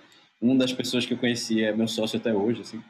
[0.41, 2.81] uma das pessoas que eu conheci é meu sócio até hoje, assim.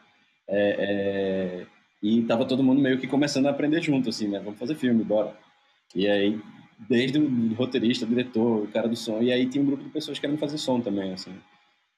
[0.47, 1.65] É, é...
[2.01, 4.39] E tava todo mundo meio que começando a aprender junto, assim, né?
[4.39, 5.35] Vamos fazer filme, bora.
[5.95, 6.39] E aí,
[6.87, 9.89] desde o roteirista, o diretor, o cara do som, e aí tinha um grupo de
[9.89, 11.33] pessoas querendo fazer som também, assim.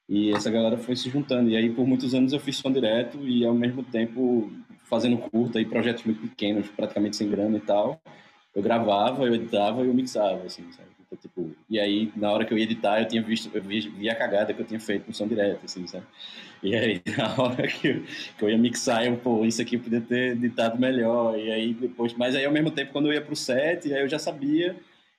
[0.09, 1.49] E essa galera foi se juntando.
[1.49, 4.51] E aí, por muitos anos, eu fiz som direto e, ao mesmo tempo,
[4.83, 8.01] fazendo curta e projetos muito pequenos, praticamente sem grana e tal.
[8.55, 10.87] Eu gravava, eu editava e eu mixava, assim, sabe?
[11.05, 13.81] Então, tipo, e aí, na hora que eu ia editar, eu tinha visto, eu vi,
[13.89, 16.05] vi a cagada que eu tinha feito com som direto, assim, sabe?
[16.63, 18.03] E aí, na hora que eu,
[18.37, 21.37] que eu ia mixar, eu, pô, isso aqui eu podia ter editado melhor.
[21.37, 24.09] E aí, depois, mas aí, ao mesmo tempo, quando eu ia pro set, aí eu
[24.09, 24.75] já sabia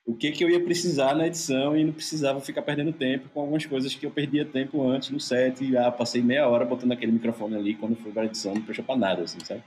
[0.09, 3.43] o que que eu ia precisar na edição e não precisava ficar perdendo tempo com
[3.43, 5.63] algumas coisas que eu perdia tempo antes no set.
[5.63, 8.87] E ah, passei meia hora botando aquele microfone ali quando fui para edição não prestou
[8.87, 9.63] para nada assim sabe?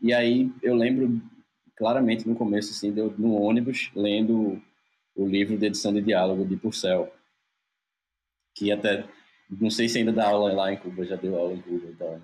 [0.00, 1.20] E aí eu lembro
[1.76, 4.62] claramente no começo assim deu no ônibus lendo
[5.14, 7.12] o livro de edição de diálogo de Purcell
[8.56, 9.04] que até
[9.50, 11.94] não sei se ainda dá aula lá em Cuba já deu aula em Cuba e
[11.96, 12.18] tal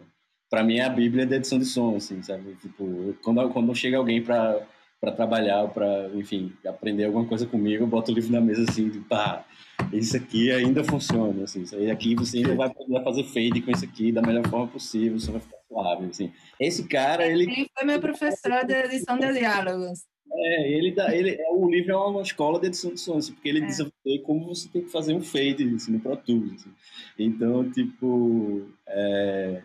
[0.51, 0.63] né?
[0.65, 2.55] mim é a bíblia de edição de som assim sabe?
[2.63, 4.67] Tipo quando quando chega alguém para
[5.01, 8.89] para trabalhar, para, enfim, aprender alguma coisa comigo, eu boto o livro na mesa assim,
[8.89, 9.45] de, pá,
[9.93, 13.71] isso aqui ainda funciona, assim, isso aí aqui você ainda vai poder fazer fade com
[13.71, 16.33] isso aqui da melhor forma possível, você vai ficar suave, assim.
[16.59, 17.45] Esse cara, ele...
[17.45, 20.01] Ele foi meu professor de edição de diálogos.
[20.31, 23.49] É, ele dá, ele, é, o livro é uma escola de edição de assim, porque
[23.49, 23.67] ele é.
[23.67, 23.79] diz
[24.25, 26.53] como você tem que fazer um fade assim, no Pro Tools.
[26.55, 26.71] Assim.
[27.19, 29.63] Então, tipo, é,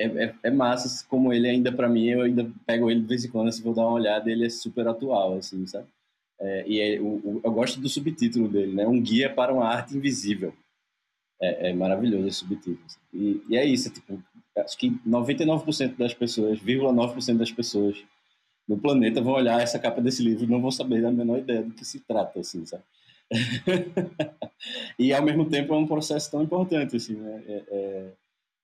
[0.00, 3.22] é, é, é, massa como ele ainda para mim eu ainda pego ele de vez
[3.22, 5.86] em quando se vou dar uma olhada ele é super atual assim sabe?
[6.40, 8.86] É, e é, o, o, eu gosto do subtítulo dele né?
[8.86, 10.54] Um guia para uma arte invisível.
[11.42, 12.98] É, é maravilhoso esse subtítulo assim.
[13.12, 14.22] e, e, é isso tipo
[14.56, 18.02] acho que 99% das pessoas 0,9% das pessoas
[18.66, 21.62] no planeta vão olhar essa capa desse livro e não vão saber a menor ideia
[21.62, 22.84] do que se trata assim sabe?
[24.98, 27.42] E ao mesmo tempo é um processo tão importante assim né?
[27.46, 28.12] É,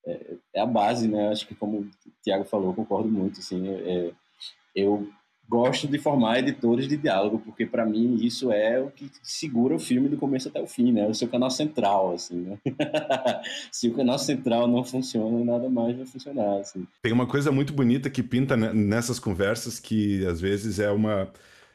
[0.07, 1.29] é é, é, a base, né?
[1.29, 1.87] Acho que como o
[2.23, 3.39] Tiago falou, concordo muito.
[3.39, 4.11] Assim, é,
[4.75, 5.07] eu
[5.49, 9.79] gosto de formar editores de diálogo, porque para mim isso é o que segura o
[9.79, 11.07] filme do começo até o fim, né?
[11.07, 12.57] O seu canal central, assim, né?
[13.71, 16.85] Se o canal central não funciona, nada mais vai funcionar, assim.
[17.01, 21.31] Tem uma coisa muito bonita que pinta nessas conversas que às vezes é uma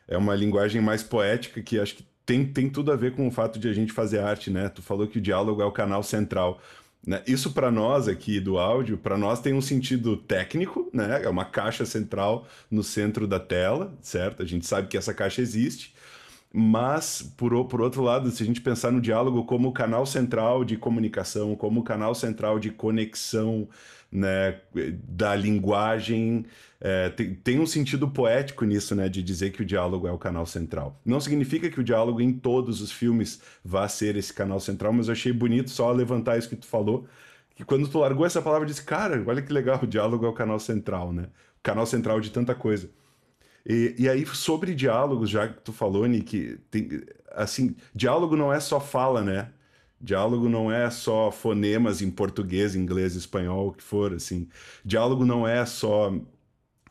[0.08, 3.30] é uma linguagem mais poética que acho que tem, tem tudo a ver com o
[3.30, 4.68] fato de a gente fazer arte, né?
[4.68, 6.60] Tu falou que o diálogo é o canal central.
[7.04, 7.22] Né?
[7.26, 11.22] Isso para nós aqui do áudio, para nós tem um sentido técnico, né?
[11.24, 14.42] É uma caixa central no centro da tela, certo?
[14.42, 15.92] A gente sabe que essa caixa existe,
[16.52, 20.76] mas por, por outro lado, se a gente pensar no diálogo como canal central de
[20.76, 23.68] comunicação, como canal central de conexão,
[24.12, 24.60] né,
[25.08, 26.44] da linguagem,
[26.78, 30.18] é, tem, tem, um sentido poético nisso, né, de dizer que o diálogo é o
[30.18, 31.00] canal central.
[31.04, 35.08] Não significa que o diálogo em todos os filmes vá ser esse canal central, mas
[35.08, 37.06] eu achei bonito só levantar isso que tu falou,
[37.54, 40.28] que quando tu largou essa palavra, eu disse, cara, olha que legal, o diálogo é
[40.28, 41.24] o canal central, né?
[41.58, 42.90] O canal central de tanta coisa.
[43.66, 48.58] E, e aí, sobre diálogos, já que tu falou, Nick, tem, assim, diálogo não é
[48.60, 49.50] só fala, né?
[50.00, 54.48] Diálogo não é só fonemas em português, inglês, espanhol, o que for, assim.
[54.84, 56.12] Diálogo não é só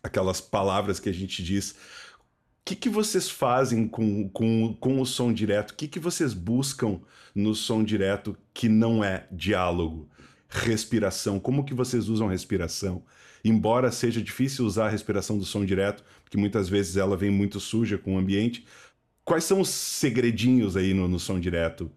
[0.02, 1.72] aquelas palavras que a gente diz.
[1.72, 5.72] O que, que vocês fazem com, com, com o som direto?
[5.72, 7.02] O que, que vocês buscam
[7.36, 10.10] no som direto que não é diálogo?
[10.48, 11.38] Respiração.
[11.38, 13.04] Como que vocês usam respiração?
[13.44, 17.60] Embora seja difícil usar a respiração do som direto, porque muitas vezes ela vem muito
[17.60, 18.66] suja com o ambiente,
[19.26, 21.92] quais são os segredinhos aí no, no som direto?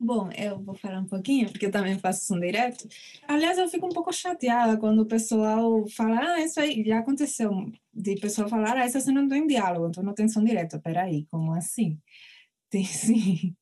[0.00, 2.88] Bom, eu vou falar um pouquinho, porque eu também faço som direto.
[3.28, 7.50] Aliás, eu fico um pouco chateada quando o pessoal fala, ah, isso aí já aconteceu,
[7.92, 10.80] de pessoa falar, ah, essa cena não tem diálogo, então não tem som direto.
[10.80, 11.98] Peraí, como assim?
[12.70, 13.54] Tem sim.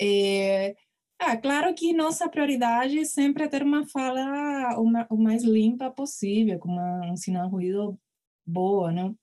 [0.00, 0.76] É,
[1.18, 6.68] ah, claro que nossa prioridade sempre é ter uma fala o mais limpa possível, com
[6.68, 7.98] uma, um sinal ruído
[8.46, 9.14] boa, né?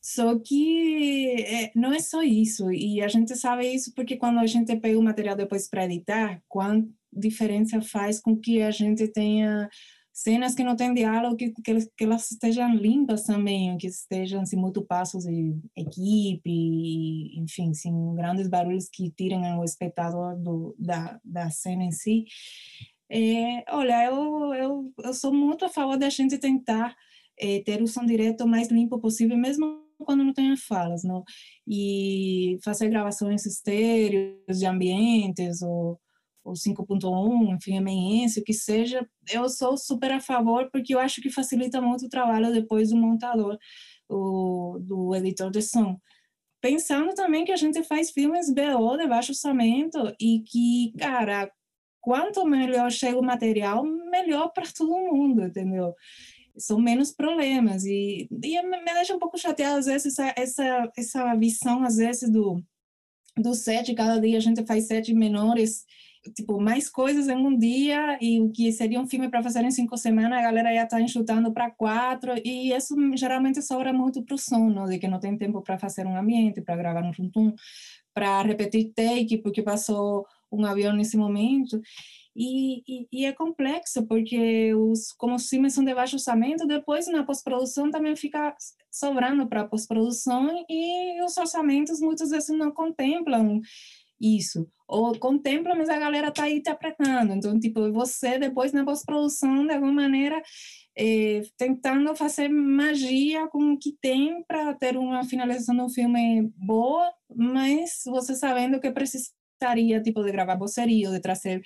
[0.00, 4.46] Só que é, não é só isso, e a gente sabe isso porque quando a
[4.46, 9.68] gente pega o material depois para editar, quanta diferença faz com que a gente tenha
[10.14, 14.56] cenas que não tem diálogo, que, que, que elas estejam limpas também, que estejam assim,
[14.56, 21.50] muito passos de equipe, enfim, sem grandes barulhos que tirem o espectador do, da, da
[21.50, 22.26] cena em si.
[23.10, 26.94] É, olha, eu, eu, eu sou muito a favor da gente tentar
[27.38, 31.24] é, ter o som direto o mais limpo possível, mesmo quando não tem falas, não?
[31.66, 36.00] E fazer gravações estéreos de ambientes ou,
[36.44, 41.20] ou 5.1, enfim, ambiente, o que seja, eu sou super a favor porque eu acho
[41.20, 43.58] que facilita muito o trabalho depois do montador,
[44.08, 45.98] o, do editor de som.
[46.60, 51.50] Pensando também que a gente faz filmes BO de baixo orçamento e que, cara,
[52.00, 55.94] quanto melhor chega o material, melhor para todo mundo, entendeu?
[56.56, 61.34] São menos problemas e, e me deixa um pouco chateada às vezes essa, essa, essa
[61.34, 62.62] visão às vezes do
[63.36, 65.84] do set, cada dia a gente faz sete menores,
[66.34, 69.70] tipo, mais coisas em um dia, e o que seria um filme para fazer em
[69.70, 74.34] cinco semanas, a galera já está enxutando para quatro, e isso geralmente sobra muito para
[74.34, 77.52] o sono, de que não tem tempo para fazer um ambiente, para gravar um tum
[78.12, 81.80] para repetir take, porque passou um avião nesse momento.
[82.36, 87.06] E, e, e, é complexo, porque os, como os filmes são de baixo orçamento, depois
[87.06, 88.54] na pós-produção também fica
[88.90, 93.60] sobrando para pós-produção e os orçamentos muitas vezes não contemplam
[94.20, 94.66] isso.
[94.86, 97.32] Ou contemplam, mas a galera está aí interpretando.
[97.32, 100.42] Então, tipo, você depois na pós-produção, de alguma maneira,
[100.96, 107.12] é, tentando fazer magia com o que tem para ter uma finalização do filme boa,
[107.34, 111.62] mas você sabendo que precisaria, tipo, de gravar voceria, de trazer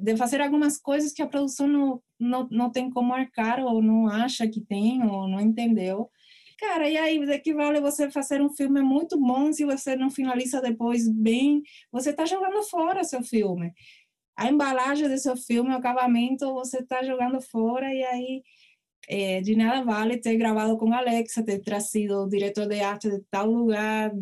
[0.00, 4.08] de fazer algumas coisas que a produção não, não, não tem como marcar, ou não
[4.08, 6.10] acha que tem, ou não entendeu.
[6.58, 10.10] Cara, e aí, de que vale você fazer um filme muito bom se você não
[10.10, 11.62] finaliza depois bem?
[11.90, 13.72] Você está jogando fora seu filme.
[14.36, 18.42] A embalagem do seu filme, o acabamento, você está jogando fora, e aí
[19.08, 23.20] é, de nada vale ter gravado com Alexa, ter trazido o diretor de arte de
[23.30, 24.12] tal lugar,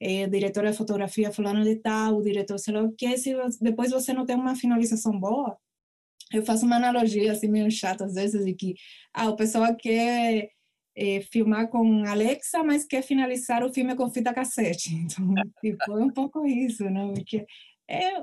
[0.00, 3.90] é, diretor de fotografia fulano de tal, o diretor sei lá o que, se depois
[3.90, 5.56] você não tem uma finalização boa.
[6.32, 8.74] Eu faço uma analogia assim meio chata às vezes de que
[9.12, 10.50] ah, o pessoal quer
[10.96, 14.90] é, filmar com Alexa, mas quer finalizar o filme com fita cassete.
[15.00, 17.12] Então, tipo, é um pouco isso, né?
[17.14, 17.44] Porque
[17.88, 18.18] é,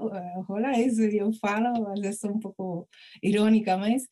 [0.47, 2.87] rola isso, eu falo, às vezes sou um pouco
[3.21, 4.03] irônica, mas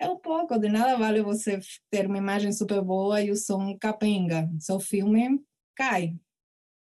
[0.00, 3.76] é um pouco, de nada vale você ter uma imagem super boa e o som
[3.78, 4.48] capenga.
[4.58, 5.38] Seu filme
[5.76, 6.16] cai.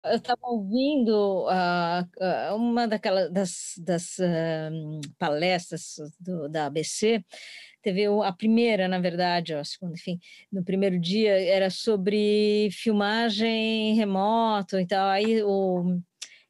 [0.04, 7.24] Eu estava ouvindo uh, uma daquelas das, das uh, palestras do, da ABC,
[7.82, 10.20] teve a primeira, na verdade, a segunda, enfim,
[10.52, 15.08] no primeiro dia era sobre filmagem remoto e tal.
[15.08, 15.98] Aí o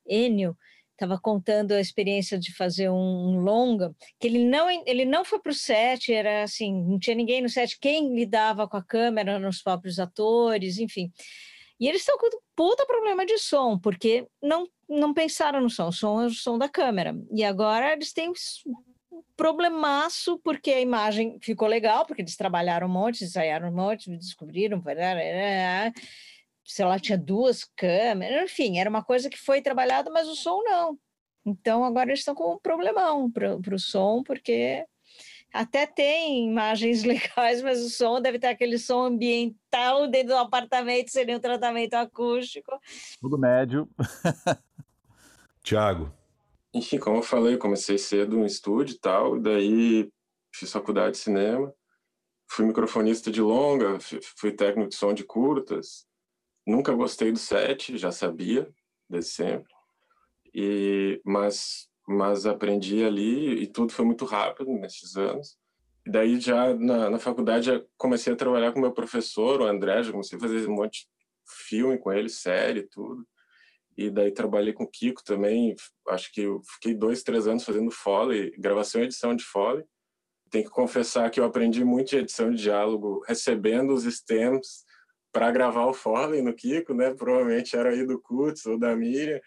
[0.06, 0.56] Enio
[0.96, 5.52] estava contando a experiência de fazer um, longa, que ele não ele não foi para
[5.52, 9.48] o set, era assim, não tinha ninguém no set, quem lidava com a câmera eram
[9.48, 11.12] os próprios atores, enfim.
[11.78, 15.92] E eles estão com puta problema de som, porque não, não pensaram no som, o
[15.92, 17.14] som é o som da câmera.
[17.30, 18.34] E agora eles têm um
[19.36, 24.82] problemaço, porque a imagem ficou legal, porque eles trabalharam um monte, ensaiaram um monte, descobriram,
[26.66, 30.62] sei lá, tinha duas câmeras, enfim, era uma coisa que foi trabalhada, mas o som
[30.64, 30.98] não.
[31.44, 34.84] Então agora eles estão com um problemão para o som, porque
[35.52, 41.10] até tem imagens legais, mas o som deve ter aquele som ambiental dentro do apartamento,
[41.10, 42.72] seria um tratamento acústico.
[43.20, 43.88] Tudo médio.
[45.62, 46.12] Tiago.
[46.74, 50.10] Enfim, como eu falei, comecei cedo no estúdio e tal, daí
[50.52, 51.72] fiz faculdade de cinema,
[52.50, 53.98] fui microfonista de longa,
[54.36, 56.06] fui técnico de som de curtas,
[56.66, 58.68] nunca gostei do set, já sabia
[59.08, 59.72] desde sempre.
[60.54, 65.58] E mas mas aprendi ali e tudo foi muito rápido nesses anos.
[66.06, 70.12] E daí já na, na faculdade comecei a trabalhar com meu professor, o André, já
[70.12, 71.08] comecei a fazer um monte de
[71.68, 73.26] filme com ele, série, tudo.
[73.98, 75.74] E daí trabalhei com o Kiko também,
[76.08, 79.84] acho que fiquei dois, três anos fazendo Foley, gravação e edição de Foley.
[80.48, 84.85] Tenho que confessar que eu aprendi muito de edição de diálogo recebendo os stems
[85.36, 87.12] para gravar o Foley no Kiko, né?
[87.12, 89.38] Provavelmente era aí do Kutz ou da Miriam.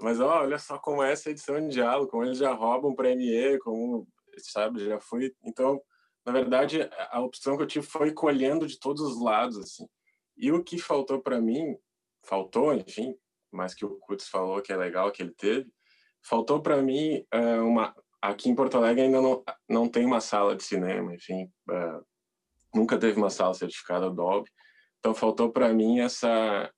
[0.00, 3.58] Mas ó, olha só como é essa edição de diálogo, como eles já roubam Premiere,
[3.58, 5.34] como, sabe, já fui.
[5.44, 5.78] Então,
[6.24, 9.86] na verdade, a opção que eu tive foi colhendo de todos os lados, assim.
[10.38, 11.76] E o que faltou para mim,
[12.24, 13.14] faltou, enfim,
[13.52, 15.70] mas que o Kutz falou que é legal que ele teve,
[16.22, 20.56] faltou para mim uh, uma aqui em Porto Alegre ainda não não tem uma sala
[20.56, 22.02] de cinema, enfim, uh,
[22.74, 24.48] nunca teve uma sala certificada Dolby.
[25.00, 26.70] Então faltou para mim essa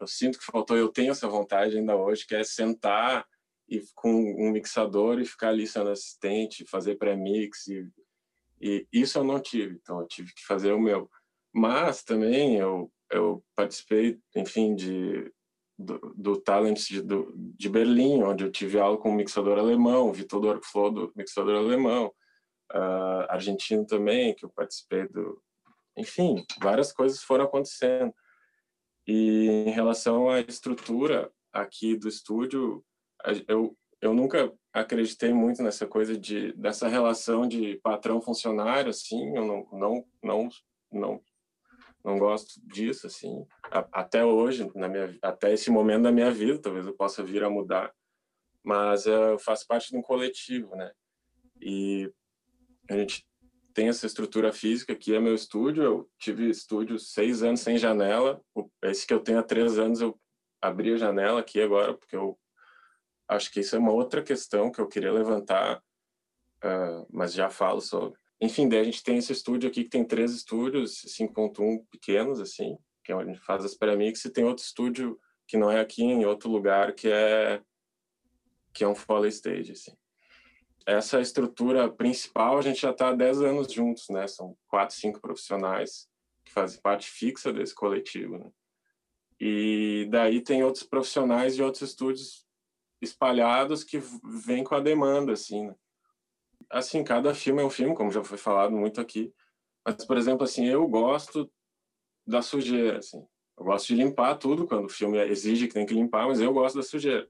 [0.00, 3.26] eu sinto que faltou, eu tenho essa vontade ainda hoje, que é sentar
[3.68, 7.90] e com um mixador e ficar ali sendo assistente, fazer pré-mix e,
[8.60, 11.10] e isso eu não tive, então eu tive que fazer o meu.
[11.52, 15.32] Mas também eu eu participei, enfim, de
[15.78, 20.12] do, do Talent de, do, de Berlim, onde eu tive aula com um mixador alemão,
[20.12, 22.12] Vitor do Workflow do mixador alemão,
[22.72, 25.40] uh, argentino também, que eu participei do...
[25.98, 28.14] Enfim, várias coisas foram acontecendo.
[29.06, 32.84] E em relação à estrutura aqui do estúdio,
[33.46, 39.44] eu, eu nunca acreditei muito nessa coisa de dessa relação de patrão funcionário assim eu
[39.44, 40.48] não não não
[40.92, 41.22] não
[42.04, 46.86] não gosto disso assim até hoje na minha até esse momento da minha vida talvez
[46.86, 47.92] eu possa vir a mudar
[48.62, 50.92] mas eh, eu faço parte de um coletivo né
[51.60, 52.12] e
[52.88, 53.26] a gente
[53.78, 58.42] tem essa estrutura física que é meu estúdio eu tive estúdio seis anos sem janela
[58.82, 60.18] esse que eu tenho há três anos eu
[60.60, 62.36] abri a janela aqui agora porque eu
[63.28, 65.80] acho que isso é uma outra questão que eu queria levantar
[66.64, 70.04] uh, mas já falo sobre enfim, daí a gente tem esse estúdio aqui que tem
[70.04, 74.44] três estúdios 5.1 pequenos, assim, que é onde a gente faz as pré-mix, e tem
[74.44, 77.60] outro estúdio que não é aqui, em outro lugar, que é
[78.72, 79.92] que é um Foley Stage, assim.
[80.88, 84.26] Essa estrutura principal, a gente já está há 10 anos juntos, né?
[84.26, 86.08] São quatro, cinco profissionais
[86.42, 88.50] que fazem parte fixa desse coletivo, né?
[89.38, 92.46] E daí tem outros profissionais de outros estúdios
[93.02, 95.74] espalhados que vêm com a demanda, assim, né?
[96.70, 99.30] assim, cada filme é um filme, como já foi falado muito aqui.
[99.84, 101.50] Mas, por exemplo, assim, eu gosto
[102.26, 103.26] da sujeira, assim.
[103.58, 106.52] Eu gosto de limpar tudo quando o filme exige que tem que limpar, mas eu
[106.52, 107.28] gosto da sujeira.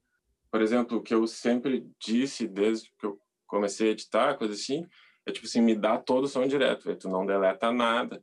[0.50, 4.86] Por exemplo, o que eu sempre disse desde que eu comecei a editar, coisa assim,
[5.26, 8.22] é tipo assim, me dá todo o som direto, véio, tu não deleta nada.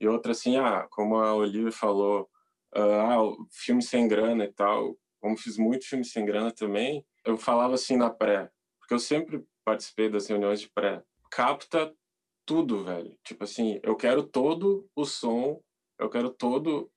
[0.00, 2.28] E outra assim, ah, como a Olivia falou,
[2.74, 3.18] ah,
[3.50, 7.96] filme sem grana e tal, como fiz muito filme sem grana também, eu falava assim
[7.96, 11.94] na pré, porque eu sempre participei das reuniões de pré, capta
[12.46, 13.16] tudo, velho.
[13.22, 15.62] Tipo assim, eu quero todo o som,
[15.98, 16.90] eu quero todo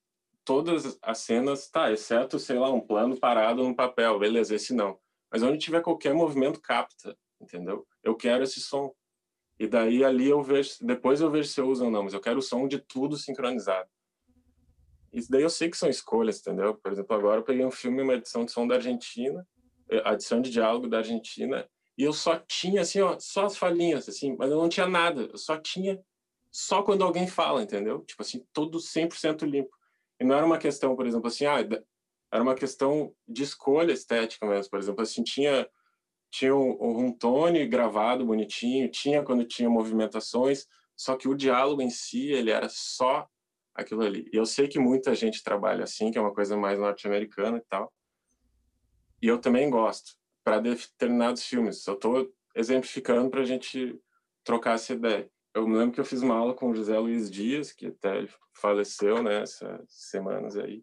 [0.45, 4.99] todas as cenas, tá, exceto, sei lá, um plano parado no papel, beleza, esse não.
[5.31, 7.85] Mas onde tiver qualquer movimento capta, entendeu?
[8.03, 8.93] Eu quero esse som.
[9.59, 12.19] E daí ali eu vejo, depois eu vejo se eu uso ou não, mas eu
[12.19, 13.87] quero o som de tudo sincronizado.
[15.11, 16.73] Isso daí eu sei que são escolhas, entendeu?
[16.75, 19.47] Por exemplo, agora eu peguei um filme, uma edição de som da Argentina,
[20.03, 24.09] a edição de diálogo da Argentina, e eu só tinha, assim, ó, só as falinhas,
[24.09, 25.29] assim, mas eu não tinha nada.
[25.31, 26.03] Eu só tinha,
[26.51, 28.01] só quando alguém fala, entendeu?
[28.01, 29.75] Tipo assim, todo 100% limpo.
[30.19, 31.59] E não era uma questão, por exemplo, assim, ah,
[32.31, 34.71] era uma questão de escolha estética mesmo.
[34.71, 35.69] Por exemplo, assim, tinha,
[36.33, 40.65] tinha um, um tone gravado bonitinho, tinha quando tinha movimentações,
[40.97, 43.27] só que o diálogo em si, ele era só
[43.75, 44.27] aquilo ali.
[44.33, 47.65] E eu sei que muita gente trabalha assim, que é uma coisa mais norte-americana e
[47.69, 47.93] tal.
[49.21, 51.83] E eu também gosto para determinados filmes.
[51.83, 53.95] Só estou exemplificando para a gente
[54.43, 55.29] trocar essa ideia.
[55.53, 58.27] Eu me lembro que eu fiz uma aula com o José Luiz Dias, que até
[58.55, 59.43] faleceu né,
[59.87, 60.81] semanas aí,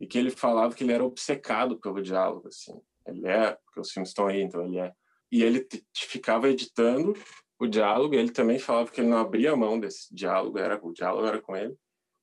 [0.00, 2.80] e que ele falava que ele era obcecado pelo diálogo, assim.
[3.06, 4.92] Ele é, porque os filmes estão aí, então ele é.
[5.30, 7.14] E ele ficava editando
[7.58, 10.78] o diálogo, e ele também falava que ele não abria a mão desse diálogo, era
[10.82, 11.76] o diálogo era com ele.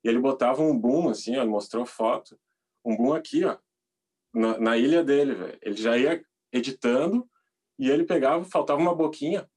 [0.03, 2.39] E ele botava um boom, assim, ó, ele mostrou foto,
[2.83, 3.57] um boom aqui, ó,
[4.33, 5.57] na, na ilha dele, velho.
[5.61, 6.21] Ele já ia
[6.51, 7.27] editando
[7.77, 9.47] e ele pegava, faltava uma boquinha,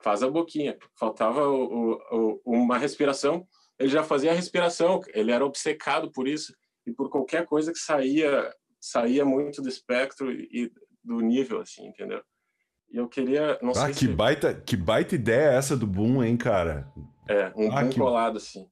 [0.00, 0.78] faz a boquinha.
[0.94, 3.46] Faltava o, o, uma respiração,
[3.78, 5.00] ele já fazia a respiração.
[5.08, 6.54] Ele era obcecado por isso
[6.86, 10.72] e por qualquer coisa que saía saía muito do espectro e
[11.02, 12.22] do nível, assim, entendeu?
[12.90, 14.08] E eu queria, não ah, sei que se...
[14.08, 16.90] baita, que baita ideia essa do boom, hein, cara?
[17.28, 17.98] É, um ah, boom que...
[17.98, 18.68] colado, assim.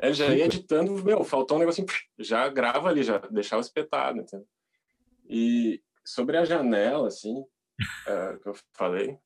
[0.00, 1.86] Ele já ia editando, meu, faltou um negocinho,
[2.18, 4.46] já grava ali, já deixava espetado, entendeu?
[5.28, 7.44] E sobre a janela, assim,
[8.06, 9.18] é, que eu falei,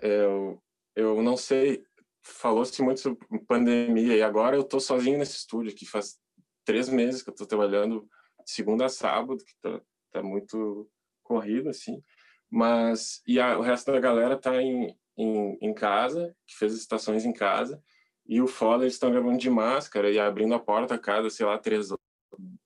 [0.00, 0.62] eu,
[0.96, 1.82] eu não sei,
[2.22, 6.18] falou-se muito sobre pandemia, e agora eu tô sozinho nesse estúdio, que faz
[6.64, 8.08] três meses que eu tô trabalhando
[8.44, 9.80] segunda a sábado, que tá,
[10.10, 10.88] tá muito
[11.22, 12.02] corrido, assim,
[12.50, 17.24] mas, e a, o resto da galera tá em, em, em casa, que fez estações
[17.24, 17.82] em casa,
[18.26, 21.46] e o foda, eles estão gravando de máscara e abrindo a porta a cada, sei
[21.46, 21.88] lá, três,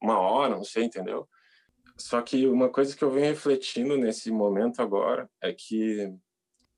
[0.03, 1.29] uma hora, não sei, entendeu?
[1.97, 6.13] Só que uma coisa que eu venho refletindo nesse momento agora é que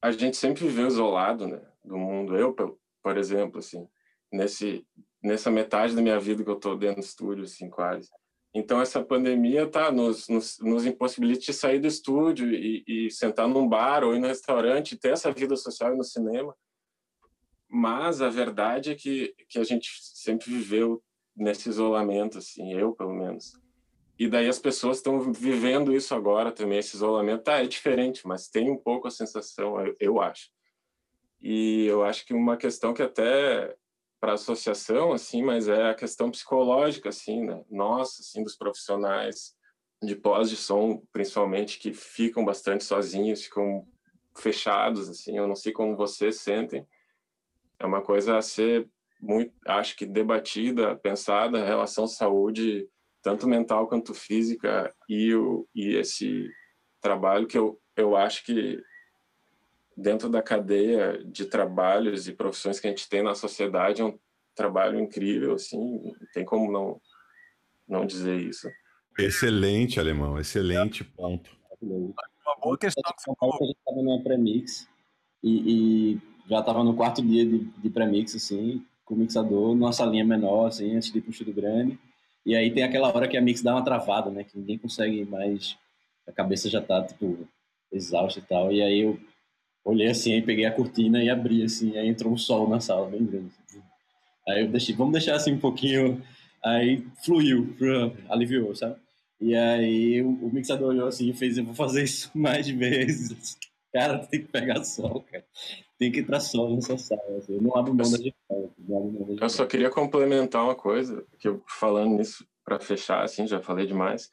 [0.02, 2.36] a gente sempre viveu isolado, né, do mundo.
[2.36, 2.55] Eu,
[3.02, 3.89] por exemplo, assim,
[4.31, 4.86] nesse
[5.23, 8.09] nessa metade da minha vida que eu tô dentro do estúdio, assim, quase.
[8.57, 13.47] Então essa pandemia tá nos, nos, nos impossibilita de sair do estúdio e, e sentar
[13.47, 16.55] num bar ou ir no restaurante, ter essa vida social no cinema
[17.69, 21.03] mas a verdade é que, que a gente sempre viveu
[21.37, 23.53] nesse isolamento, assim, eu pelo menos.
[24.19, 27.43] E daí as pessoas estão vivendo isso agora também, esse isolamento.
[27.43, 30.49] Tá, é diferente, mas tem um pouco a sensação, eu, eu acho.
[31.41, 33.77] E eu acho que uma questão que até
[34.21, 37.63] para a associação, assim, mas é a questão psicológica, assim, né?
[37.71, 39.55] Nós, assim, dos profissionais
[40.03, 43.87] de pós de som, principalmente, que ficam bastante sozinhos, ficam
[44.37, 45.37] fechados, assim.
[45.37, 46.87] Eu não sei como vocês sentem,
[47.79, 48.89] é uma coisa a ser
[49.21, 52.89] muito, acho que debatida, pensada, relação saúde,
[53.23, 56.49] tanto mental quanto física, e, o, e esse
[57.01, 58.81] trabalho que eu, eu acho que
[59.97, 64.18] dentro da cadeia de trabalhos e profissões que a gente tem na sociedade é um
[64.55, 67.01] trabalho incrível, assim, não tem como não,
[67.89, 68.68] não dizer isso.
[69.18, 71.51] Excelente, Alemão, excelente ponto.
[71.81, 73.55] Uma boa questão que você falou.
[73.55, 74.89] A gente estava numa premix
[75.43, 80.05] e, e já estava no quarto dia de, de pré-mix, assim, com o mixador, nossa
[80.05, 81.98] linha menor, assim, antes de ir pro estúdio grande.
[82.44, 84.44] E aí tem aquela hora que a mix dá uma travada, né?
[84.44, 85.77] Que ninguém consegue mais...
[86.27, 87.48] A cabeça já tá, tipo,
[87.90, 88.73] exausta e tal.
[88.73, 89.18] E aí eu
[89.87, 93.09] olhei assim, aí peguei a cortina e abri, assim, aí entrou um sol na sala,
[93.09, 93.53] bem grande.
[93.67, 93.83] Assim.
[94.49, 96.23] Aí eu deixei, vamos deixar assim um pouquinho...
[96.65, 97.77] Aí fluiu,
[98.29, 98.97] aliviou, sabe?
[99.41, 103.57] E aí o, o mixador olhou assim e fez, eu vou fazer isso mais vezes.
[103.93, 105.45] Cara, tem que pegar sol, cara
[105.99, 107.39] tem que entrar sol nessa sala.
[107.39, 107.55] Assim.
[107.55, 108.75] Eu não abro mão da digital.
[109.41, 113.87] Eu só queria complementar uma coisa, que eu falando nisso para fechar, assim, já falei
[113.87, 114.29] demais,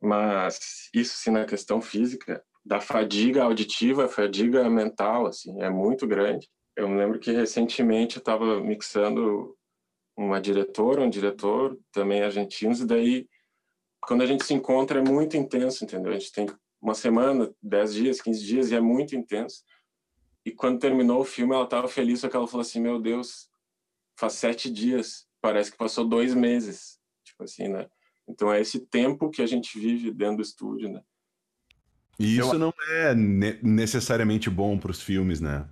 [0.00, 6.48] mas isso sim na questão física, da fadiga auditiva, fadiga mental, assim, é muito grande.
[6.76, 9.56] Eu me lembro que recentemente eu estava mixando
[10.16, 13.28] uma diretora, um diretor, também argentinos, e daí,
[14.00, 16.12] quando a gente se encontra, é muito intenso, entendeu?
[16.12, 16.46] A gente tem
[16.80, 19.62] uma semana, dez dias, quinze dias, e é muito intenso.
[20.44, 23.48] E quando terminou o filme, ela estava feliz, só que ela falou assim: Meu Deus,
[24.18, 26.98] faz sete dias, parece que passou dois meses.
[27.24, 27.88] Tipo assim, né?
[28.28, 31.02] Então é esse tempo que a gente vive dentro do estúdio, né?
[32.18, 32.58] E isso eu...
[32.58, 35.64] não é necessariamente bom para os filmes, né?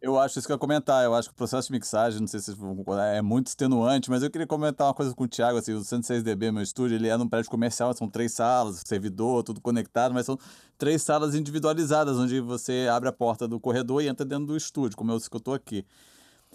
[0.00, 1.04] Eu acho isso que eu ia comentar.
[1.04, 3.48] Eu acho que o processo de mixagem, não sei se vocês vão concordar, é muito
[3.48, 5.58] extenuante, mas eu queria comentar uma coisa com o Thiago.
[5.58, 9.60] Assim, o 106DB, meu estúdio, ele é num prédio comercial, são três salas, servidor, tudo
[9.60, 10.38] conectado, mas são
[10.76, 14.96] três salas individualizadas, onde você abre a porta do corredor e entra dentro do estúdio,
[14.96, 15.84] como eu que eu tô aqui.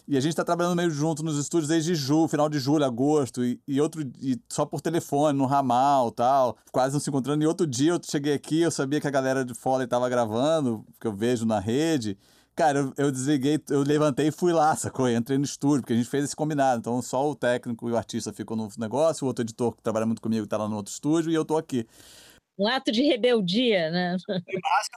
[0.07, 3.43] E a gente está trabalhando meio junto nos estúdios desde julho, final de julho, agosto,
[3.43, 7.43] e, e outro e só por telefone, no ramal tal, quase não se encontrando.
[7.43, 10.85] E outro dia eu cheguei aqui, eu sabia que a galera de fora estava gravando,
[10.99, 12.17] que eu vejo na rede.
[12.55, 15.09] Cara, eu, eu, desliguei, eu levantei e fui lá, sacou?
[15.09, 16.79] Eu entrei no estúdio, porque a gente fez esse combinado.
[16.79, 20.05] Então, só o técnico e o artista ficam no negócio, o outro editor que trabalha
[20.05, 21.87] muito comigo tá lá no outro estúdio e eu tô aqui.
[22.57, 24.15] Um ato de rebeldia, né?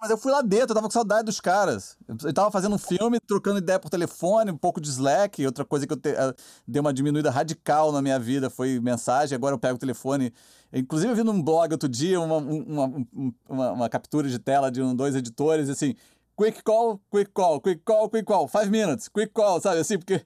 [0.00, 1.96] Mas eu fui lá dentro, eu tava com saudade dos caras.
[2.22, 5.44] Eu tava fazendo um filme, trocando ideia por telefone, um pouco de Slack.
[5.46, 6.34] Outra coisa que eu te, uh,
[6.68, 9.34] dei uma diminuída radical na minha vida foi mensagem.
[9.34, 10.32] Agora eu pego o telefone.
[10.70, 13.06] Inclusive, eu vi num blog outro dia uma, uma,
[13.48, 15.94] uma, uma captura de tela de um, dois editores, assim,
[16.36, 19.98] quick call, quick call, quick call, quick call, five minutes, quick call, sabe assim?
[19.98, 20.22] Porque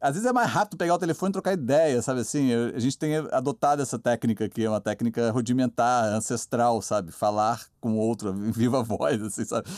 [0.00, 2.52] às vezes é mais rápido pegar o telefone e trocar ideia, sabe assim?
[2.52, 7.12] A gente tem adotado essa técnica que é uma técnica rudimentar, ancestral, sabe?
[7.12, 9.68] Falar com outro, em viva voz, assim, sabe?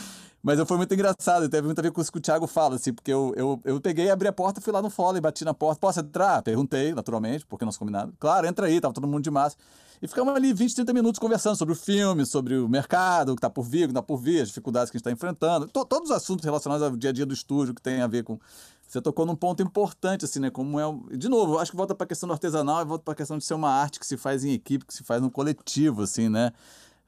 [0.43, 2.91] Mas foi muito engraçado, teve muito a ver com isso que o Thiago fala, assim,
[2.91, 5.79] porque eu, eu, eu peguei, abri a porta, fui lá no follow, bati na porta,
[5.79, 6.41] posso entrar?
[6.41, 8.11] Perguntei, naturalmente, porque nós combinado.
[8.19, 9.55] Claro, entra aí, tava todo mundo de massa.
[10.01, 13.39] E ficamos ali 20, 30 minutos conversando sobre o filme, sobre o mercado, o que
[13.39, 15.67] está por vir, o que está por vir, as dificuldades que a gente está enfrentando,
[15.67, 18.23] to todos os assuntos relacionados ao dia a dia do estúdio que tem a ver
[18.23, 18.39] com.
[18.91, 20.49] Você tocou num ponto importante, assim, né?
[20.49, 20.83] Como é.
[21.15, 23.37] De novo, acho que volta para a questão do artesanal e volta para a questão
[23.37, 26.27] de ser uma arte que se faz em equipe, que se faz no coletivo, assim,
[26.27, 26.51] né?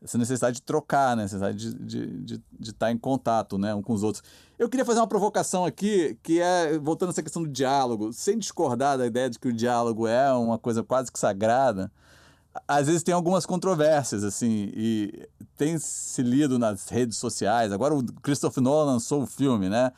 [0.01, 1.23] essa necessidade de trocar, né?
[1.23, 3.75] necessidade de estar de, de, de estar em contato né?
[3.75, 4.23] um com os outros.
[4.57, 8.37] Eu queria fazer uma provocação aqui, que é, voltando a essa questão do diálogo, sem
[8.37, 11.91] discordar da ideia de que o diálogo é uma coisa quase que sagrada,
[12.65, 15.27] às vezes tem algumas controvérsias, assim, e
[15.57, 17.73] tem se lido nas redes sociais.
[17.73, 19.91] Agora o Christopher Nolan lançou o filme, né?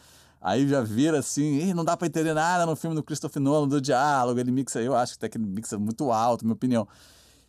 [0.45, 3.81] Aí já vira assim, não dá para entender nada no filme do Christopher Nolan, do
[3.81, 6.87] diálogo, ele mixa, eu acho que até que ele mixa muito alto, minha opinião.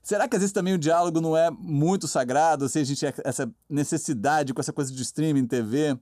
[0.02, 2.64] Será que às vezes também o diálogo não é muito sagrado?
[2.64, 5.98] Ou seja, a gente essa necessidade com essa coisa de streaming, TV,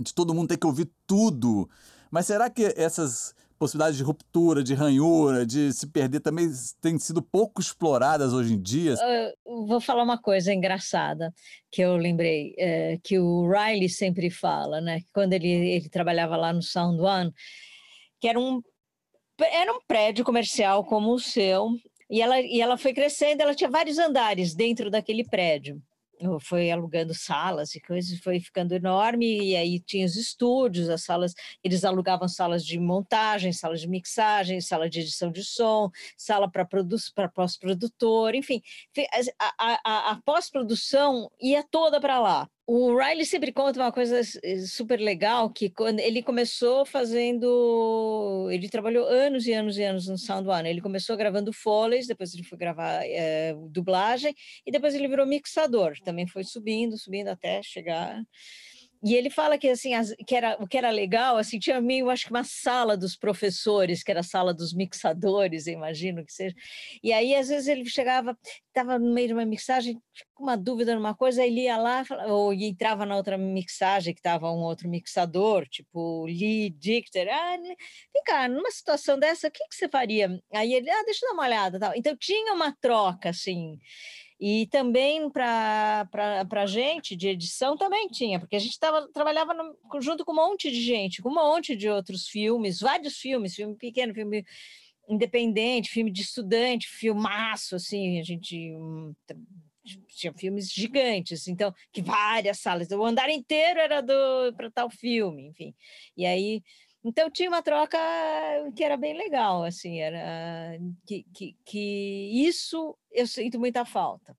[0.00, 1.70] de todo mundo ter que ouvir tudo.
[2.10, 6.48] Mas será que essas possibilidades de ruptura, de ranhura, de se perder também
[6.80, 8.94] têm sido pouco exploradas hoje em dia?
[9.44, 11.34] Uh, vou falar uma coisa engraçada
[11.70, 15.00] que eu lembrei, é, que o Riley sempre fala, né?
[15.12, 17.32] Quando ele, ele trabalhava lá no Sound One,
[18.20, 18.62] que era um
[19.40, 21.70] era um prédio comercial como o seu,
[22.10, 25.80] e ela, e ela foi crescendo, ela tinha vários andares dentro daquele prédio.
[26.40, 31.34] Foi alugando salas e coisas, foi ficando enorme, e aí tinha os estúdios, as salas,
[31.62, 36.66] eles alugavam salas de montagem, salas de mixagem, sala de edição de som, sala para
[37.28, 38.62] pós-produtor, enfim,
[39.38, 42.48] a, a, a, pós-produção ia toda para lá.
[42.70, 48.68] O Riley sempre conta uma coisa eh, super legal, que quando ele começou fazendo, ele
[48.68, 50.68] trabalhou anos e anos e anos no Sound One.
[50.68, 54.34] Ele começou gravando Foleys, depois ele foi gravar é, dublagem
[54.66, 55.94] e depois ele virou mixador.
[56.04, 58.22] Também foi subindo, subindo até chegar
[59.02, 62.10] e ele fala que assim as, que era o que era legal assim tinha meio
[62.10, 66.54] acho que uma sala dos professores que era a sala dos mixadores imagino que seja.
[67.02, 68.36] E aí às vezes ele chegava
[68.68, 70.00] estava no meio de uma mixagem
[70.34, 74.50] com uma dúvida numa coisa ele ia lá ou entrava na outra mixagem que estava
[74.50, 79.74] um outro mixador tipo Lee Dichter ah, vem cá numa situação dessa o que, que
[79.74, 80.28] você faria?
[80.52, 81.92] Aí ele ah deixa eu dar uma olhada tal.
[81.94, 83.78] Então tinha uma troca assim
[84.40, 86.06] e também para
[86.50, 90.36] a gente de edição também tinha, porque a gente tava, trabalhava no, junto com um
[90.36, 94.44] monte de gente, com um monte de outros filmes, vários filmes, filme pequeno, filme
[95.08, 99.14] independente, filme de estudante, filmaço, assim, a gente hum,
[100.08, 104.04] tinha filmes gigantes, então, que várias salas, o andar inteiro era
[104.56, 105.74] para tal filme, enfim.
[106.16, 106.62] E aí
[107.04, 107.98] então tinha uma troca
[108.74, 114.36] que era bem legal, assim, era que, que, que isso eu sinto muita falta.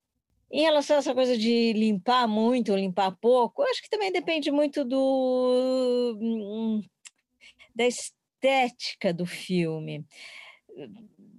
[0.52, 4.52] Em relação a essa coisa de limpar muito ou limpar pouco, acho que também depende
[4.52, 6.82] muito do hum,
[7.76, 10.06] da estética do filme.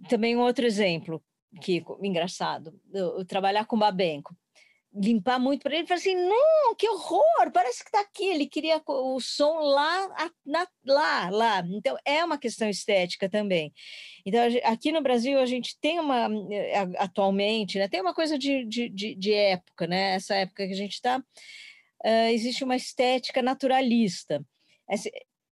[0.09, 1.23] Também um outro exemplo
[1.61, 4.37] que engraçado, eu, eu trabalhar com Babenco
[4.93, 8.83] limpar muito para ele, falou assim, não, que horror, parece que está aqui, ele queria
[8.87, 13.73] o som lá, na, lá, lá, então é uma questão estética também.
[14.27, 18.65] Então, aqui no Brasil, a gente tem uma, eh, atualmente, né, tem uma coisa de,
[18.65, 24.45] de, de, época, né, essa época que a gente está, uh, existe uma estética naturalista,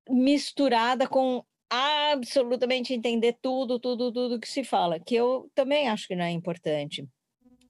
[0.08, 6.16] misturada com absolutamente entender tudo, tudo, tudo que se fala, que eu também acho que
[6.16, 7.06] não é importante.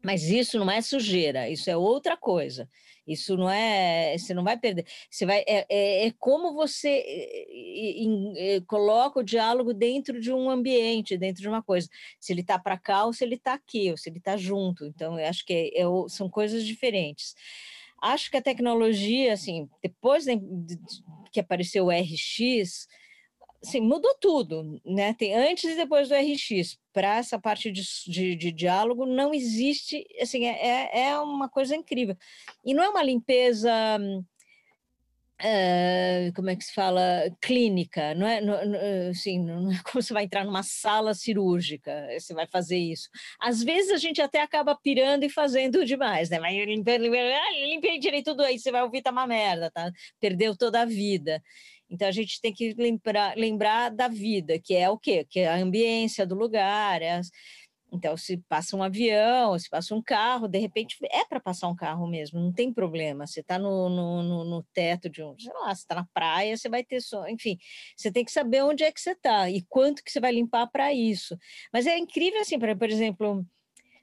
[0.02, 2.68] Mas isso não é sujeira, isso é outra coisa.
[3.08, 4.84] Isso não é, você não vai perder.
[5.10, 10.50] Você vai, é, é, é como você é, é, coloca o diálogo dentro de um
[10.50, 11.88] ambiente, dentro de uma coisa.
[12.20, 14.84] Se ele está para cá ou se ele está aqui, ou se ele está junto.
[14.84, 17.34] Então, eu acho que é, são coisas diferentes.
[18.00, 20.78] Acho que a tecnologia, assim, depois de, de,
[21.32, 22.86] que apareceu o RX,
[23.62, 25.14] assim, mudou tudo, né?
[25.14, 26.78] Tem antes e depois do RX.
[26.92, 31.76] Para essa parte de, de, de, diálogo não existe, assim, é, é, é uma coisa
[31.76, 32.16] incrível.
[32.64, 33.70] E não é uma limpeza,
[35.40, 37.02] uh, como é que se fala,
[37.40, 38.54] clínica, não é, não,
[39.10, 43.08] assim, não é como você vai entrar numa sala cirúrgica, você vai fazer isso.
[43.40, 46.38] Às vezes a gente até acaba pirando e fazendo demais, né?
[46.40, 49.90] Vai limpando, limpei direito tudo aí, você vai ouvir, tá uma merda, tá?
[50.20, 51.42] Perdeu toda a vida.
[51.90, 55.26] Então a gente tem que lembrar, lembrar da vida, que é o quê?
[55.28, 57.02] Que é a ambiência do lugar.
[57.02, 57.30] É as...
[57.90, 61.74] Então, se passa um avião, se passa um carro, de repente é para passar um
[61.74, 63.26] carro mesmo, não tem problema.
[63.26, 66.56] Você está no, no, no, no, teto de um, sei lá, você está na praia,
[66.56, 67.56] você vai ter som, enfim,
[67.96, 70.66] você tem que saber onde é que você está e quanto que você vai limpar
[70.66, 71.36] para isso.
[71.72, 73.46] Mas é incrível assim, por, por exemplo,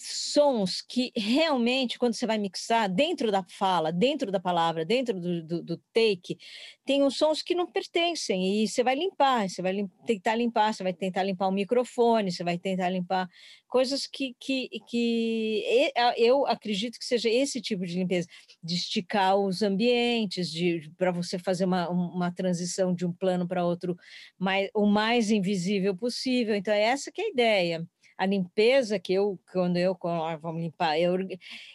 [0.06, 5.44] sons que realmente, quando você vai mixar, dentro da fala, dentro da palavra, dentro do,
[5.44, 6.38] do, do take,
[6.86, 10.74] tem uns sons que não pertencem e você vai limpar, você vai lim tentar limpar,
[10.74, 13.28] você vai tentar limpar o microfone, você vai tentar limpar
[13.68, 18.28] coisas que, que, que eu acredito que seja esse tipo de limpeza,
[18.64, 20.52] de esticar os ambientes,
[20.98, 23.98] para você fazer uma, uma transição de um plano para outro
[24.38, 26.56] mais, o mais invisível possível.
[26.56, 30.62] Então, é essa que é a ideia a limpeza que eu, quando eu, ah, vamos
[30.62, 31.18] limpar, eu,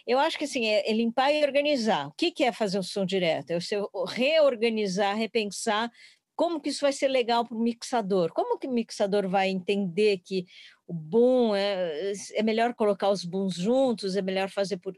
[0.07, 2.07] eu acho que assim, é, é limpar e organizar.
[2.07, 3.51] O que, que é fazer o som direto?
[3.51, 3.57] É
[3.93, 5.91] o reorganizar, repensar
[6.35, 8.31] como que isso vai ser legal para o mixador?
[8.33, 10.45] Como que o mixador vai entender que
[10.87, 14.95] o boom é, é melhor colocar os booms juntos, é melhor fazer por.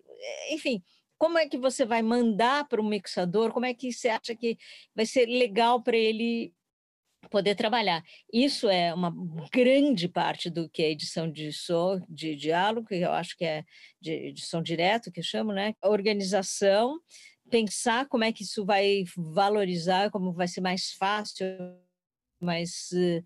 [0.51, 0.81] Enfim,
[1.17, 3.51] como é que você vai mandar para o mixador?
[3.51, 4.57] Como é que você acha que
[4.95, 6.53] vai ser legal para ele
[7.29, 8.03] poder trabalhar.
[8.31, 9.13] Isso é uma
[9.51, 13.63] grande parte do que é edição de som, de diálogo, que eu acho que é
[13.99, 15.73] de edição direto, que eu chamo, né?
[15.83, 16.99] Organização,
[17.49, 21.47] pensar como é que isso vai valorizar, como vai ser mais fácil,
[22.39, 23.23] mais uh,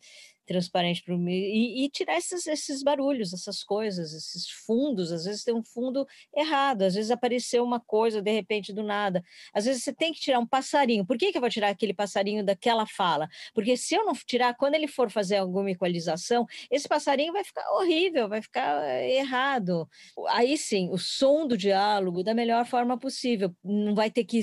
[0.47, 5.11] transparente para o e, e tirar esses, esses barulhos, essas coisas, esses fundos.
[5.11, 9.23] Às vezes tem um fundo errado, às vezes apareceu uma coisa de repente do nada.
[9.53, 11.05] Às vezes você tem que tirar um passarinho.
[11.05, 13.27] Por que, que eu vou tirar aquele passarinho daquela fala?
[13.53, 17.69] Porque se eu não tirar, quando ele for fazer alguma equalização, esse passarinho vai ficar
[17.73, 19.87] horrível, vai ficar eh, errado.
[20.29, 23.53] Aí sim, o som do diálogo da melhor forma possível.
[23.63, 24.39] Não vai ter que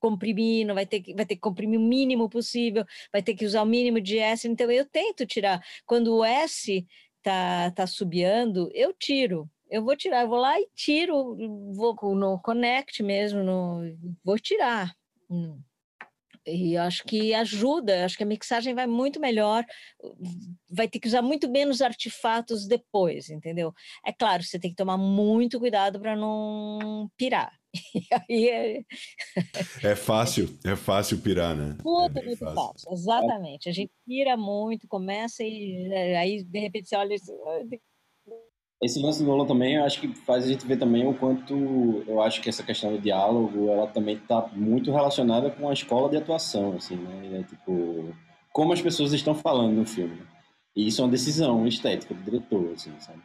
[0.00, 3.44] comprimir, não vai ter que vai ter que comprimir o mínimo possível, vai ter que
[3.44, 4.48] usar o mínimo de S.
[4.48, 5.62] Então eu tento tirar.
[5.86, 6.86] Quando o S
[7.22, 9.50] tá tá subiando, eu tiro.
[9.70, 11.36] Eu vou tirar, eu vou lá e tiro,
[11.74, 13.80] vou no connect mesmo, no,
[14.22, 14.94] vou tirar.
[16.46, 19.64] E acho que ajuda, acho que a mixagem vai muito melhor,
[20.70, 23.72] vai ter que usar muito menos artefatos depois, entendeu?
[24.04, 27.52] É claro, você tem que tomar muito cuidado para não pirar.
[28.28, 28.80] é...
[29.82, 31.76] é fácil, é fácil pirar, né?
[31.82, 32.54] Tudo é muito fácil.
[32.54, 32.92] fácil.
[32.92, 33.68] exatamente.
[33.68, 37.16] A gente pira muito, começa e é, aí de repente você olha
[38.82, 42.02] esse lance do violão também, eu acho que faz a gente ver também o quanto
[42.04, 46.10] eu acho que essa questão do diálogo, ela também está muito relacionada com a escola
[46.10, 47.38] de atuação, assim, né?
[47.38, 48.12] É, tipo,
[48.52, 50.20] como as pessoas estão falando no filme.
[50.74, 53.20] E isso é uma decisão estética do diretor, assim, sabe?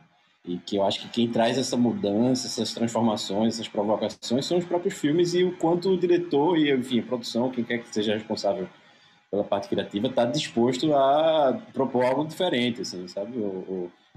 [0.45, 4.65] E que eu acho que quem traz essa mudança, essas transformações, essas provocações são os
[4.65, 8.13] próprios filmes e o quanto o diretor e, enfim, a produção, quem quer que seja
[8.13, 8.69] responsável
[9.31, 13.37] pela parte criativa, está disposto a propor algo diferente, assim, sabe?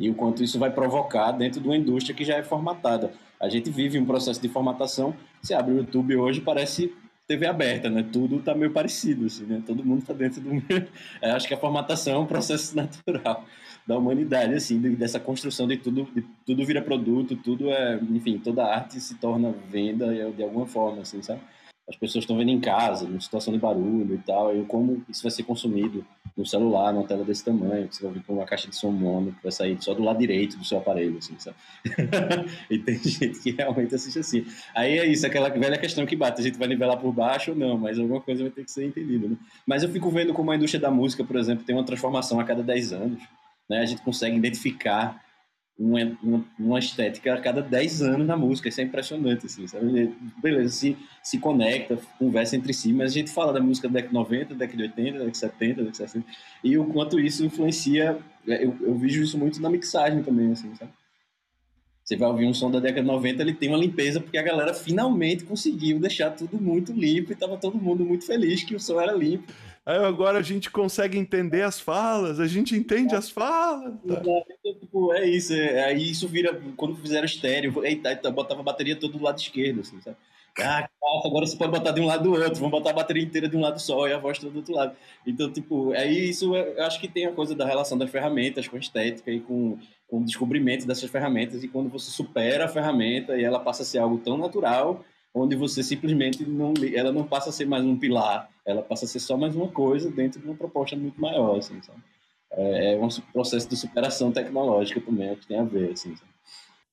[0.01, 3.12] E o quanto isso vai provocar dentro de uma indústria que já é formatada.
[3.39, 5.14] A gente vive um processo de formatação.
[5.43, 6.93] Você abre o YouTube hoje, parece
[7.28, 8.05] TV aberta, né?
[8.10, 9.62] Tudo está meio parecido, assim, né?
[9.64, 10.51] Todo mundo está dentro do.
[11.20, 13.44] É, acho que a formatação é um processo natural
[13.86, 18.64] da humanidade, assim, dessa construção de tudo, de, tudo vira produto, tudo é, enfim, toda
[18.64, 21.40] arte se torna venda de alguma forma, assim, sabe?
[21.91, 25.25] As pessoas estão vendo em casa, em situação de barulho e tal, e como isso
[25.25, 26.07] vai ser consumido
[26.37, 28.93] no celular, numa tela desse tamanho, que você vai ver com uma caixa de som
[28.93, 31.57] mono que vai sair só do lado direito do seu aparelho, assim, sabe?
[32.71, 34.47] e tem gente que realmente assiste assim.
[34.73, 37.57] Aí é isso, aquela velha questão que bate, a gente vai nivelar por baixo ou
[37.57, 39.37] não, mas alguma coisa vai ter que ser entendida, né?
[39.67, 42.45] Mas eu fico vendo como a indústria da música, por exemplo, tem uma transformação a
[42.45, 43.21] cada 10 anos,
[43.69, 43.81] né?
[43.81, 45.21] A gente consegue identificar
[45.81, 50.15] uma, uma, uma, estética a cada 10 anos na música, isso é impressionante, assim, sabe?
[50.43, 54.09] Beleza, se, se conecta, conversa entre si, mas a gente fala da música da década
[54.09, 56.27] de 90, década de 80, década de 70, década de 60,
[56.62, 60.74] e o quanto isso influencia, é, eu, eu vejo isso muito na mixagem também, assim,
[60.74, 60.93] sabe?
[62.05, 64.43] Você vai ouvir um som da década de 90, ele tem uma limpeza, porque a
[64.43, 68.81] galera finalmente conseguiu deixar tudo muito limpo e tava todo mundo muito feliz que o
[68.81, 69.44] som era limpo.
[69.99, 73.95] Agora a gente consegue entender as falas, a gente entende as falas.
[74.07, 74.23] Tá.
[74.67, 78.95] É, tipo, é isso, é, aí isso vira, quando fizeram estéreo, eita, botava a bateria
[78.95, 80.17] todo do lado esquerdo, assim, sabe?
[80.59, 80.89] Ah,
[81.25, 83.57] agora você pode botar de um lado do outro, vamos botar a bateria inteira de
[83.57, 84.97] um lado só e a voz toda do outro lado.
[85.27, 88.77] Então, tipo, aí isso eu acho que tem a coisa da relação das ferramentas com
[88.77, 93.39] a estética e com, com o descobrimento dessas ferramentas, e quando você supera a ferramenta
[93.39, 97.51] e ela passa a ser algo tão natural onde você simplesmente não ela não passa
[97.51, 100.47] a ser mais um pilar, ela passa a ser só mais uma coisa dentro de
[100.47, 102.02] uma proposta muito maior, assim, sabe?
[102.52, 106.30] É, é um processo de superação tecnológica também, é que tem a ver, assim, sabe?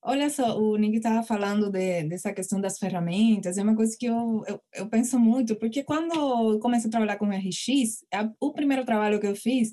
[0.00, 4.06] Olha só, o Nick estava falando de, dessa questão das ferramentas, é uma coisa que
[4.06, 8.52] eu, eu, eu penso muito, porque quando eu comecei a trabalhar com RX, a, o
[8.52, 9.72] primeiro trabalho que eu fiz,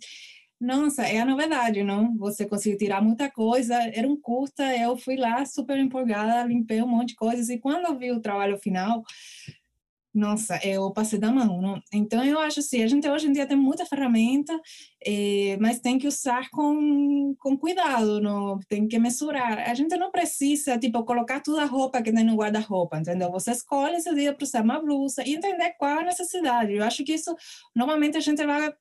[0.59, 2.17] nossa, é a novidade, não?
[2.17, 6.87] Você conseguiu tirar muita coisa, era um curta, eu fui lá super empolgada, limpei um
[6.87, 9.03] monte de coisas, e quando eu vi o trabalho final,
[10.15, 11.81] nossa, eu passei da mão, não?
[11.93, 14.57] Então, eu acho assim, a gente hoje em dia tem muita ferramenta,
[15.05, 18.57] eh, mas tem que usar com, com cuidado, não?
[18.69, 19.69] Tem que mensurar.
[19.69, 23.29] A gente não precisa, tipo, colocar toda a roupa que tem no guarda-roupa, entendeu?
[23.31, 26.73] Você escolhe esse dia para usar uma blusa e entender qual é a necessidade.
[26.73, 27.35] Eu acho que isso,
[27.75, 28.73] normalmente, a gente vai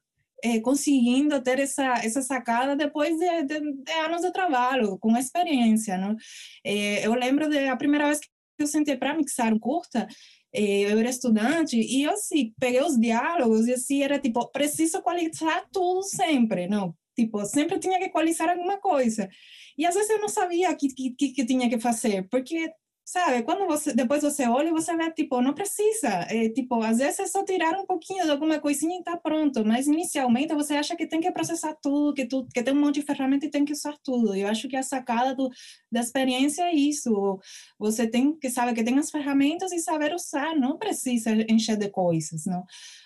[0.45, 5.99] é, conseguindo ter essa, essa sacada depois de, de, de, anos de trabalho, com experiência.
[5.99, 6.17] Não?
[6.65, 8.29] É, eu lembro da primeira vez que
[8.59, 10.09] eu sentei para mixar um curta, é,
[10.55, 15.67] eu era estudante e eu assim, peguei os diálogos e assim, era tipo, preciso qualificar
[15.73, 16.95] tudo sempre, não?
[17.17, 19.29] Tipo, sempre tinha que equalizar alguma coisa.
[19.77, 22.71] E às vezes eu não sabia o que, que, que tinha que fazer, porque
[23.05, 23.43] sabe?
[23.43, 27.27] Quando você depois você olha, você vê tipo, não precisa, é, tipo, às vezes é
[27.27, 31.07] só tirar um pouquinho de alguma coisinha e está pronto, mas inicialmente você acha que
[31.07, 33.73] tem que processar tudo, que tu, que tem um monte de ferramenta e tem que
[33.73, 34.35] usar tudo.
[34.35, 35.51] Eu acho que a sacada do,
[35.93, 37.39] da experiência é isso.
[37.79, 41.91] Você tem que saber que tem as ferramentas e saber usar, não precisa encher de
[41.91, 42.65] coisas, não.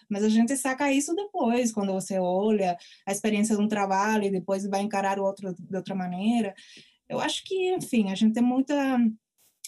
[0.09, 2.77] Mas a gente saca isso depois, quando você olha
[3.07, 6.55] a experiência de um trabalho e depois vai encarar o outro de outra maneira.
[7.09, 8.99] Eu acho que, enfim, a gente tem muita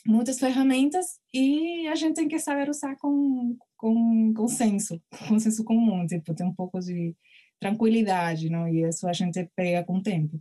[0.07, 5.65] muitas ferramentas e a gente tem que saber usar com, com, com senso, com senso
[5.65, 7.15] comum, tipo, ter um pouco de
[7.61, 8.69] tranquilidade, não?
[8.69, 10.41] E isso a gente pega com o tempo.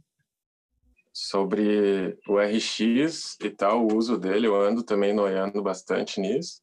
[1.12, 6.62] Sobre o RX e tal, o uso dele, eu ando também noiando bastante nisso.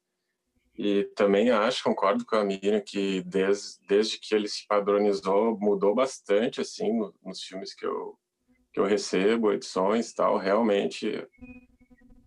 [0.78, 5.94] E também acho, concordo com a Miriam, que desde, desde que ele se padronizou, mudou
[5.94, 8.18] bastante, assim, no, nos filmes que eu,
[8.72, 10.36] que eu recebo, edições e tal.
[10.36, 11.26] Realmente,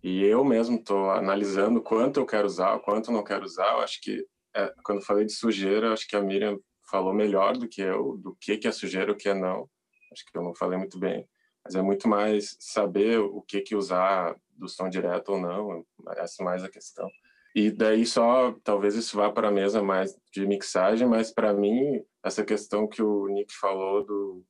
[0.02, 3.72] e eu mesmo estou analisando quanto eu quero usar, quanto não quero usar.
[3.72, 6.58] Eu acho que, é, quando falei de sujeira, acho que a Miriam
[6.90, 9.68] falou melhor do que eu, do que, que é sujeira e o que é não.
[10.12, 11.28] Acho que eu não falei muito bem.
[11.64, 15.84] Mas é muito mais saber o que, que usar do som direto ou não,
[16.16, 17.08] essa mais a questão.
[17.54, 22.00] E daí só, talvez isso vá para a mesa mais de mixagem, mas para mim,
[22.24, 24.44] essa questão que o Nick falou do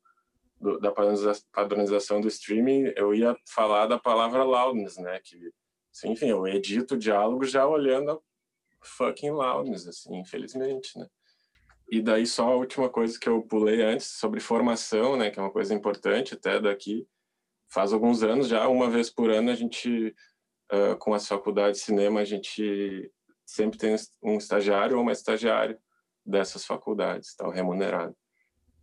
[0.60, 0.92] do, da
[1.52, 5.18] padronização do streaming, eu ia falar da palavra loudness, né?
[5.20, 5.50] Que,
[6.04, 8.18] enfim, eu edito o diálogo já olhando a
[8.82, 11.06] fucking loudness, assim, infelizmente, né?
[11.90, 15.30] E daí só a última coisa que eu pulei antes sobre formação, né?
[15.30, 17.06] Que é uma coisa importante até daqui.
[17.72, 20.14] Faz alguns anos já, uma vez por ano, a gente,
[20.72, 23.10] uh, com as faculdades de cinema, a gente
[23.44, 25.76] sempre tem um estagiário ou uma estagiária
[26.24, 28.14] dessas faculdades, tal, remunerado.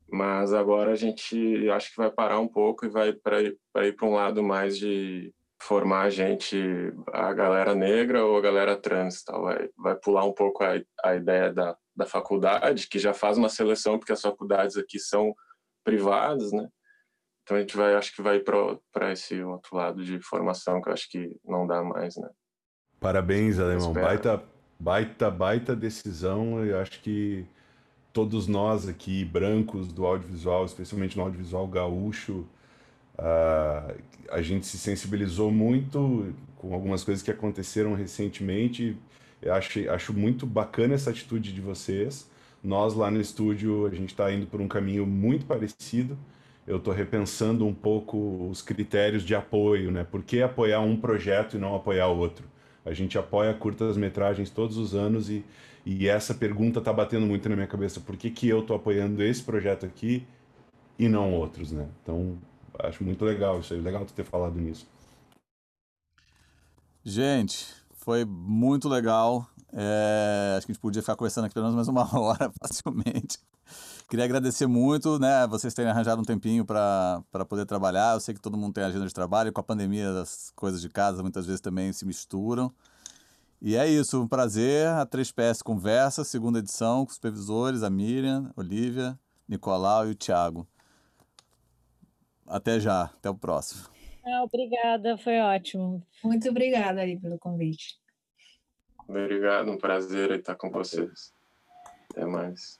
[0.09, 4.07] Mas agora a gente acho que vai parar um pouco e vai para ir para
[4.07, 6.57] um lado mais de formar a gente,
[7.11, 9.43] a galera negra ou a galera trans, tal.
[9.43, 13.49] Vai, vai pular um pouco a, a ideia da, da faculdade, que já faz uma
[13.49, 15.33] seleção, porque as faculdades aqui são
[15.83, 16.67] privadas, né?
[17.43, 20.93] Então a gente vai, acho que vai para esse outro lado de formação que eu
[20.93, 22.29] acho que não dá mais, né?
[22.99, 23.93] Parabéns, Alemão.
[23.93, 24.43] Baita,
[24.79, 26.63] baita, baita decisão.
[26.65, 27.47] Eu acho que
[28.17, 32.47] todos nós aqui, brancos do audiovisual, especialmente no audiovisual gaúcho,
[33.13, 33.95] uh,
[34.31, 38.97] a gente se sensibilizou muito com algumas coisas que aconteceram recentemente.
[39.39, 42.27] Eu acho, acho muito bacana essa atitude de vocês.
[42.63, 46.17] Nós lá no estúdio, a gente está indo por um caminho muito parecido.
[46.65, 50.03] Eu estou repensando um pouco os critérios de apoio, né?
[50.03, 52.47] Por que apoiar um projeto e não apoiar outro?
[52.83, 55.45] A gente apoia curtas-metragens todos os anos e,
[55.89, 58.01] e essa pergunta está batendo muito na minha cabeça.
[58.01, 60.27] Por que, que eu estou apoiando esse projeto aqui
[60.99, 61.87] e não outros, né?
[62.03, 62.37] Então,
[62.79, 63.79] acho muito legal isso aí.
[63.79, 64.85] Legal tu ter falado nisso.
[67.05, 69.47] Gente, foi muito legal.
[69.71, 73.39] É, acho que a gente podia ficar conversando aqui pelo menos mais uma hora facilmente.
[74.09, 78.13] Queria agradecer muito, né, vocês terem arranjado um tempinho para poder trabalhar.
[78.13, 80.89] Eu sei que todo mundo tem agenda de trabalho, com a pandemia as coisas de
[80.89, 82.73] casa muitas vezes também se misturam.
[83.61, 84.87] E é isso, um prazer.
[84.87, 89.17] A 3PS Conversa, segunda edição, com os supervisores, a Miriam, Olivia,
[89.47, 90.67] Nicolau e o Thiago.
[92.45, 93.89] Até já, até o próximo.
[94.25, 96.05] Ah, obrigada, foi ótimo.
[96.23, 97.99] Muito obrigada aí pelo convite.
[99.07, 101.33] Obrigado, um prazer estar com vocês.
[102.11, 102.79] Até mais.